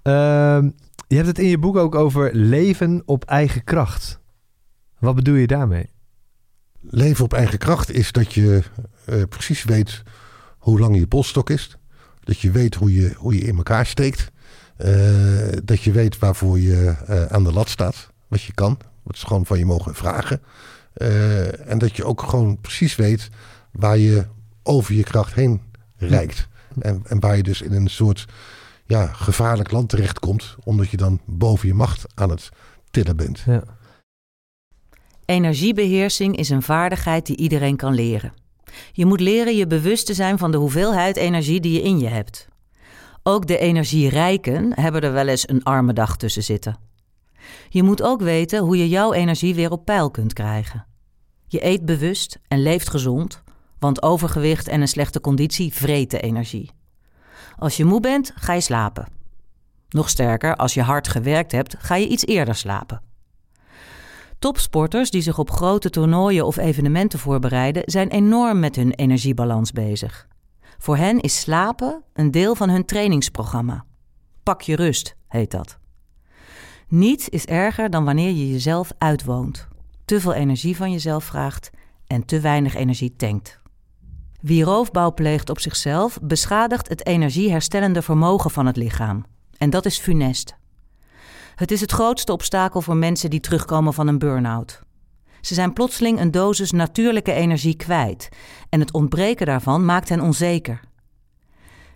Ehm, 0.02 0.70
je 1.08 1.14
hebt 1.16 1.26
het 1.28 1.38
in 1.38 1.48
je 1.48 1.58
boek 1.58 1.76
ook 1.76 1.94
over 1.94 2.34
leven 2.34 3.02
op 3.06 3.24
eigen 3.24 3.64
kracht. 3.64 4.19
Wat 5.00 5.14
bedoel 5.14 5.34
je 5.34 5.46
daarmee? 5.46 5.90
Leven 6.80 7.24
op 7.24 7.32
eigen 7.32 7.58
kracht 7.58 7.90
is 7.90 8.12
dat 8.12 8.34
je 8.34 8.62
eh, 9.04 9.22
precies 9.28 9.64
weet 9.64 10.02
hoe 10.58 10.80
lang 10.80 10.96
je 10.96 11.06
polstok 11.06 11.50
is. 11.50 11.76
Dat 12.20 12.38
je 12.38 12.50
weet 12.50 12.74
hoe 12.74 12.94
je, 12.94 13.14
hoe 13.16 13.34
je 13.34 13.40
in 13.40 13.56
elkaar 13.56 13.86
steekt. 13.86 14.30
Eh, 14.76 14.92
dat 15.64 15.82
je 15.82 15.92
weet 15.92 16.18
waarvoor 16.18 16.58
je 16.58 16.94
eh, 17.06 17.24
aan 17.24 17.44
de 17.44 17.52
lat 17.52 17.68
staat. 17.68 18.10
Wat 18.28 18.42
je 18.42 18.52
kan. 18.52 18.78
Wat 19.02 19.18
ze 19.18 19.26
gewoon 19.26 19.46
van 19.46 19.58
je 19.58 19.64
mogen 19.64 19.94
vragen. 19.94 20.42
En 21.66 21.78
dat 21.78 21.96
je 21.96 22.04
ook 22.04 22.22
gewoon 22.22 22.60
precies 22.60 22.96
weet 22.96 23.28
waar 23.72 23.98
je 23.98 24.26
over 24.62 24.94
je 24.94 25.02
kracht 25.02 25.34
heen 25.34 25.60
reikt. 25.96 26.48
En, 26.78 27.02
en 27.06 27.20
waar 27.20 27.36
je 27.36 27.42
dus 27.42 27.62
in 27.62 27.72
een 27.72 27.90
soort 27.90 28.26
ja, 28.84 29.06
gevaarlijk 29.06 29.70
land 29.70 29.88
terechtkomt. 29.88 30.56
Omdat 30.64 30.90
je 30.90 30.96
dan 30.96 31.20
boven 31.26 31.68
je 31.68 31.74
macht 31.74 32.06
aan 32.14 32.30
het 32.30 32.48
tillen 32.90 33.16
bent. 33.16 33.42
Ja. 33.46 33.62
Energiebeheersing 35.30 36.36
is 36.36 36.48
een 36.48 36.62
vaardigheid 36.62 37.26
die 37.26 37.36
iedereen 37.36 37.76
kan 37.76 37.94
leren. 37.94 38.32
Je 38.92 39.06
moet 39.06 39.20
leren 39.20 39.56
je 39.56 39.66
bewust 39.66 40.06
te 40.06 40.14
zijn 40.14 40.38
van 40.38 40.50
de 40.50 40.56
hoeveelheid 40.56 41.16
energie 41.16 41.60
die 41.60 41.72
je 41.72 41.82
in 41.82 41.98
je 41.98 42.08
hebt. 42.08 42.48
Ook 43.22 43.46
de 43.46 43.58
energierijken 43.58 44.80
hebben 44.80 45.02
er 45.02 45.12
wel 45.12 45.26
eens 45.26 45.48
een 45.48 45.62
arme 45.62 45.92
dag 45.92 46.16
tussen 46.16 46.42
zitten. 46.42 46.78
Je 47.68 47.82
moet 47.82 48.02
ook 48.02 48.20
weten 48.20 48.60
hoe 48.60 48.76
je 48.76 48.88
jouw 48.88 49.12
energie 49.12 49.54
weer 49.54 49.70
op 49.70 49.84
peil 49.84 50.10
kunt 50.10 50.32
krijgen. 50.32 50.86
Je 51.46 51.64
eet 51.64 51.84
bewust 51.84 52.38
en 52.48 52.62
leeft 52.62 52.90
gezond, 52.90 53.42
want 53.78 54.02
overgewicht 54.02 54.68
en 54.68 54.80
een 54.80 54.88
slechte 54.88 55.20
conditie 55.20 55.72
vreten 55.72 56.22
energie. 56.22 56.70
Als 57.56 57.76
je 57.76 57.84
moe 57.84 58.00
bent, 58.00 58.32
ga 58.34 58.52
je 58.52 58.60
slapen. 58.60 59.08
Nog 59.88 60.08
sterker, 60.08 60.56
als 60.56 60.74
je 60.74 60.82
hard 60.82 61.08
gewerkt 61.08 61.52
hebt, 61.52 61.76
ga 61.78 61.94
je 61.94 62.08
iets 62.08 62.26
eerder 62.26 62.54
slapen. 62.54 63.09
Topsporters 64.40 65.10
die 65.10 65.22
zich 65.22 65.38
op 65.38 65.50
grote 65.50 65.90
toernooien 65.90 66.46
of 66.46 66.56
evenementen 66.56 67.18
voorbereiden, 67.18 67.82
zijn 67.86 68.08
enorm 68.08 68.58
met 68.58 68.76
hun 68.76 68.92
energiebalans 68.92 69.72
bezig. 69.72 70.28
Voor 70.78 70.96
hen 70.96 71.20
is 71.20 71.40
slapen 71.40 72.02
een 72.12 72.30
deel 72.30 72.54
van 72.54 72.68
hun 72.68 72.84
trainingsprogramma. 72.84 73.84
Pak 74.42 74.62
je 74.62 74.76
rust, 74.76 75.16
heet 75.28 75.50
dat. 75.50 75.78
Niets 76.88 77.28
is 77.28 77.44
erger 77.44 77.90
dan 77.90 78.04
wanneer 78.04 78.30
je 78.30 78.50
jezelf 78.50 78.92
uitwoont, 78.98 79.68
te 80.04 80.20
veel 80.20 80.34
energie 80.34 80.76
van 80.76 80.92
jezelf 80.92 81.24
vraagt 81.24 81.70
en 82.06 82.24
te 82.24 82.40
weinig 82.40 82.74
energie 82.74 83.16
tankt. 83.16 83.60
Wie 84.40 84.64
roofbouw 84.64 85.14
pleegt 85.14 85.50
op 85.50 85.60
zichzelf, 85.60 86.18
beschadigt 86.22 86.88
het 86.88 87.06
energieherstellende 87.06 88.02
vermogen 88.02 88.50
van 88.50 88.66
het 88.66 88.76
lichaam. 88.76 89.24
En 89.56 89.70
dat 89.70 89.86
is 89.86 89.98
funest. 89.98 90.58
Het 91.60 91.70
is 91.70 91.80
het 91.80 91.92
grootste 91.92 92.32
obstakel 92.32 92.80
voor 92.80 92.96
mensen 92.96 93.30
die 93.30 93.40
terugkomen 93.40 93.94
van 93.94 94.08
een 94.08 94.18
burn-out. 94.18 94.82
Ze 95.40 95.54
zijn 95.54 95.72
plotseling 95.72 96.20
een 96.20 96.30
dosis 96.30 96.70
natuurlijke 96.70 97.32
energie 97.32 97.76
kwijt 97.76 98.28
en 98.68 98.80
het 98.80 98.92
ontbreken 98.92 99.46
daarvan 99.46 99.84
maakt 99.84 100.08
hen 100.08 100.20
onzeker. 100.20 100.80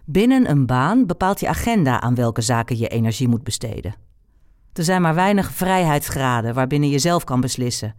Binnen 0.04 0.50
een 0.50 0.66
baan 0.66 1.06
bepaalt 1.06 1.40
je 1.40 1.48
agenda 1.48 2.00
aan 2.00 2.14
welke 2.14 2.40
zaken 2.40 2.78
je 2.78 2.88
energie 2.88 3.28
moet 3.28 3.44
besteden. 3.44 3.94
Er 4.72 4.84
zijn 4.84 5.02
maar 5.02 5.14
weinig 5.14 5.52
vrijheidsgraden 5.52 6.54
waarbinnen 6.54 6.88
je 6.88 6.98
zelf 6.98 7.24
kan 7.24 7.40
beslissen. 7.40 7.94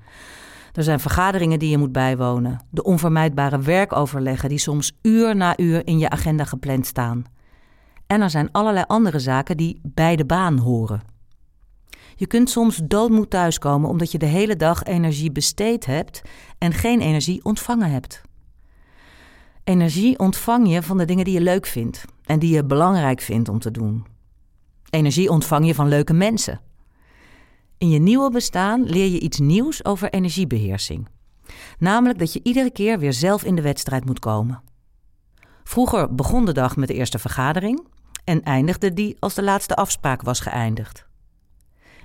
Er 0.73 0.83
zijn 0.83 0.99
vergaderingen 0.99 1.59
die 1.59 1.69
je 1.69 1.77
moet 1.77 1.91
bijwonen, 1.91 2.65
de 2.69 2.83
onvermijdbare 2.83 3.59
werkoverleggen 3.59 4.49
die 4.49 4.57
soms 4.57 4.97
uur 5.01 5.35
na 5.35 5.57
uur 5.57 5.87
in 5.87 5.97
je 5.97 6.09
agenda 6.09 6.43
gepland 6.43 6.85
staan. 6.85 7.25
En 8.07 8.21
er 8.21 8.29
zijn 8.29 8.51
allerlei 8.51 8.85
andere 8.87 9.19
zaken 9.19 9.57
die 9.57 9.79
bij 9.83 10.15
de 10.15 10.25
baan 10.25 10.57
horen. 10.57 11.13
Je 12.15 12.27
kunt 12.27 12.49
soms 12.49 12.81
doodmoed 12.83 13.29
thuiskomen 13.29 13.89
omdat 13.89 14.11
je 14.11 14.17
de 14.17 14.25
hele 14.25 14.55
dag 14.55 14.83
energie 14.83 15.31
besteed 15.31 15.85
hebt 15.85 16.21
en 16.57 16.73
geen 16.73 17.01
energie 17.01 17.43
ontvangen 17.43 17.91
hebt. 17.91 18.21
Energie 19.63 20.19
ontvang 20.19 20.69
je 20.69 20.83
van 20.83 20.97
de 20.97 21.05
dingen 21.05 21.25
die 21.25 21.33
je 21.33 21.41
leuk 21.41 21.65
vindt 21.65 22.05
en 22.23 22.39
die 22.39 22.53
je 22.53 22.65
belangrijk 22.65 23.21
vindt 23.21 23.49
om 23.49 23.59
te 23.59 23.71
doen. 23.71 24.05
Energie 24.89 25.29
ontvang 25.29 25.65
je 25.65 25.75
van 25.75 25.87
leuke 25.87 26.13
mensen. 26.13 26.61
In 27.77 27.89
je 27.89 27.99
nieuwe 27.99 28.31
bestaan 28.31 28.83
leer 28.83 29.07
je 29.07 29.19
iets 29.19 29.39
nieuws 29.39 29.85
over 29.85 30.09
energiebeheersing. 30.09 31.07
Namelijk 31.79 32.19
dat 32.19 32.33
je 32.33 32.39
iedere 32.43 32.71
keer 32.71 32.99
weer 32.99 33.13
zelf 33.13 33.43
in 33.43 33.55
de 33.55 33.61
wedstrijd 33.61 34.05
moet 34.05 34.19
komen. 34.19 34.61
Vroeger 35.63 36.15
begon 36.15 36.45
de 36.45 36.53
dag 36.53 36.75
met 36.75 36.87
de 36.87 36.93
eerste 36.93 37.19
vergadering 37.19 37.87
en 38.23 38.43
eindigde 38.43 38.93
die 38.93 39.15
als 39.19 39.33
de 39.33 39.43
laatste 39.43 39.75
afspraak 39.75 40.21
was 40.21 40.39
geëindigd. 40.39 41.04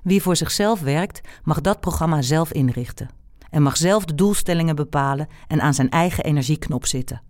Wie 0.02 0.22
voor 0.22 0.36
zichzelf 0.36 0.80
werkt, 0.80 1.20
mag 1.42 1.60
dat 1.60 1.80
programma 1.80 2.22
zelf 2.22 2.52
inrichten 2.52 3.08
en 3.50 3.62
mag 3.62 3.76
zelf 3.76 4.04
de 4.04 4.14
doelstellingen 4.14 4.76
bepalen 4.76 5.28
en 5.46 5.60
aan 5.60 5.74
zijn 5.74 5.90
eigen 5.90 6.24
energieknop 6.24 6.86
zitten. 6.86 7.22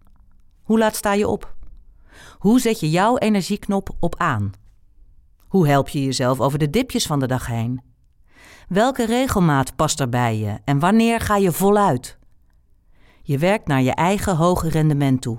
Hoe 0.63 0.79
laat 0.79 0.97
sta 0.97 1.13
je 1.13 1.29
op? 1.29 1.55
Hoe 2.39 2.61
zet 2.61 2.81
je 2.81 2.91
jouw 2.91 3.17
energieknop 3.19 3.91
op 4.01 4.17
aan? 4.17 4.53
Hoe 5.49 5.69
help 5.69 5.89
je 5.89 6.05
jezelf 6.05 6.41
over 6.41 6.59
de 6.59 6.71
dipjes 6.71 7.07
van 7.07 7.21
de 7.21 7.27
dag 7.27 7.47
heen? 7.47 7.83
Welke 8.69 9.07
regelmaat 9.07 9.77
past 9.77 10.01
er 10.01 10.09
bij 10.09 10.39
je 10.39 10.59
en 10.65 10.79
wanneer 10.79 11.21
ga 11.21 11.37
je 11.37 11.53
voluit? 11.53 12.19
Je 13.23 13.39
werkt 13.39 13.67
naar 13.67 13.83
je 13.83 13.95
eigen 13.95 14.37
hoge 14.37 14.69
rendement 14.69 15.23
toe, 15.23 15.39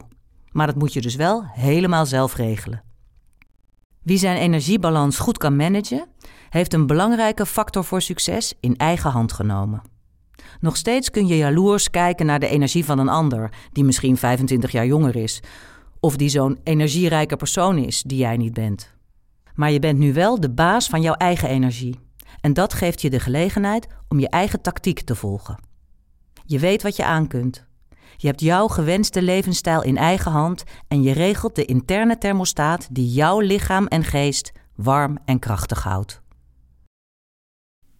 maar 0.52 0.67
dat 0.67 0.76
moet 0.76 0.94
je 0.94 1.02
dus 1.02 1.15
wel 1.15 1.44
helemaal 1.46 2.06
zelf 2.06 2.36
regelen. 2.36 2.84
Wie 4.04 4.17
zijn 4.17 4.38
energiebalans 4.38 5.17
goed 5.17 5.38
kan 5.38 5.56
managen, 5.56 6.08
heeft 6.51 6.73
een 6.73 6.87
belangrijke 6.87 7.45
factor 7.45 7.83
voor 7.83 8.01
succes 8.01 8.53
in 8.59 8.75
eigen 8.75 9.11
hand 9.11 9.33
genomen. 9.33 9.81
Nog 10.59 10.77
steeds 10.77 11.09
kun 11.09 11.27
je 11.27 11.37
jaloers 11.37 11.89
kijken 11.89 12.25
naar 12.25 12.39
de 12.39 12.47
energie 12.47 12.85
van 12.85 12.99
een 12.99 13.09
ander, 13.09 13.53
die 13.71 13.83
misschien 13.83 14.17
25 14.17 14.71
jaar 14.71 14.85
jonger 14.85 15.15
is, 15.15 15.41
of 15.99 16.15
die 16.15 16.29
zo'n 16.29 16.59
energierijke 16.63 17.35
persoon 17.35 17.77
is 17.77 18.03
die 18.03 18.17
jij 18.17 18.37
niet 18.37 18.53
bent. 18.53 18.93
Maar 19.55 19.71
je 19.71 19.79
bent 19.79 19.99
nu 19.99 20.13
wel 20.13 20.39
de 20.39 20.49
baas 20.49 20.87
van 20.87 21.01
jouw 21.01 21.13
eigen 21.13 21.49
energie. 21.49 21.99
En 22.41 22.53
dat 22.53 22.73
geeft 22.73 23.01
je 23.01 23.09
de 23.09 23.19
gelegenheid 23.19 23.87
om 24.07 24.19
je 24.19 24.29
eigen 24.29 24.61
tactiek 24.61 25.01
te 25.01 25.15
volgen. 25.15 25.59
Je 26.45 26.59
weet 26.59 26.83
wat 26.83 26.95
je 26.95 27.05
aan 27.05 27.27
kunt. 27.27 27.65
Je 28.17 28.27
hebt 28.27 28.41
jouw 28.41 28.67
gewenste 28.67 29.21
levensstijl 29.21 29.83
in 29.83 29.97
eigen 29.97 30.31
hand 30.31 30.63
en 30.87 31.01
je 31.01 31.11
regelt 31.11 31.55
de 31.55 31.65
interne 31.65 32.17
thermostaat 32.17 32.87
die 32.91 33.11
jouw 33.11 33.39
lichaam 33.39 33.87
en 33.87 34.03
geest 34.03 34.51
warm 34.75 35.17
en 35.25 35.39
krachtig 35.39 35.83
houdt. 35.83 36.20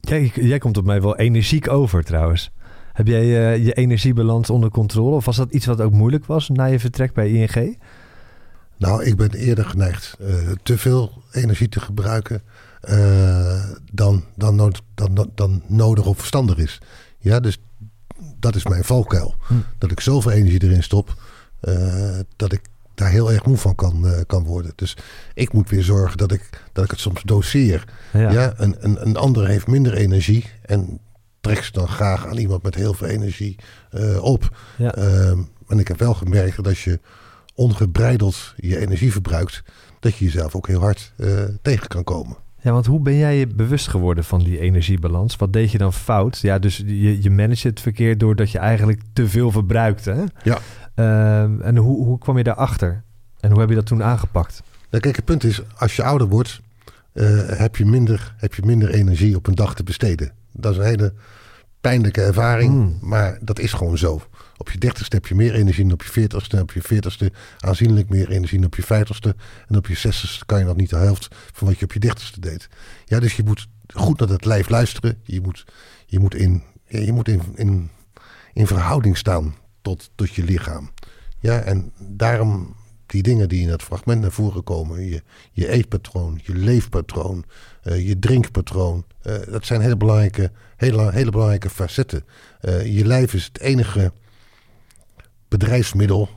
Jij, 0.02 0.32
jij 0.36 0.58
komt 0.58 0.78
op 0.78 0.86
mij 0.86 1.02
wel 1.02 1.18
energiek 1.18 1.70
over 1.70 2.04
trouwens. 2.04 2.52
Heb 2.94 3.08
jij 3.08 3.24
uh, 3.24 3.66
je 3.66 3.74
energiebalans 3.74 4.50
onder 4.50 4.70
controle? 4.70 5.16
Of 5.16 5.26
was 5.26 5.36
dat 5.36 5.52
iets 5.52 5.66
wat 5.66 5.82
ook 5.82 5.92
moeilijk 5.92 6.26
was 6.26 6.50
na 6.50 6.66
je 6.66 6.80
vertrek 6.80 7.14
bij 7.14 7.30
ING? 7.32 7.78
Nou, 8.78 9.04
ik 9.04 9.16
ben 9.16 9.32
eerder 9.34 9.66
geneigd 9.66 10.18
uh, 10.22 10.36
te 10.64 10.78
veel 10.78 11.24
energie 11.32 11.70
te 11.70 11.80
gebruiken 11.80 12.42
uh, 12.90 13.64
dan, 13.92 14.24
dan, 14.36 14.56
nood, 14.56 14.82
dan, 14.94 15.30
dan 15.36 15.64
nodig 15.68 16.06
of 16.06 16.18
verstandig 16.18 16.58
is. 16.58 16.82
Ja, 17.20 17.40
dus 17.40 17.58
dat 18.40 18.56
is 18.56 18.68
mijn 18.68 18.84
valkuil. 18.84 19.36
Hm. 19.48 19.54
Dat 19.78 19.92
ik 19.92 20.00
zoveel 20.00 20.32
energie 20.32 20.64
erin 20.64 20.84
stop, 20.84 21.16
dat 22.36 22.52
ik 22.52 22.62
daar 23.02 23.12
heel 23.12 23.32
erg 23.32 23.46
moe 23.46 23.58
van 23.58 23.76
kan, 23.76 24.06
uh, 24.06 24.20
kan 24.28 24.44
worden. 24.44 24.72
Dus 24.76 24.98
ik 25.34 25.54
moet 25.54 25.70
weer 25.70 25.84
zorgen 25.84 26.18
dat 26.18 26.32
ik, 26.32 26.50
dat 26.74 26.84
ik 26.84 26.92
het 26.92 27.00
soms 27.00 27.22
doseer. 27.22 27.84
Ja. 28.14 28.32
ja 28.32 28.54
een, 28.58 28.76
een, 28.80 29.08
een 29.08 29.18
ander 29.18 29.48
heeft 29.48 29.68
minder 29.68 29.94
energie 29.94 30.46
en 30.62 31.00
trekt 31.40 31.66
ze 31.66 31.72
dan 31.72 31.88
graag 31.88 32.28
aan 32.28 32.38
iemand 32.38 32.64
met 32.64 32.76
heel 32.76 32.94
veel 32.94 33.08
energie 33.08 33.56
uh, 33.92 34.24
op. 34.24 34.58
Ja. 34.78 34.98
Uh, 34.98 35.30
en 35.68 35.80
ik 35.80 35.88
heb 35.88 36.00
wel 36.00 36.14
gemerkt 36.14 36.56
dat 36.56 36.68
als 36.68 36.84
je 36.84 37.00
ongebreideld 37.56 38.54
je 38.56 38.78
energie 38.78 39.12
verbruikt, 39.12 39.64
dat 40.00 40.16
je 40.16 40.26
jezelf 40.26 40.56
ook 40.56 40.68
heel 40.68 40.80
hard 40.80 41.14
uh, 41.18 41.44
tegen 41.62 41.88
kan 41.88 42.04
komen. 42.04 42.38
Ja, 42.64 42.72
want 42.72 42.86
hoe 42.86 43.00
ben 43.00 43.18
jij 43.18 43.38
je 43.38 43.48
bewust 43.48 43.88
geworden 43.88 44.24
van 44.24 44.44
die 44.44 44.60
energiebalans? 44.60 45.36
Wat 45.36 45.54
deed 45.54 45.72
je 45.72 45.78
dan 45.78 45.94
fout? 45.94 46.40
Ja, 46.40 46.60
dus 46.60 46.78
je, 46.78 47.24
je 47.24 47.30
manage 47.30 47.68
het 47.68 47.80
verkeer 47.80 48.18
doordat 48.18 48.52
je 48.52 48.58
eigenlijk 48.58 49.02
te 49.14 49.28
veel 49.28 49.52
verbruikte. 49.52 50.12
Hè? 50.12 50.24
Ja. 50.44 50.58
Uh, 50.96 51.66
en 51.66 51.78
hoe, 51.78 52.06
hoe 52.06 52.18
kwam 52.18 52.38
je 52.38 52.44
daarachter? 52.44 53.04
En 53.40 53.52
hoe 53.52 53.60
heb 53.60 53.70
je 53.70 53.76
dat 53.76 53.86
toen 53.86 54.04
aangepakt? 54.04 54.64
Nou, 54.90 55.04
kijk, 55.04 55.16
het 55.16 55.26
punt 55.26 55.44
is, 55.44 55.62
als 55.78 55.96
je 55.96 56.04
ouder 56.04 56.28
wordt, 56.28 56.62
uh, 57.14 57.42
heb, 57.46 57.76
je 57.76 57.86
minder, 57.86 58.34
heb 58.38 58.54
je 58.54 58.62
minder 58.66 58.90
energie 58.90 59.36
op 59.36 59.48
een 59.48 59.56
dag 59.56 59.76
te 59.76 59.84
besteden. 59.84 60.32
Dat 60.52 60.72
is 60.72 60.78
een 60.78 60.84
hele 60.84 61.14
pijnlijke 61.82 62.22
ervaring, 62.22 62.74
mm. 62.74 62.98
maar 63.02 63.38
dat 63.42 63.60
is 63.60 63.74
gewoon 63.74 63.98
zo. 63.98 64.22
Op 64.62 64.72
je 64.72 64.78
dertigste 64.78 65.16
heb 65.16 65.26
je 65.26 65.36
meer 65.36 65.54
energie 65.54 65.84
dan 65.84 65.94
op 65.94 66.04
je 66.04 66.12
veertigste. 66.12 66.62
Op 66.62 66.72
je 66.72 66.82
veertigste 66.82 67.32
aanzienlijk 67.60 68.10
meer 68.10 68.30
energie 68.30 68.58
dan 68.58 68.68
op 68.68 68.76
je 68.76 68.84
vijftigste. 68.84 69.36
En 69.68 69.78
op 69.78 69.88
je 69.88 69.96
zestigste 69.96 70.46
kan 70.46 70.60
je 70.60 70.66
nog 70.66 70.76
niet 70.76 70.90
de 70.90 70.96
helft 70.96 71.28
van 71.54 71.68
wat 71.68 71.80
je 71.80 71.86
op 71.86 71.94
je 71.94 72.00
dertigste 72.00 72.40
deed. 72.40 72.70
Ja, 73.06 73.20
dus 73.20 73.36
je 73.36 73.44
moet 73.44 73.68
goed 73.94 74.20
naar 74.20 74.30
het 74.30 74.46
lijf 74.46 74.70
luisteren. 74.70 75.18
Je 75.24 75.42
moet, 75.42 75.66
je 76.06 76.20
moet, 76.20 76.36
in, 76.36 76.64
je 76.86 77.12
moet 77.12 77.28
in, 77.28 77.42
in, 77.56 77.90
in 78.54 78.68
verhouding 78.68 79.18
staan 79.18 79.56
tot, 79.82 80.10
tot 80.16 80.34
je 80.34 80.44
lichaam. 80.44 80.92
Ja, 81.40 81.60
en 81.60 81.92
daarom 81.98 82.76
die 83.06 83.24
dingen 83.24 83.50
die 83.50 83.62
in 83.62 83.70
het 83.70 83.84
fragment 83.84 84.22
naar 84.22 84.32
voren 84.32 84.64
komen. 84.64 85.06
Je, 85.06 85.24
je 85.52 85.68
eetpatroon, 85.68 86.40
je 86.44 86.56
leefpatroon, 86.56 87.46
uh, 87.84 88.08
je 88.08 88.20
drinkpatroon. 88.20 89.06
Uh, 89.24 89.36
dat 89.50 89.66
zijn 89.66 89.82
hele 89.82 89.98
belangrijke, 89.98 90.52
hele, 90.76 91.12
hele 91.12 91.32
belangrijke 91.32 91.70
facetten. 91.70 92.26
Uh, 92.62 92.98
je 92.98 93.06
lijf 93.06 93.34
is 93.34 93.46
het 93.46 93.60
enige 93.60 94.12
bedrijfsmiddel 95.52 96.30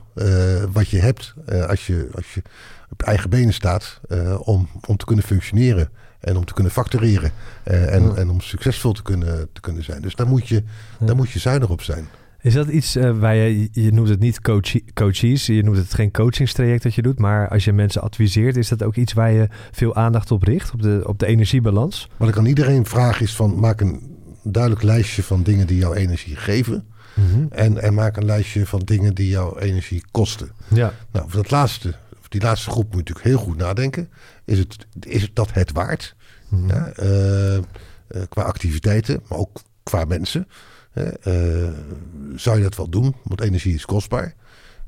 wat 0.71 0.89
je 0.89 0.99
hebt 0.99 1.33
als, 1.67 1.87
je, 1.87 2.09
als 2.15 2.33
je 2.33 2.41
op 2.89 3.01
eigen 3.01 3.29
benen 3.29 3.53
staat 3.53 4.01
om, 4.39 4.69
om 4.87 4.97
te 4.97 5.05
kunnen 5.05 5.25
functioneren. 5.25 5.89
En 6.19 6.37
om 6.37 6.45
te 6.45 6.53
kunnen 6.53 6.71
factureren. 6.71 7.31
en, 7.63 8.03
ja. 8.03 8.13
en 8.13 8.29
om 8.29 8.41
succesvol 8.41 8.91
te 8.91 9.01
kunnen, 9.01 9.49
te 9.53 9.61
kunnen 9.61 9.83
zijn. 9.83 10.01
Dus 10.01 10.15
daar 10.15 10.27
moet 10.27 10.47
je, 10.47 10.63
ja. 10.99 11.05
daar 11.05 11.15
moet 11.15 11.29
je 11.29 11.39
zuinig 11.39 11.69
op 11.69 11.81
zijn. 11.81 12.07
Is 12.45 12.53
dat 12.53 12.67
iets 12.67 12.95
waar 12.95 13.35
je, 13.35 13.69
je 13.71 13.91
noemt 13.91 14.09
het 14.09 14.19
niet 14.19 14.41
coach, 14.41 14.93
coaches, 14.93 15.45
je 15.45 15.63
noemt 15.63 15.77
het 15.77 15.93
geen 15.93 16.11
coachingstraject 16.11 16.83
dat 16.83 16.95
je 16.95 17.01
doet, 17.01 17.19
maar 17.19 17.49
als 17.49 17.65
je 17.65 17.73
mensen 17.73 18.01
adviseert, 18.01 18.57
is 18.57 18.67
dat 18.67 18.83
ook 18.83 18.95
iets 18.95 19.13
waar 19.13 19.31
je 19.31 19.47
veel 19.71 19.95
aandacht 19.95 20.31
op 20.31 20.43
richt, 20.43 20.73
op 20.73 20.81
de, 20.81 21.03
op 21.05 21.19
de 21.19 21.25
energiebalans? 21.25 22.09
Wat 22.17 22.29
ik 22.29 22.37
aan 22.37 22.45
iedereen 22.45 22.85
vraag 22.85 23.21
is 23.21 23.35
van 23.35 23.59
maak 23.59 23.81
een 23.81 24.17
duidelijk 24.43 24.83
lijstje 24.83 25.23
van 25.23 25.43
dingen 25.43 25.67
die 25.67 25.77
jouw 25.77 25.93
energie 25.93 26.35
geven. 26.35 26.85
Mm 27.15 27.27
-hmm. 27.27 27.47
en, 27.49 27.81
en 27.81 27.93
maak 27.93 28.17
een 28.17 28.25
lijstje 28.25 28.65
van 28.65 28.79
dingen 28.79 29.15
die 29.15 29.29
jouw 29.29 29.57
energie 29.57 30.03
kosten. 30.11 30.51
Ja. 30.67 30.93
Nou, 31.11 31.29
voor 31.29 31.41
dat 31.41 31.51
laatste, 31.51 31.95
voor 32.09 32.29
die 32.29 32.41
laatste 32.41 32.69
groep 32.69 32.83
moet 32.83 32.91
je 32.91 32.97
natuurlijk 32.97 33.25
heel 33.25 33.45
goed 33.45 33.57
nadenken. 33.57 34.09
Is, 34.45 34.59
het, 34.59 34.85
is 34.99 35.29
dat 35.33 35.53
het 35.53 35.71
waard? 35.71 36.15
Mm 36.49 36.59
-hmm. 36.59 36.69
ja, 36.69 36.93
uh, 36.99 37.55
uh, 37.55 37.61
qua 38.29 38.41
activiteiten, 38.41 39.21
maar 39.27 39.37
ook 39.37 39.61
qua 39.83 40.05
mensen. 40.05 40.47
Uh, 40.95 41.69
zou 42.35 42.57
je 42.57 42.63
dat 42.63 42.75
wel 42.75 42.89
doen? 42.89 43.15
Want 43.23 43.41
energie 43.41 43.73
is 43.73 43.85
kostbaar. 43.85 44.33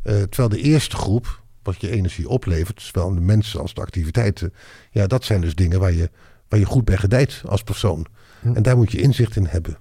Uh, 0.04 0.22
terwijl 0.22 0.50
de 0.50 0.62
eerste 0.62 0.96
groep, 0.96 1.42
wat 1.64 1.82
je 1.82 1.90
energie 1.90 2.30
oplevert, 2.30 2.82
zowel 2.82 3.14
de 3.14 3.22
mensen 3.22 3.60
als 3.60 3.74
de 3.74 3.82
activiteiten, 3.82 4.54
ja, 4.92 5.08
dat 5.08 5.24
zijn 5.24 5.42
dus 5.42 5.56
dingen 5.56 5.80
waar 5.80 5.94
je, 5.94 6.10
waar 6.48 6.60
je 6.60 6.66
goed 6.66 6.86
bij 6.86 6.98
gedijt 6.98 7.42
als 7.46 7.64
persoon. 7.64 8.06
Hm. 8.42 8.56
En 8.56 8.64
daar 8.64 8.78
moet 8.78 8.92
je 8.92 9.02
inzicht 9.02 9.36
in 9.36 9.46
hebben. 9.46 9.78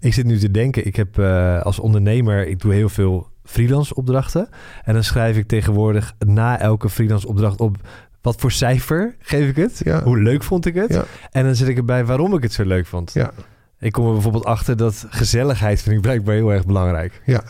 Ik 0.00 0.14
zit 0.14 0.26
nu 0.26 0.38
te 0.38 0.50
denken, 0.50 0.86
ik 0.86 0.96
heb 0.96 1.18
uh, 1.18 1.62
als 1.62 1.78
ondernemer, 1.78 2.46
ik 2.46 2.60
doe 2.60 2.72
heel 2.72 2.88
veel 2.88 3.28
freelance 3.44 3.94
opdrachten. 3.94 4.48
En 4.84 4.94
dan 4.94 5.04
schrijf 5.04 5.36
ik 5.36 5.46
tegenwoordig 5.46 6.14
na 6.18 6.60
elke 6.60 6.88
freelance 6.88 7.28
opdracht 7.28 7.60
op 7.60 7.76
wat 8.20 8.40
voor 8.40 8.52
cijfer 8.52 9.16
geef 9.18 9.48
ik 9.48 9.56
het? 9.56 9.80
Ja. 9.84 10.02
Hoe 10.02 10.18
leuk 10.18 10.42
vond 10.42 10.66
ik 10.66 10.74
het? 10.74 10.92
Ja. 10.92 11.04
En 11.30 11.44
dan 11.44 11.54
zet 11.54 11.68
ik 11.68 11.76
erbij 11.76 12.04
waarom 12.04 12.34
ik 12.34 12.42
het 12.42 12.52
zo 12.52 12.64
leuk 12.64 12.86
vond. 12.86 13.12
Ja. 13.12 13.30
Ik 13.78 13.92
kom 13.92 14.06
er 14.06 14.12
bijvoorbeeld 14.12 14.44
achter 14.44 14.76
dat 14.76 15.06
gezelligheid 15.08 15.82
vind 15.82 15.96
ik 15.96 16.02
blijkbaar 16.02 16.34
heel 16.34 16.52
erg 16.52 16.66
belangrijk. 16.66 17.22
Ja. 17.24 17.42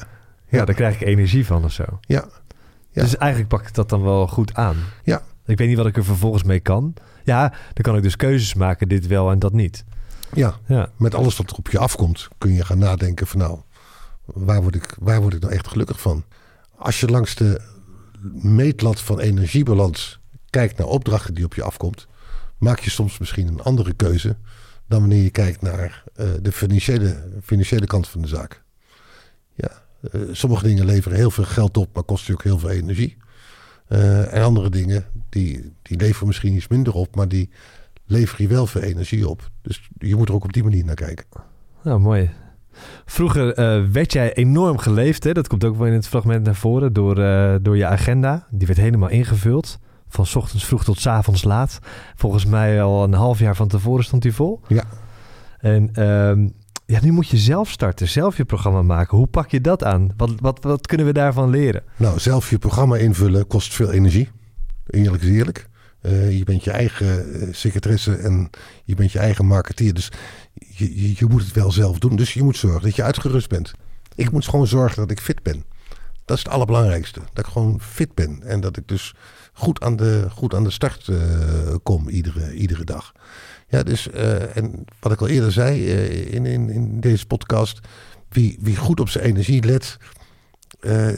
Ja, 0.49 0.65
daar 0.65 0.75
krijg 0.75 0.95
ik 0.95 1.07
energie 1.07 1.47
van 1.47 1.65
of 1.65 1.73
zo. 1.73 1.85
Ja. 2.01 2.25
ja. 2.91 3.03
Dus 3.03 3.17
eigenlijk 3.17 3.51
pak 3.51 3.69
ik 3.69 3.75
dat 3.75 3.89
dan 3.89 4.03
wel 4.03 4.27
goed 4.27 4.55
aan. 4.55 4.77
Ja. 5.03 5.23
Ik 5.47 5.59
weet 5.59 5.69
niet 5.69 5.77
wat 5.77 5.87
ik 5.87 5.97
er 5.97 6.05
vervolgens 6.05 6.43
mee 6.43 6.61
kan. 6.61 6.95
Ja, 7.25 7.49
dan 7.49 7.83
kan 7.83 7.97
ik 7.97 8.03
dus 8.03 8.17
keuzes 8.17 8.55
maken, 8.55 8.89
dit 8.89 9.07
wel 9.07 9.31
en 9.31 9.39
dat 9.39 9.53
niet. 9.53 9.85
Ja, 10.35 10.59
ja. 10.67 10.91
met 10.97 11.15
alles 11.15 11.37
wat 11.37 11.51
er 11.51 11.57
op 11.57 11.71
je 11.71 11.79
afkomt 11.79 12.29
kun 12.39 12.53
je 12.53 12.65
gaan 12.65 12.79
nadenken 12.79 13.27
van 13.27 13.39
nou, 13.39 13.59
waar 14.25 14.63
word 14.63 14.75
ik, 14.75 14.97
waar 14.99 15.21
word 15.21 15.35
ik 15.35 15.41
nou 15.41 15.53
echt 15.53 15.69
gelukkig 15.69 16.01
van? 16.01 16.25
Als 16.77 17.01
je 17.01 17.07
langs 17.07 17.35
de 17.35 17.61
meetlat 18.43 19.01
van 19.01 19.19
energiebalans 19.19 20.21
kijkt 20.51 20.79
naar 20.79 20.87
opdrachten 20.87 21.35
die 21.35 21.45
op 21.45 21.55
je 21.55 21.63
afkomt, 21.63 22.07
maak 22.59 22.79
je 22.79 22.91
soms 22.91 23.19
misschien 23.19 23.49
een 23.49 23.63
andere 23.63 23.93
keuze 23.93 24.37
dan 24.87 25.01
wanneer 25.01 25.23
je 25.23 25.31
kijkt 25.31 25.63
naar 25.63 26.05
uh, 26.17 26.27
de 26.43 26.53
financiële, 26.53 27.25
financiële 27.43 27.87
kant 27.87 28.09
van 28.09 28.21
de 28.21 28.29
zaak. 28.29 28.63
Ja, 29.55 29.83
uh, 30.13 30.23
sommige 30.33 30.65
dingen 30.65 30.85
leveren 30.85 31.19
heel 31.19 31.31
veel 31.31 31.45
geld 31.45 31.77
op, 31.77 31.95
maar 31.95 32.03
kosten 32.03 32.35
ook 32.35 32.43
heel 32.43 32.59
veel 32.59 32.71
energie. 32.71 33.17
Uh, 33.89 34.35
en 34.35 34.43
andere 34.43 34.71
dingen, 34.71 35.07
die, 35.29 35.73
die 35.83 35.97
leveren 35.97 36.27
misschien 36.27 36.55
iets 36.55 36.69
minder 36.69 36.95
op, 36.95 37.17
maar 37.17 37.29
die 37.29 37.51
leveren 38.09 38.49
je 38.49 38.55
wel 38.55 38.67
veel 38.67 38.81
energie 38.81 39.29
op. 39.29 39.51
Dus 39.63 39.89
je 39.99 40.17
moet 40.17 40.29
er 40.29 40.35
ook 40.35 40.45
op 40.45 40.53
die 40.53 40.63
manier 40.63 40.85
naar 40.85 40.95
kijken. 40.95 41.25
Nou, 41.83 42.01
mooi. 42.01 42.31
Vroeger 43.05 43.59
uh, 43.59 43.91
werd 43.91 44.13
jij 44.13 44.35
enorm 44.35 44.79
geleefd. 44.79 45.25
Hè? 45.25 45.33
Dat 45.33 45.49
komt 45.49 45.65
ook 45.65 45.77
wel 45.77 45.87
in 45.87 45.93
het 45.93 46.09
fragment 46.09 46.45
naar 46.45 46.55
voren 46.55 46.93
door, 46.93 47.19
uh, 47.19 47.55
door 47.63 47.77
je 47.77 47.87
agenda. 47.87 48.47
Die 48.51 48.67
werd 48.67 48.79
helemaal 48.79 49.09
ingevuld. 49.09 49.79
Van 50.09 50.27
s 50.27 50.37
ochtends 50.37 50.65
vroeg 50.65 50.85
tot 50.85 51.01
s 51.01 51.07
avonds 51.07 51.45
laat. 51.45 51.79
Volgens 52.15 52.45
mij 52.45 52.83
al 52.83 53.05
een 53.05 53.13
half 53.13 53.39
jaar 53.39 53.57
van 53.57 53.69
tevoren 53.69 54.05
stond 54.05 54.23
die 54.23 54.35
vol. 54.35 54.61
Ja. 54.69 54.85
En 55.59 55.91
uh, 55.99 56.49
ja, 56.87 57.01
nu 57.03 57.13
moet 57.13 57.29
je 57.29 57.37
zelf 57.37 57.71
starten, 57.71 58.09
zelf 58.09 58.37
je 58.37 58.45
programma 58.45 58.83
maken. 58.83 59.17
Hoe 59.17 59.27
pak 59.27 59.51
je 59.51 59.61
dat 59.61 59.85
aan? 59.85 60.11
Wat, 60.17 60.33
wat, 60.41 60.63
wat 60.63 60.87
kunnen 60.87 61.07
we 61.07 61.13
daarvan 61.13 61.51
leren? 61.51 61.83
Nou, 61.97 62.19
zelf 62.19 62.51
je 62.51 62.59
programma 62.59 62.97
invullen 62.97 63.47
kost 63.47 63.75
veel 63.75 63.93
energie. 63.93 64.29
Eerlijk 64.87 65.23
is 65.23 65.29
eerlijk. 65.29 65.68
Uh, 66.03 66.39
je 66.39 66.45
bent 66.45 66.65
je 66.65 66.71
eigen 66.71 67.55
secretaresse 67.55 68.17
en 68.17 68.51
je 68.85 68.95
bent 68.95 69.13
je 69.13 69.19
eigen 69.19 69.47
marketeer. 69.47 69.95
Dus 69.95 70.11
je, 70.55 71.17
je, 71.19 71.27
moet 71.27 71.45
het 71.45 71.53
wel 71.53 71.73
zelf 71.73 71.99
doen. 71.99 72.17
Dus 72.17 72.35
je 72.35 72.43
moet 72.43 72.57
zorgen 72.57 72.83
dat 72.83 72.97
je 72.97 73.03
uitgerust 73.03 73.49
bent. 73.49 73.73
Ik 74.15 74.31
moet 74.31 74.49
gewoon 74.49 74.67
zorgen 74.67 74.97
dat 74.97 75.11
ik 75.11 75.21
fit 75.21 75.43
ben. 75.43 75.65
Dat 76.25 76.37
is 76.37 76.43
het 76.43 76.53
allerbelangrijkste. 76.53 77.21
Dat 77.33 77.47
ik 77.47 77.53
gewoon 77.53 77.81
fit 77.81 78.15
ben. 78.15 78.43
En 78.43 78.61
dat 78.61 78.77
ik 78.77 78.89
dus 78.89 79.15
goed 79.53 79.81
aan 79.81 79.97
de, 79.97 80.27
goed 80.31 80.55
aan 80.55 80.65
de 80.65 80.71
start 80.71 81.07
uh, 81.07 81.19
kom 81.83 82.09
iedere, 82.09 82.55
iedere 82.55 82.85
dag. 82.85 83.13
Ja, 83.69 83.83
dus, 83.83 84.11
en 84.11 84.85
wat 85.01 85.13
ik 85.13 85.21
al 85.21 85.29
eerder 85.29 85.53
zei 85.53 85.87
in, 86.25 86.47
in, 86.47 86.71
in 86.71 87.01
deze 87.01 87.27
podcast. 87.27 87.81
Wie, 88.29 88.59
wie 88.61 88.77
goed 88.77 89.01
op 89.01 89.09
zijn 89.09 89.25
energie 89.25 89.65
let, 89.65 89.97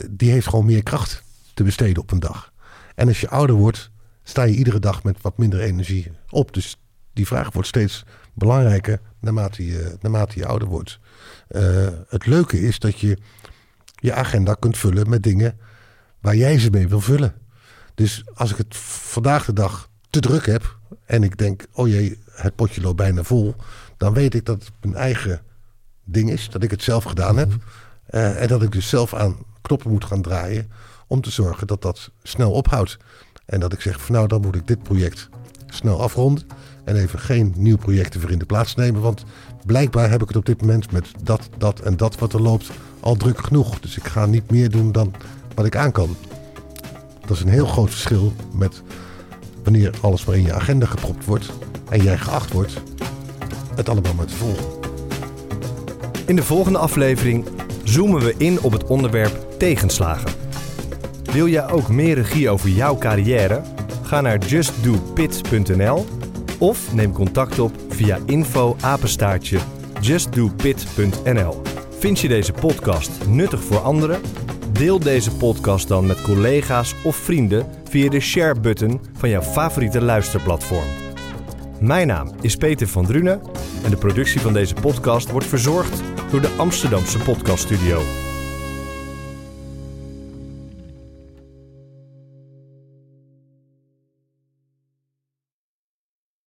die 0.09 0.31
heeft 0.31 0.47
gewoon 0.47 0.65
meer 0.65 0.83
kracht 0.83 1.23
te 1.53 1.63
besteden 1.63 2.01
op 2.01 2.11
een 2.11 2.19
dag. 2.19 2.51
En 2.95 3.07
als 3.07 3.21
je 3.21 3.29
ouder 3.29 3.55
wordt, 3.55 3.91
sta 4.23 4.43
je 4.43 4.55
iedere 4.55 4.79
dag 4.79 5.03
met 5.03 5.21
wat 5.21 5.37
minder 5.37 5.59
energie 5.59 6.11
op. 6.29 6.53
Dus 6.53 6.77
die 7.13 7.27
vraag 7.27 7.51
wordt 7.51 7.67
steeds 7.67 8.03
belangrijker 8.33 8.99
naarmate 9.19 9.65
je, 9.65 9.97
naarmate 10.01 10.39
je 10.39 10.45
ouder 10.45 10.67
wordt. 10.67 10.99
Uh, 11.49 11.87
het 12.07 12.25
leuke 12.25 12.61
is 12.61 12.79
dat 12.79 12.99
je 12.99 13.17
je 13.95 14.13
agenda 14.13 14.53
kunt 14.53 14.77
vullen 14.77 15.09
met 15.09 15.23
dingen 15.23 15.57
waar 16.19 16.35
jij 16.35 16.59
ze 16.59 16.69
mee 16.69 16.87
wil 16.87 17.01
vullen. 17.01 17.33
Dus 17.95 18.23
als 18.33 18.51
ik 18.51 18.57
het 18.57 18.75
vandaag 18.77 19.45
de 19.45 19.53
dag 19.53 19.89
te 20.09 20.19
druk 20.19 20.45
heb 20.45 20.77
en 21.05 21.23
ik 21.23 21.37
denk, 21.37 21.65
oh 21.73 21.87
jee, 21.87 22.19
het 22.31 22.55
potje 22.55 22.81
loopt 22.81 22.95
bijna 22.95 23.23
vol, 23.23 23.55
dan 23.97 24.13
weet 24.13 24.33
ik 24.33 24.45
dat 24.45 24.63
het 24.63 24.73
mijn 24.81 24.95
eigen 24.95 25.41
ding 26.03 26.31
is, 26.31 26.49
dat 26.49 26.63
ik 26.63 26.71
het 26.71 26.83
zelf 26.83 27.03
gedaan 27.03 27.37
heb. 27.37 27.51
Uh, 28.09 28.41
en 28.41 28.47
dat 28.47 28.61
ik 28.61 28.71
dus 28.71 28.89
zelf 28.89 29.13
aan 29.13 29.37
knoppen 29.61 29.91
moet 29.91 30.05
gaan 30.05 30.21
draaien 30.21 30.71
om 31.07 31.21
te 31.21 31.31
zorgen 31.31 31.67
dat 31.67 31.81
dat 31.81 32.11
snel 32.23 32.51
ophoudt. 32.51 32.97
En 33.51 33.59
dat 33.59 33.73
ik 33.73 33.81
zeg 33.81 34.01
van 34.01 34.15
nou, 34.15 34.27
dan 34.27 34.41
moet 34.41 34.55
ik 34.55 34.67
dit 34.67 34.83
project 34.83 35.29
snel 35.67 36.01
afronden. 36.01 36.43
En 36.83 36.95
even 36.95 37.19
geen 37.19 37.53
nieuw 37.57 37.77
projecten 37.77 38.21
voor 38.21 38.31
in 38.31 38.39
de 38.39 38.45
plaats 38.45 38.75
nemen. 38.75 39.01
Want 39.01 39.23
blijkbaar 39.65 40.09
heb 40.09 40.21
ik 40.21 40.27
het 40.27 40.37
op 40.37 40.45
dit 40.45 40.61
moment 40.61 40.91
met 40.91 41.07
dat, 41.23 41.49
dat 41.57 41.79
en 41.79 41.97
dat 41.97 42.17
wat 42.17 42.33
er 42.33 42.41
loopt 42.41 42.71
al 42.99 43.15
druk 43.15 43.39
genoeg. 43.45 43.79
Dus 43.79 43.97
ik 43.97 44.03
ga 44.03 44.25
niet 44.25 44.51
meer 44.51 44.69
doen 44.69 44.91
dan 44.91 45.13
wat 45.55 45.65
ik 45.65 45.75
aan 45.75 45.91
kan. 45.91 46.15
Dat 47.25 47.37
is 47.37 47.43
een 47.43 47.49
heel 47.49 47.65
groot 47.65 47.89
verschil 47.89 48.33
met 48.53 48.81
wanneer 49.63 49.93
alles 50.01 50.25
maar 50.25 50.35
in 50.35 50.43
je 50.43 50.53
agenda 50.53 50.85
gepropt 50.85 51.25
wordt. 51.25 51.49
En 51.89 52.03
jij 52.03 52.17
geacht 52.17 52.51
wordt 52.51 52.81
het 53.75 53.89
allemaal 53.89 54.13
maar 54.13 54.25
te 54.25 54.35
volgen. 54.35 54.65
In 56.25 56.35
de 56.35 56.43
volgende 56.43 56.77
aflevering 56.77 57.45
zoomen 57.83 58.21
we 58.21 58.35
in 58.37 58.61
op 58.61 58.71
het 58.71 58.83
onderwerp 58.83 59.45
tegenslagen. 59.57 60.40
Wil 61.31 61.47
jij 61.47 61.69
ook 61.69 61.89
meer 61.89 62.15
regie 62.15 62.49
over 62.49 62.69
jouw 62.69 62.97
carrière? 62.97 63.61
Ga 64.03 64.21
naar 64.21 64.37
justdopit.nl 64.45 66.05
of 66.59 66.93
neem 66.93 67.11
contact 67.11 67.59
op 67.59 67.71
via 67.89 68.19
info 68.25 68.75
apenstaartje 68.81 69.59
justdopit.nl. 70.01 71.61
Vind 71.99 72.19
je 72.19 72.27
deze 72.27 72.51
podcast 72.51 73.11
nuttig 73.27 73.63
voor 73.63 73.79
anderen? 73.79 74.21
Deel 74.71 74.99
deze 74.99 75.35
podcast 75.35 75.87
dan 75.87 76.05
met 76.05 76.21
collega's 76.21 76.95
of 77.03 77.15
vrienden 77.15 77.65
via 77.89 78.09
de 78.09 78.19
share-button 78.19 79.01
van 79.17 79.29
jouw 79.29 79.41
favoriete 79.41 80.01
luisterplatform. 80.01 80.87
Mijn 81.79 82.07
naam 82.07 82.31
is 82.41 82.55
Peter 82.55 82.87
van 82.87 83.05
Drunen 83.05 83.41
en 83.83 83.89
de 83.89 83.97
productie 83.97 84.39
van 84.39 84.53
deze 84.53 84.73
podcast 84.73 85.31
wordt 85.31 85.47
verzorgd 85.47 86.01
door 86.31 86.41
de 86.41 86.53
Amsterdamse 86.57 87.17
Podcaststudio. 87.17 88.30